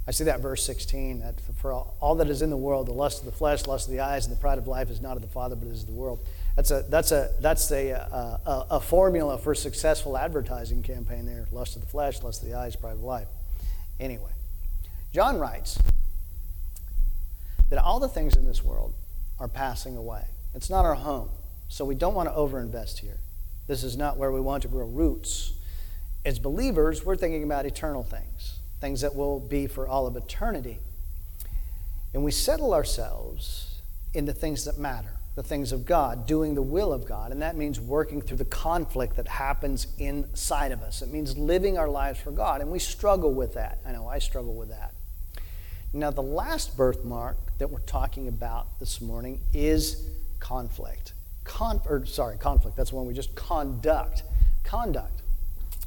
I 0.08 0.12
see 0.12 0.24
that 0.24 0.40
verse 0.40 0.64
16 0.64 1.20
that 1.20 1.42
for 1.58 1.74
all 1.74 2.16
that 2.16 2.30
is 2.30 2.42
in 2.42 2.50
the 2.50 2.56
world, 2.56 2.88
the 2.88 2.94
lust 2.94 3.20
of 3.20 3.26
the 3.26 3.34
flesh, 3.34 3.68
lust 3.68 3.90
of 3.90 3.92
the 3.92 4.00
eyes, 4.00 4.26
and 4.26 4.34
the 4.34 4.40
pride 4.40 4.58
of 4.58 4.70
life 4.70 4.90
is 4.90 5.02
not 5.02 5.18
of 5.18 5.22
the 5.22 5.28
Father, 5.28 5.58
but 5.58 5.68
is 5.68 5.82
of 5.82 5.88
the 5.88 5.96
world. 5.96 6.26
That's 6.56 6.72
a, 6.72 6.86
that's 6.88 7.12
a, 7.12 7.34
that's 7.42 7.70
a, 7.74 7.90
a, 7.90 8.68
a 8.72 8.80
formula 8.80 9.38
for 9.38 9.52
a 9.52 9.56
successful 9.58 10.18
advertising 10.18 10.82
campaign 10.82 11.26
there 11.26 11.50
lust 11.52 11.76
of 11.76 11.82
the 11.82 11.90
flesh, 11.90 12.24
lust 12.24 12.42
of 12.42 12.48
the 12.48 12.56
eyes, 12.56 12.78
pride 12.78 12.94
of 12.94 13.04
life. 13.04 13.28
Anyway, 14.00 14.32
John 15.14 15.40
writes 15.40 15.80
that 17.70 17.80
all 17.80 18.00
the 18.00 18.10
things 18.10 18.36
in 18.36 18.46
this 18.46 18.64
world 18.64 18.94
are 19.40 19.48
passing 19.48 19.98
away. 19.98 20.26
It's 20.54 20.70
not 20.70 20.86
our 20.86 20.96
home, 20.96 21.30
so 21.68 21.86
we 21.86 21.96
don't 21.96 22.14
want 22.14 22.30
to 22.30 22.36
overinvest 22.36 23.00
here. 23.00 23.20
This 23.68 23.84
is 23.84 23.98
not 23.98 24.18
where 24.18 24.32
we 24.32 24.42
want 24.42 24.64
to 24.64 24.68
grow 24.68 24.88
roots. 24.88 25.54
As 26.26 26.40
believers, 26.40 27.06
we're 27.06 27.16
thinking 27.16 27.44
about 27.44 27.66
eternal 27.66 28.04
things 28.04 28.56
things 28.80 29.02
that 29.02 29.14
will 29.14 29.42
be 29.42 29.68
for 29.68 29.88
all 29.88 30.08
of 30.08 30.16
eternity. 30.16 30.80
And 32.14 32.24
we 32.24 32.32
settle 32.32 32.74
ourselves 32.74 33.82
in 34.14 34.24
the 34.24 34.34
things 34.34 34.64
that 34.64 34.78
matter, 34.78 35.18
the 35.36 35.44
things 35.44 35.74
of 35.74 35.86
God, 35.86 36.26
doing 36.26 36.56
the 36.56 36.62
will 36.62 36.94
of 36.94 37.06
God. 37.06 37.34
And 37.34 37.42
that 37.42 37.58
means 37.58 37.80
working 37.80 38.22
through 38.22 38.38
the 38.38 38.46
conflict 38.46 39.18
that 39.18 39.28
happens 39.28 39.88
inside 39.98 40.72
of 40.72 40.82
us. 40.82 41.02
It 41.02 41.12
means 41.12 41.38
living 41.38 41.78
our 41.78 41.90
lives 41.90 42.20
for 42.20 42.32
God. 42.32 42.62
And 42.62 42.72
we 42.72 42.80
struggle 42.80 43.34
with 43.34 43.54
that. 43.56 43.80
I 43.86 43.92
know 43.92 44.08
I 44.08 44.20
struggle 44.20 44.56
with 44.56 44.70
that. 44.70 44.94
Now, 45.92 46.12
the 46.12 46.22
last 46.22 46.78
birthmark 46.78 47.38
that 47.58 47.70
we're 47.70 47.80
talking 47.80 48.28
about 48.28 48.80
this 48.80 49.02
morning 49.02 49.42
is 49.54 50.08
conflict. 50.40 51.14
Con- 51.44 51.82
or, 51.86 52.06
sorry, 52.06 52.38
conflict. 52.38 52.78
That's 52.78 52.94
one 52.94 53.08
we 53.08 53.14
just 53.14 53.36
conduct. 53.36 54.24
Conduct 54.64 55.24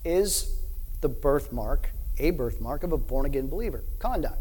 is 0.05 0.57
the 1.01 1.09
birthmark 1.09 1.91
a 2.19 2.31
birthmark 2.31 2.83
of 2.83 2.93
a 2.93 2.99
born 2.99 3.27
again 3.27 3.49
believer. 3.49 3.83
Conduct. 3.99 4.39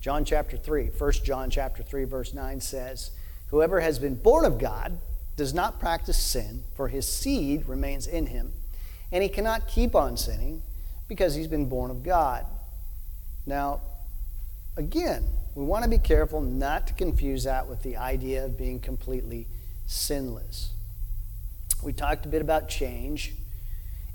John 0.00 0.24
chapter 0.24 0.56
3, 0.56 0.86
1 0.86 1.12
John 1.24 1.50
chapter 1.50 1.82
3 1.82 2.04
verse 2.04 2.32
9 2.32 2.60
says, 2.60 3.10
"Whoever 3.48 3.80
has 3.80 3.98
been 3.98 4.14
born 4.14 4.44
of 4.44 4.58
God 4.58 4.98
does 5.36 5.52
not 5.52 5.78
practice 5.78 6.16
sin, 6.16 6.64
for 6.74 6.88
his 6.88 7.06
seed 7.06 7.68
remains 7.68 8.06
in 8.06 8.26
him, 8.26 8.54
and 9.12 9.22
he 9.22 9.28
cannot 9.28 9.68
keep 9.68 9.94
on 9.94 10.16
sinning 10.16 10.62
because 11.08 11.34
he's 11.34 11.48
been 11.48 11.68
born 11.68 11.90
of 11.90 12.02
God." 12.02 12.46
Now, 13.44 13.80
again, 14.80 15.28
we 15.54 15.64
want 15.64 15.84
to 15.84 15.90
be 15.90 15.98
careful 15.98 16.40
not 16.40 16.86
to 16.88 16.94
confuse 16.94 17.44
that 17.44 17.68
with 17.68 17.82
the 17.82 17.96
idea 17.96 18.44
of 18.44 18.56
being 18.56 18.80
completely 18.80 19.46
sinless. 19.86 20.72
We 21.82 21.92
talked 21.92 22.26
a 22.26 22.28
bit 22.28 22.42
about 22.42 22.68
change 22.68 23.34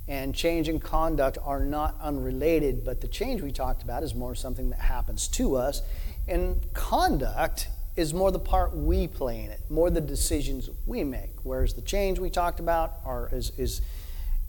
and 0.08 0.36
change 0.36 0.70
in 0.70 0.80
conduct 0.80 1.38
are 1.44 1.60
not 1.60 1.96
unrelated, 2.02 2.84
but 2.84 3.02
the 3.02 3.08
change 3.08 3.42
we 3.42 3.52
talked 3.52 3.84
about 3.84 4.04
is 4.04 4.14
more 4.14 4.36
something 4.36 4.70
that 4.70 4.80
happens 4.80 5.28
to 5.30 5.56
us. 5.56 5.82
And 6.28 6.62
conduct 6.74 7.70
is 7.96 8.14
more 8.14 8.32
the 8.32 8.40
part 8.40 8.76
we 8.76 9.08
play 9.08 9.44
in 9.44 9.52
it, 9.52 9.62
more 9.70 9.90
the 9.90 10.02
decisions 10.02 10.70
we 10.86 11.04
make. 11.04 11.32
Whereas 11.44 11.74
the 11.74 11.82
change 11.82 12.20
we 12.20 12.30
talked 12.30 12.60
about 12.60 12.94
are, 13.06 13.30
is, 13.32 13.52
is 13.58 13.82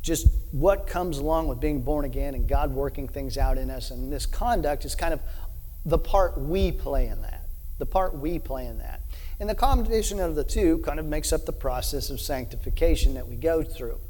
just 0.03 0.29
what 0.53 0.87
comes 0.87 1.19
along 1.19 1.49
with 1.49 1.59
being 1.59 1.81
born 1.81 2.05
again 2.05 2.35
and 2.35 2.49
God 2.49 2.71
working 2.71 3.09
things 3.09 3.39
out 3.39 3.57
in 3.57 3.71
us. 3.71 3.91
And 3.91 4.13
this 4.13 4.27
conduct 4.27 4.85
is 4.85 4.95
kind 4.95 5.15
of 5.15 5.21
the 5.87 5.99
part 5.99 6.37
we 6.37 6.73
play 6.73 7.07
in 7.07 7.23
that. 7.23 7.49
The 7.79 7.87
part 7.87 8.19
we 8.19 8.39
play 8.39 8.67
in 8.67 8.79
that. 8.79 9.01
And 9.39 9.49
the 9.49 9.55
combination 9.55 10.19
of 10.19 10.35
the 10.35 10.45
two 10.45 10.79
kind 10.79 10.99
of 10.99 11.07
makes 11.07 11.33
up 11.33 11.47
the 11.47 11.53
process 11.53 12.11
of 12.11 12.21
sanctification 12.21 13.15
that 13.15 13.29
we 13.29 13.37
go 13.37 13.63
through. 13.63 14.01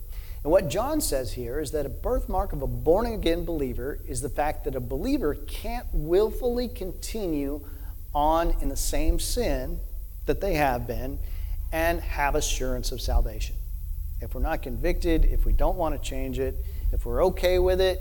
And 0.42 0.50
what 0.50 0.68
John 0.68 1.00
says 1.00 1.32
here 1.32 1.60
is 1.60 1.72
that 1.72 1.84
a 1.84 1.90
birthmark 1.90 2.52
of 2.52 2.62
a 2.62 2.66
born 2.66 3.06
again 3.06 3.44
believer 3.44 4.00
is 4.06 4.22
the 4.22 4.28
fact 4.28 4.64
that 4.64 4.74
a 4.74 4.80
believer 4.80 5.34
can't 5.34 5.86
willfully 5.92 6.68
continue 6.68 7.66
on 8.14 8.54
in 8.62 8.70
the 8.70 8.76
same 8.76 9.18
sin 9.18 9.78
that 10.24 10.40
they 10.40 10.54
have 10.54 10.86
been 10.86 11.18
and 11.72 12.00
have 12.00 12.36
assurance 12.36 12.90
of 12.90 13.00
salvation. 13.00 13.56
If 14.22 14.34
we're 14.34 14.40
not 14.40 14.62
convicted, 14.62 15.26
if 15.26 15.44
we 15.44 15.52
don't 15.52 15.76
want 15.76 16.00
to 16.00 16.08
change 16.08 16.38
it, 16.38 16.56
if 16.92 17.04
we're 17.04 17.24
okay 17.26 17.58
with 17.58 17.80
it, 17.80 18.00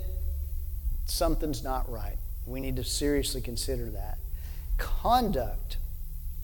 something's 1.04 1.62
not 1.62 1.90
right. 1.90 2.16
We 2.46 2.60
need 2.60 2.76
to 2.76 2.84
seriously 2.84 3.40
consider 3.40 3.90
that. 3.90 4.18
Conduct 4.78 5.78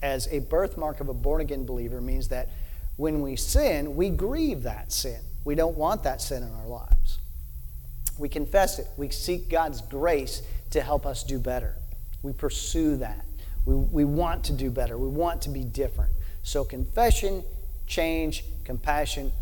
as 0.03 0.27
a 0.33 0.41
birthmark 0.41 1.01
of 1.01 1.09
a 1.09 1.15
born 1.15 1.41
again 1.41 1.65
believer 1.65 2.01
means 2.01 2.29
that 2.29 2.49
when 2.97 3.23
we 3.23 3.37
sin, 3.37 3.95
we 3.95 4.11
grieve 4.11 4.65
that 4.65 4.93
sin. 4.93 5.21
We 5.45 5.55
don't 5.55 5.77
want 5.77 6.03
that 6.03 6.21
sin 6.21 6.43
in 6.43 6.53
our 6.53 6.67
lives. 6.67 7.19
We 8.19 8.29
confess 8.29 8.79
it. 8.79 8.87
We 8.97 9.09
seek 9.11 9.49
God's 9.49 9.81
grace 9.81 10.43
to 10.71 10.83
help 10.83 11.07
us 11.07 11.23
do 11.23 11.39
better. 11.39 11.77
We 12.23 12.33
pursue 12.33 12.97
that. 12.99 13.25
We, 13.65 13.75
we 13.75 14.05
want 14.05 14.45
to 14.45 14.53
do 14.53 14.71
better. 14.71 14.99
We 14.99 15.09
want 15.09 15.43
to 15.43 15.51
be 15.51 15.65
different. 15.65 16.13
So, 16.43 16.65
confession, 16.65 17.45
change, 17.87 18.45
compassion, 18.65 19.33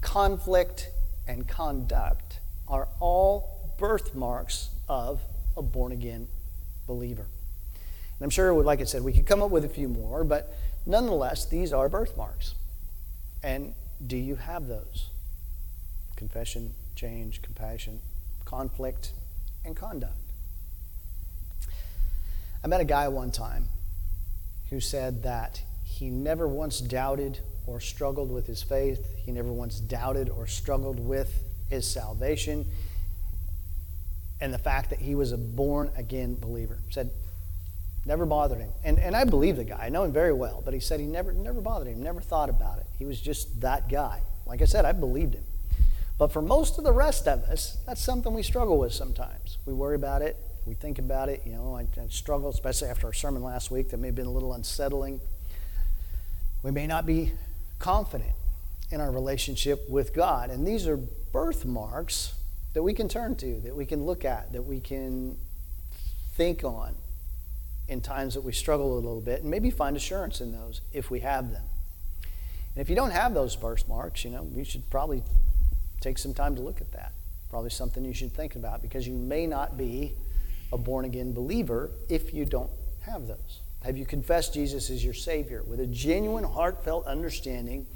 conflict, 0.00 0.90
and 1.26 1.46
conduct 1.46 2.40
are 2.66 2.88
all 3.00 3.74
birthmarks 3.78 4.70
of 4.88 5.20
a 5.58 5.62
born 5.62 5.92
again 5.92 6.28
believer. 6.86 7.26
And 7.72 8.24
I'm 8.24 8.30
sure, 8.30 8.52
like 8.62 8.80
I 8.80 8.84
said, 8.84 9.02
we 9.02 9.12
could 9.12 9.26
come 9.26 9.42
up 9.42 9.50
with 9.50 9.64
a 9.64 9.68
few 9.68 9.88
more, 9.88 10.24
but 10.24 10.54
nonetheless, 10.86 11.44
these 11.46 11.72
are 11.72 11.88
birthmarks. 11.88 12.54
And 13.42 13.74
do 14.04 14.16
you 14.16 14.36
have 14.36 14.66
those? 14.66 15.08
Confession, 16.16 16.74
change, 16.96 17.42
compassion, 17.42 18.00
conflict, 18.44 19.12
and 19.64 19.76
conduct. 19.76 20.14
I 22.64 22.66
met 22.66 22.80
a 22.80 22.84
guy 22.84 23.06
one 23.08 23.30
time 23.30 23.68
who 24.70 24.80
said 24.80 25.22
that 25.22 25.62
he 25.84 26.10
never 26.10 26.48
once 26.48 26.80
doubted 26.80 27.40
or 27.66 27.80
struggled 27.80 28.32
with 28.32 28.46
his 28.46 28.62
faith. 28.62 29.06
He 29.24 29.30
never 29.30 29.52
once 29.52 29.78
doubted 29.78 30.28
or 30.28 30.46
struggled 30.46 30.98
with 30.98 31.44
his 31.68 31.86
salvation 31.86 32.66
and 34.40 34.52
the 34.52 34.58
fact 34.58 34.90
that 34.90 35.00
he 35.00 35.14
was 35.14 35.32
a 35.32 35.38
born 35.38 35.90
again 35.96 36.36
believer. 36.38 36.78
Said, 36.90 37.10
never 38.04 38.24
bothered 38.24 38.58
him. 38.58 38.70
And, 38.84 38.98
and 38.98 39.16
I 39.16 39.24
believe 39.24 39.56
the 39.56 39.64
guy. 39.64 39.78
I 39.80 39.88
know 39.88 40.04
him 40.04 40.12
very 40.12 40.32
well, 40.32 40.62
but 40.64 40.74
he 40.74 40.80
said 40.80 41.00
he 41.00 41.06
never, 41.06 41.32
never 41.32 41.60
bothered 41.60 41.88
him, 41.88 42.02
never 42.02 42.20
thought 42.20 42.48
about 42.48 42.78
it. 42.78 42.86
He 42.98 43.04
was 43.04 43.20
just 43.20 43.60
that 43.60 43.88
guy. 43.88 44.22
Like 44.46 44.62
I 44.62 44.64
said, 44.64 44.84
I 44.84 44.92
believed 44.92 45.34
him. 45.34 45.44
But 46.16 46.32
for 46.32 46.42
most 46.42 46.78
of 46.78 46.84
the 46.84 46.92
rest 46.92 47.28
of 47.28 47.44
us, 47.44 47.78
that's 47.86 48.02
something 48.02 48.34
we 48.34 48.42
struggle 48.42 48.78
with 48.78 48.92
sometimes. 48.92 49.58
We 49.66 49.72
worry 49.72 49.94
about 49.94 50.22
it, 50.22 50.36
we 50.66 50.74
think 50.74 50.98
about 50.98 51.28
it. 51.28 51.42
You 51.44 51.52
know, 51.52 51.76
I, 51.76 51.82
I 52.00 52.08
struggle, 52.08 52.48
especially 52.50 52.88
after 52.88 53.06
our 53.06 53.12
sermon 53.12 53.42
last 53.42 53.70
week 53.70 53.90
that 53.90 53.98
may 53.98 54.08
have 54.08 54.16
been 54.16 54.26
a 54.26 54.32
little 54.32 54.52
unsettling. 54.52 55.20
We 56.62 56.70
may 56.70 56.86
not 56.86 57.06
be 57.06 57.32
confident 57.78 58.32
in 58.90 59.00
our 59.00 59.10
relationship 59.10 59.88
with 59.88 60.12
God. 60.12 60.50
And 60.50 60.66
these 60.66 60.86
are 60.86 60.96
birthmarks 60.96 62.34
that 62.78 62.84
we 62.84 62.94
can 62.94 63.08
turn 63.08 63.34
to, 63.34 63.58
that 63.64 63.74
we 63.74 63.84
can 63.84 64.06
look 64.06 64.24
at, 64.24 64.52
that 64.52 64.62
we 64.62 64.78
can 64.78 65.36
think 66.36 66.62
on 66.62 66.94
in 67.88 68.00
times 68.00 68.34
that 68.34 68.42
we 68.42 68.52
struggle 68.52 68.94
a 68.94 69.00
little 69.00 69.20
bit, 69.20 69.40
and 69.40 69.50
maybe 69.50 69.68
find 69.68 69.96
assurance 69.96 70.40
in 70.40 70.52
those 70.52 70.80
if 70.92 71.10
we 71.10 71.18
have 71.18 71.50
them. 71.50 71.64
And 72.22 72.80
if 72.80 72.88
you 72.88 72.94
don't 72.94 73.10
have 73.10 73.34
those 73.34 73.56
birthmarks, 73.56 74.24
you 74.24 74.30
know, 74.30 74.46
you 74.54 74.62
should 74.62 74.88
probably 74.90 75.24
take 76.00 76.18
some 76.18 76.32
time 76.32 76.54
to 76.54 76.62
look 76.62 76.80
at 76.80 76.92
that. 76.92 77.14
Probably 77.50 77.70
something 77.70 78.04
you 78.04 78.14
should 78.14 78.32
think 78.32 78.54
about 78.54 78.80
because 78.80 79.08
you 79.08 79.14
may 79.14 79.44
not 79.44 79.76
be 79.76 80.12
a 80.72 80.78
born 80.78 81.04
again 81.04 81.32
believer 81.32 81.90
if 82.08 82.32
you 82.32 82.44
don't 82.44 82.70
have 83.00 83.26
those. 83.26 83.58
Have 83.82 83.98
you 83.98 84.06
confessed 84.06 84.54
Jesus 84.54 84.88
as 84.88 85.04
your 85.04 85.14
Savior 85.14 85.64
with 85.64 85.80
a 85.80 85.86
genuine, 85.88 86.44
heartfelt 86.44 87.08
understanding 87.08 87.88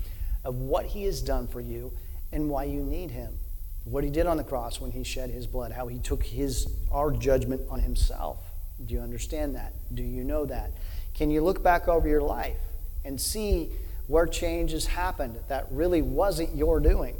of 0.44 0.56
what 0.56 0.86
He 0.86 1.04
has 1.04 1.22
done 1.22 1.46
for 1.46 1.60
you 1.60 1.92
and 2.32 2.50
why 2.50 2.64
you 2.64 2.82
need 2.82 3.12
Him? 3.12 3.38
What 3.84 4.04
he 4.04 4.10
did 4.10 4.26
on 4.26 4.36
the 4.36 4.44
cross 4.44 4.80
when 4.80 4.90
he 4.90 5.02
shed 5.02 5.30
his 5.30 5.46
blood, 5.46 5.72
how 5.72 5.88
he 5.88 5.98
took 5.98 6.22
his 6.22 6.68
our 6.90 7.10
judgment 7.10 7.62
on 7.68 7.80
himself. 7.80 8.38
Do 8.84 8.94
you 8.94 9.00
understand 9.00 9.56
that? 9.56 9.72
Do 9.94 10.02
you 10.02 10.24
know 10.24 10.44
that? 10.46 10.72
Can 11.14 11.30
you 11.30 11.42
look 11.42 11.62
back 11.62 11.88
over 11.88 12.08
your 12.08 12.22
life 12.22 12.58
and 13.04 13.20
see 13.20 13.70
where 14.06 14.26
changes 14.26 14.86
happened 14.86 15.38
that 15.48 15.66
really 15.70 16.02
wasn't 16.02 16.54
your 16.54 16.80
doing? 16.80 17.16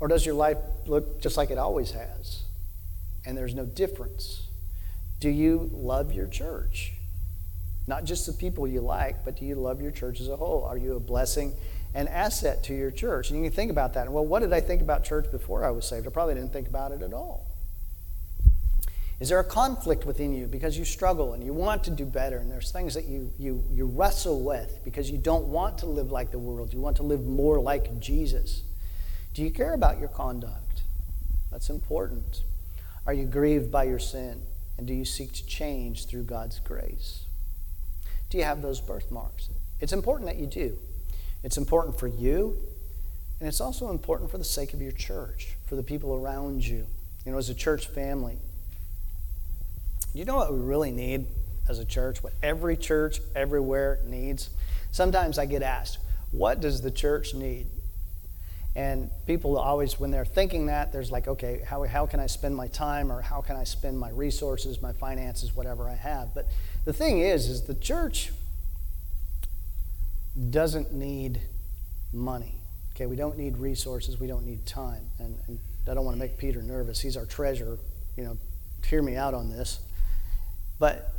Or 0.00 0.08
does 0.08 0.26
your 0.26 0.34
life 0.34 0.58
look 0.86 1.20
just 1.20 1.36
like 1.36 1.50
it 1.50 1.58
always 1.58 1.92
has? 1.92 2.42
And 3.26 3.36
there's 3.36 3.54
no 3.54 3.64
difference. 3.64 4.48
Do 5.20 5.30
you 5.30 5.70
love 5.72 6.12
your 6.12 6.26
church? 6.26 6.92
Not 7.86 8.04
just 8.04 8.26
the 8.26 8.32
people 8.32 8.66
you 8.66 8.80
like, 8.80 9.24
but 9.24 9.36
do 9.36 9.44
you 9.44 9.54
love 9.54 9.80
your 9.80 9.90
church 9.90 10.20
as 10.20 10.28
a 10.28 10.36
whole? 10.36 10.64
Are 10.64 10.76
you 10.76 10.96
a 10.96 11.00
blessing 11.00 11.54
and 11.94 12.08
asset 12.08 12.62
to 12.64 12.74
your 12.74 12.90
church? 12.90 13.30
And 13.30 13.38
you 13.38 13.44
can 13.48 13.54
think 13.54 13.70
about 13.70 13.94
that. 13.94 14.10
Well, 14.10 14.26
what 14.26 14.40
did 14.40 14.52
I 14.52 14.60
think 14.60 14.82
about 14.82 15.04
church 15.04 15.30
before 15.30 15.64
I 15.64 15.70
was 15.70 15.88
saved? 15.88 16.06
I 16.06 16.10
probably 16.10 16.34
didn't 16.34 16.52
think 16.52 16.68
about 16.68 16.92
it 16.92 17.02
at 17.02 17.12
all. 17.12 17.46
Is 19.20 19.28
there 19.28 19.38
a 19.38 19.44
conflict 19.44 20.04
within 20.04 20.34
you 20.34 20.46
because 20.46 20.76
you 20.76 20.84
struggle 20.84 21.34
and 21.34 21.44
you 21.44 21.52
want 21.52 21.84
to 21.84 21.90
do 21.90 22.04
better 22.04 22.38
and 22.38 22.50
there's 22.50 22.72
things 22.72 22.94
that 22.94 23.04
you, 23.04 23.32
you, 23.38 23.64
you 23.70 23.86
wrestle 23.86 24.42
with 24.42 24.80
because 24.84 25.08
you 25.08 25.18
don't 25.18 25.46
want 25.46 25.78
to 25.78 25.86
live 25.86 26.10
like 26.10 26.32
the 26.32 26.38
world? 26.38 26.74
You 26.74 26.80
want 26.80 26.96
to 26.96 27.04
live 27.04 27.24
more 27.24 27.60
like 27.60 28.00
Jesus. 28.00 28.62
Do 29.32 29.42
you 29.42 29.50
care 29.50 29.72
about 29.72 30.00
your 30.00 30.08
conduct? 30.08 30.82
That's 31.52 31.70
important. 31.70 32.42
Are 33.06 33.12
you 33.12 33.24
grieved 33.24 33.70
by 33.70 33.84
your 33.84 34.00
sin? 34.00 34.42
And 34.76 34.86
do 34.86 34.92
you 34.92 35.04
seek 35.04 35.32
to 35.34 35.46
change 35.46 36.06
through 36.06 36.24
God's 36.24 36.58
grace? 36.58 37.24
Do 38.30 38.38
you 38.38 38.44
have 38.44 38.62
those 38.62 38.80
birthmarks? 38.80 39.48
It's 39.80 39.92
important 39.92 40.28
that 40.28 40.36
you 40.36 40.46
do. 40.46 40.78
It's 41.44 41.58
important 41.58 41.98
for 41.98 42.08
you, 42.08 42.58
and 43.38 43.46
it's 43.46 43.60
also 43.60 43.90
important 43.90 44.30
for 44.30 44.38
the 44.38 44.44
sake 44.44 44.72
of 44.72 44.80
your 44.80 44.92
church, 44.92 45.56
for 45.66 45.76
the 45.76 45.82
people 45.82 46.14
around 46.14 46.66
you. 46.66 46.86
You 47.26 47.32
know, 47.32 47.38
as 47.38 47.50
a 47.50 47.54
church 47.54 47.86
family, 47.86 48.38
you 50.14 50.24
know 50.24 50.36
what 50.36 50.52
we 50.52 50.60
really 50.60 50.90
need 50.90 51.26
as 51.68 51.78
a 51.78 51.84
church? 51.84 52.22
What 52.22 52.32
every 52.42 52.76
church 52.76 53.20
everywhere 53.36 54.00
needs? 54.06 54.50
Sometimes 54.90 55.38
I 55.38 55.44
get 55.44 55.62
asked, 55.62 55.98
what 56.30 56.60
does 56.60 56.80
the 56.80 56.90
church 56.90 57.34
need? 57.34 57.66
And 58.76 59.10
people 59.26 59.56
always, 59.58 60.00
when 60.00 60.10
they're 60.10 60.24
thinking 60.24 60.66
that, 60.66 60.92
there's 60.92 61.10
like, 61.10 61.28
okay, 61.28 61.62
how, 61.64 61.84
how 61.84 62.06
can 62.06 62.20
I 62.20 62.26
spend 62.26 62.56
my 62.56 62.68
time 62.68 63.12
or 63.12 63.20
how 63.20 63.40
can 63.40 63.56
I 63.56 63.64
spend 63.64 63.98
my 63.98 64.10
resources, 64.10 64.80
my 64.82 64.92
finances, 64.92 65.54
whatever 65.54 65.88
I 65.88 65.94
have? 65.94 66.34
But 66.34 66.48
the 66.84 66.92
thing 66.92 67.20
is, 67.20 67.48
is 67.48 67.62
the 67.62 67.74
church 67.74 68.32
doesn't 70.50 70.92
need 70.92 71.40
money. 72.12 72.54
Okay, 72.94 73.06
we 73.06 73.16
don't 73.16 73.36
need 73.36 73.56
resources, 73.56 74.20
we 74.20 74.26
don't 74.26 74.46
need 74.46 74.64
time. 74.66 75.06
And, 75.18 75.38
and 75.48 75.58
I 75.88 75.94
don't 75.94 76.04
want 76.04 76.16
to 76.16 76.20
make 76.20 76.38
Peter 76.38 76.62
nervous. 76.62 77.00
He's 77.00 77.16
our 77.16 77.26
treasurer. 77.26 77.78
You 78.16 78.24
know, 78.24 78.38
hear 78.86 79.02
me 79.02 79.16
out 79.16 79.34
on 79.34 79.50
this. 79.50 79.80
But 80.78 81.12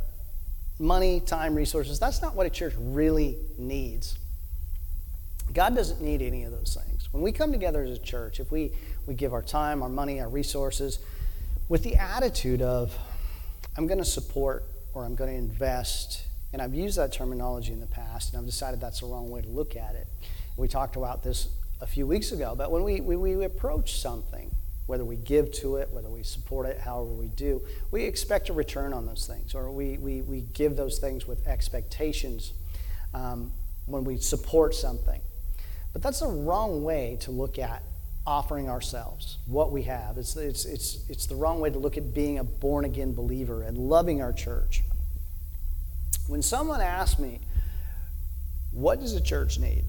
money, 0.78 1.20
time, 1.20 1.54
resources, 1.54 1.98
that's 1.98 2.22
not 2.22 2.34
what 2.34 2.46
a 2.46 2.50
church 2.50 2.74
really 2.78 3.36
needs. 3.58 4.18
God 5.52 5.74
doesn't 5.74 6.00
need 6.00 6.22
any 6.22 6.44
of 6.44 6.52
those 6.52 6.76
things. 6.80 7.08
When 7.12 7.22
we 7.22 7.32
come 7.32 7.52
together 7.52 7.82
as 7.84 7.90
a 7.90 8.00
church, 8.00 8.40
if 8.40 8.50
we, 8.50 8.72
we 9.06 9.14
give 9.14 9.32
our 9.32 9.42
time, 9.42 9.82
our 9.82 9.88
money, 9.88 10.20
our 10.20 10.28
resources 10.28 10.98
with 11.68 11.82
the 11.82 11.96
attitude 11.96 12.62
of, 12.62 12.96
I'm 13.76 13.86
going 13.86 13.98
to 13.98 14.04
support 14.04 14.64
or 14.94 15.04
I'm 15.04 15.14
going 15.14 15.30
to 15.30 15.36
invest, 15.36 16.25
and 16.52 16.62
I've 16.62 16.74
used 16.74 16.98
that 16.98 17.12
terminology 17.12 17.72
in 17.72 17.80
the 17.80 17.86
past, 17.86 18.32
and 18.32 18.40
I've 18.40 18.46
decided 18.46 18.80
that's 18.80 19.00
the 19.00 19.06
wrong 19.06 19.30
way 19.30 19.42
to 19.42 19.48
look 19.48 19.76
at 19.76 19.94
it. 19.94 20.06
We 20.56 20.68
talked 20.68 20.96
about 20.96 21.22
this 21.22 21.48
a 21.80 21.86
few 21.86 22.06
weeks 22.06 22.32
ago, 22.32 22.54
but 22.56 22.70
when 22.70 22.82
we, 22.82 23.00
we, 23.00 23.44
approach 23.44 24.00
something, 24.00 24.50
whether 24.86 25.04
we 25.04 25.16
give 25.16 25.52
to 25.52 25.76
it, 25.76 25.90
whether 25.90 26.08
we 26.08 26.22
support 26.22 26.66
it, 26.66 26.80
however 26.80 27.10
we 27.10 27.26
do, 27.26 27.60
we 27.90 28.04
expect 28.04 28.48
a 28.48 28.52
return 28.52 28.92
on 28.92 29.04
those 29.04 29.26
things, 29.26 29.54
or 29.54 29.70
we, 29.70 29.98
we, 29.98 30.22
we 30.22 30.40
give 30.54 30.76
those 30.76 30.98
things 30.98 31.26
with 31.26 31.46
expectations 31.46 32.52
um, 33.12 33.52
when 33.84 34.04
we 34.04 34.16
support 34.16 34.74
something. 34.74 35.20
But 35.92 36.02
that's 36.02 36.20
the 36.20 36.28
wrong 36.28 36.82
way 36.82 37.18
to 37.20 37.30
look 37.30 37.58
at 37.58 37.82
offering 38.26 38.68
ourselves, 38.68 39.38
what 39.46 39.70
we 39.70 39.82
have. 39.82 40.18
It's, 40.18 40.36
it's, 40.36 40.64
it's, 40.64 41.08
it's 41.08 41.26
the 41.26 41.36
wrong 41.36 41.60
way 41.60 41.70
to 41.70 41.78
look 41.78 41.96
at 41.96 42.12
being 42.12 42.38
a 42.38 42.44
born 42.44 42.84
again 42.84 43.14
believer 43.14 43.62
and 43.62 43.78
loving 43.78 44.20
our 44.20 44.32
church. 44.32 44.82
When 46.28 46.42
someone 46.42 46.80
asks 46.80 47.18
me, 47.18 47.40
what 48.72 49.00
does 49.00 49.14
a 49.14 49.20
church 49.20 49.58
need? 49.58 49.84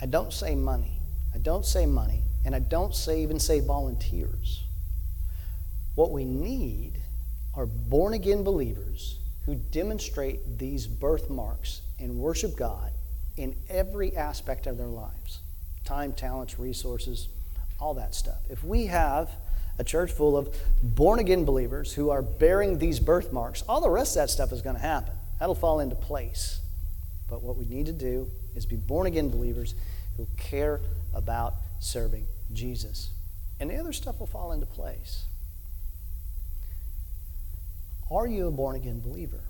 I 0.00 0.06
don't 0.06 0.32
say 0.32 0.54
money. 0.54 1.00
I 1.34 1.38
don't 1.38 1.64
say 1.64 1.86
money. 1.86 2.22
And 2.44 2.54
I 2.54 2.58
don't 2.58 2.94
say, 2.94 3.22
even 3.22 3.38
say 3.38 3.60
volunteers. 3.60 4.64
What 5.94 6.10
we 6.10 6.24
need 6.24 7.00
are 7.54 7.66
born 7.66 8.14
again 8.14 8.44
believers 8.44 9.18
who 9.46 9.54
demonstrate 9.54 10.58
these 10.58 10.86
birthmarks 10.86 11.82
and 11.98 12.16
worship 12.16 12.56
God 12.56 12.92
in 13.36 13.56
every 13.68 14.16
aspect 14.16 14.66
of 14.66 14.76
their 14.76 14.86
lives 14.86 15.40
time, 15.84 16.12
talents, 16.12 16.58
resources, 16.58 17.28
all 17.80 17.94
that 17.94 18.14
stuff. 18.14 18.38
If 18.48 18.62
we 18.62 18.86
have 18.86 19.30
a 19.78 19.82
church 19.82 20.12
full 20.12 20.36
of 20.36 20.54
born 20.82 21.18
again 21.18 21.44
believers 21.44 21.94
who 21.94 22.10
are 22.10 22.22
bearing 22.22 22.78
these 22.78 23.00
birthmarks, 23.00 23.62
all 23.68 23.80
the 23.80 23.90
rest 23.90 24.14
of 24.14 24.22
that 24.22 24.30
stuff 24.30 24.52
is 24.52 24.62
going 24.62 24.76
to 24.76 24.82
happen. 24.82 25.14
That'll 25.40 25.54
fall 25.54 25.80
into 25.80 25.96
place. 25.96 26.60
But 27.28 27.42
what 27.42 27.56
we 27.56 27.64
need 27.64 27.86
to 27.86 27.92
do 27.92 28.30
is 28.54 28.66
be 28.66 28.76
born 28.76 29.06
again 29.06 29.30
believers 29.30 29.74
who 30.16 30.26
care 30.36 30.80
about 31.14 31.54
serving 31.80 32.26
Jesus. 32.52 33.10
And 33.58 33.70
the 33.70 33.76
other 33.76 33.92
stuff 33.92 34.20
will 34.20 34.26
fall 34.26 34.52
into 34.52 34.66
place. 34.66 35.24
Are 38.10 38.26
you 38.26 38.48
a 38.48 38.50
born 38.50 38.76
again 38.76 39.00
believer? 39.00 39.40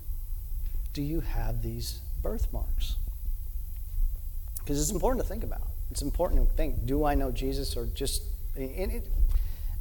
Do 0.93 1.01
you 1.01 1.21
have 1.21 1.61
these 1.61 1.99
birthmarks? 2.21 2.95
Because 4.59 4.79
it's 4.79 4.91
important 4.91 5.23
to 5.23 5.27
think 5.27 5.43
about. 5.43 5.67
It's 5.89 6.01
important 6.01 6.47
to 6.47 6.55
think 6.55 6.85
do 6.85 7.03
I 7.03 7.15
know 7.15 7.31
Jesus 7.31 7.75
or 7.75 7.85
just. 7.87 8.23
It, 8.55 9.03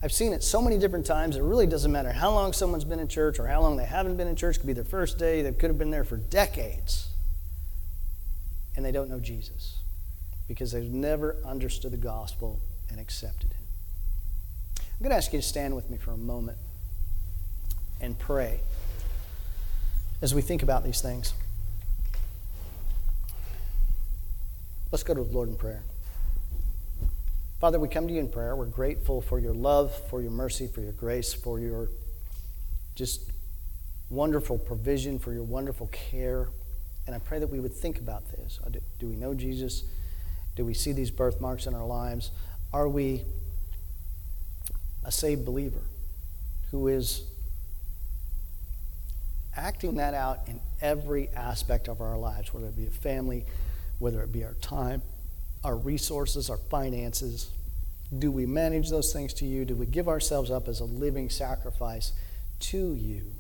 I've 0.03 0.13
seen 0.13 0.33
it 0.33 0.43
so 0.43 0.63
many 0.63 0.79
different 0.79 1.05
times, 1.05 1.37
it 1.37 1.43
really 1.43 1.67
doesn't 1.67 1.93
matter 1.93 2.11
how 2.11 2.31
long 2.31 2.55
someone's 2.55 2.85
been 2.85 3.01
in 3.01 3.09
church 3.09 3.39
or 3.39 3.47
how 3.47 3.61
long 3.61 3.77
they 3.77 3.85
haven't 3.85 4.17
been 4.17 4.29
in 4.29 4.37
church. 4.37 4.57
It 4.57 4.61
could 4.61 4.67
be 4.67 4.73
their 4.73 4.85
first 4.85 5.19
day, 5.19 5.43
they 5.43 5.53
could 5.53 5.69
have 5.69 5.79
been 5.79 5.91
there 5.91 6.05
for 6.05 6.17
decades, 6.17 7.09
and 8.77 8.85
they 8.85 8.93
don't 8.93 9.11
know 9.11 9.21
Jesus 9.21 9.79
because 10.49 10.73
they've 10.73 10.91
never 10.91 11.37
understood 11.45 11.93
the 11.93 11.99
gospel 11.99 12.61
and 12.89 12.99
accepted 12.99 13.53
him. 13.53 13.61
I'm 14.79 15.05
going 15.05 15.11
to 15.11 15.17
ask 15.17 15.33
you 15.33 15.39
to 15.39 15.47
stand 15.47 15.77
with 15.77 15.91
me 15.91 15.99
for 15.99 16.13
a 16.13 16.17
moment 16.17 16.59
and 18.01 18.19
pray 18.19 18.61
as 20.23 20.35
we 20.35 20.43
think 20.43 20.63
about 20.63 20.83
these 20.83 21.01
things. 21.01 21.35
Let's 24.91 25.03
go 25.03 25.15
to 25.15 25.23
the 25.23 25.33
Lord 25.33 25.49
in 25.49 25.57
prayer. 25.57 25.83
Father, 27.61 27.79
we 27.79 27.89
come 27.89 28.09
to 28.09 28.15
you 28.15 28.21
in 28.21 28.29
prayer. 28.29 28.57
We're 28.57 28.65
grateful 28.65 29.21
for 29.21 29.39
your 29.39 29.53
love, 29.53 29.95
for 30.09 30.23
your 30.23 30.31
mercy, 30.31 30.67
for 30.67 30.81
your 30.81 30.93
grace, 30.93 31.35
for 31.35 31.61
your 31.61 31.91
just 32.95 33.31
wonderful 34.09 34.57
provision, 34.57 35.19
for 35.19 35.35
your 35.35 35.43
wonderful 35.43 35.89
care. 35.89 36.49
And 37.07 37.15
I 37.15 37.19
pray 37.19 37.39
that 37.39 37.49
we 37.49 37.61
would 37.61 37.75
think 37.75 37.99
about 37.99 38.31
this. 38.31 38.59
Uh, 38.67 38.71
do 38.99 39.09
we 39.09 39.15
know 39.15 39.35
Jesus? 39.35 39.85
Do 40.57 40.65
we 40.65 40.73
see 40.73 40.93
these 40.93 41.11
birthmarks 41.11 41.67
in 41.67 41.75
our 41.75 41.85
lives? 41.85 42.31
Are 42.73 42.89
we 42.89 43.25
a 45.05 45.13
saved 45.13 45.45
believer 45.45 45.83
who 46.71 46.89
is 46.89 47.25
acting 49.55 49.97
that 49.97 50.15
out 50.15 50.49
in 50.49 50.61
every 50.81 51.29
aspect 51.37 51.89
of 51.89 52.01
our 52.01 52.17
lives, 52.17 52.55
whether 52.55 52.69
it 52.69 52.77
be 52.77 52.87
a 52.87 52.91
family, 52.91 53.45
whether 53.99 54.23
it 54.23 54.33
be 54.33 54.45
our 54.45 54.55
time, 54.63 55.03
our 55.65 55.77
resources, 55.77 56.51
our 56.51 56.57
finances? 56.57 57.51
Do 58.17 58.31
we 58.31 58.47
manage 58.47 58.91
those 58.91 59.13
things 59.13 59.35
to 59.35 59.47
you? 59.47 59.65
Do 59.65 59.75
we 59.75 59.87
give 59.87 60.09
ourselves 60.09 60.51
up 60.51 60.69
as 60.69 60.81
a 60.81 60.85
living 60.85 61.31
sacrifice 61.31 62.13
to 62.61 62.95
you? 62.95 63.33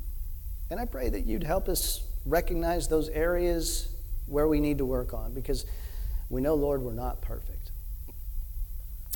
And 0.70 0.78
I 0.78 0.84
pray 0.84 1.08
that 1.08 1.26
you'd 1.26 1.42
help 1.42 1.68
us 1.68 2.02
recognize 2.24 2.88
those 2.88 3.08
areas 3.08 3.94
where 4.26 4.46
we 4.46 4.60
need 4.60 4.78
to 4.78 4.86
work 4.86 5.12
on 5.12 5.34
because 5.34 5.66
we 6.28 6.40
know, 6.40 6.54
Lord, 6.54 6.82
we're 6.82 6.92
not 6.92 7.20
perfect. 7.20 7.72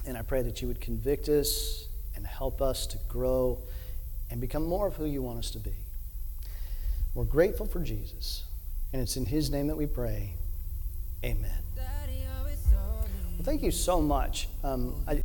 And 0.07 0.18
I 0.18 0.22
pray 0.22 0.42
that 0.42 0.61
you 0.61 0.68
would 0.68 0.80
convict 0.80 1.28
us 1.28 1.86
and 2.16 2.26
help 2.26 2.61
us 2.61 2.86
to 2.88 2.98
grow 3.09 3.62
and 4.30 4.40
become 4.40 4.64
more 4.64 4.88
of 4.88 4.96
who 4.96 5.05
you 5.05 5.22
want 5.22 5.38
us 5.38 5.50
to 5.52 5.59
be. 5.59 5.74
We're 7.14 7.24
grateful 7.24 7.66
for 7.66 7.80
Jesus, 7.80 8.42
and 8.92 9.00
it's 9.00 9.16
in 9.16 9.26
his 9.26 9.50
name 9.50 9.68
that 9.68 9.76
we 9.76 9.86
pray. 9.86 10.34
Amen. 11.24 11.64
Thank 13.45 13.62
you 13.62 13.70
so 13.70 14.01
much. 14.01 14.49
Um, 14.62 15.05
I, 15.07 15.20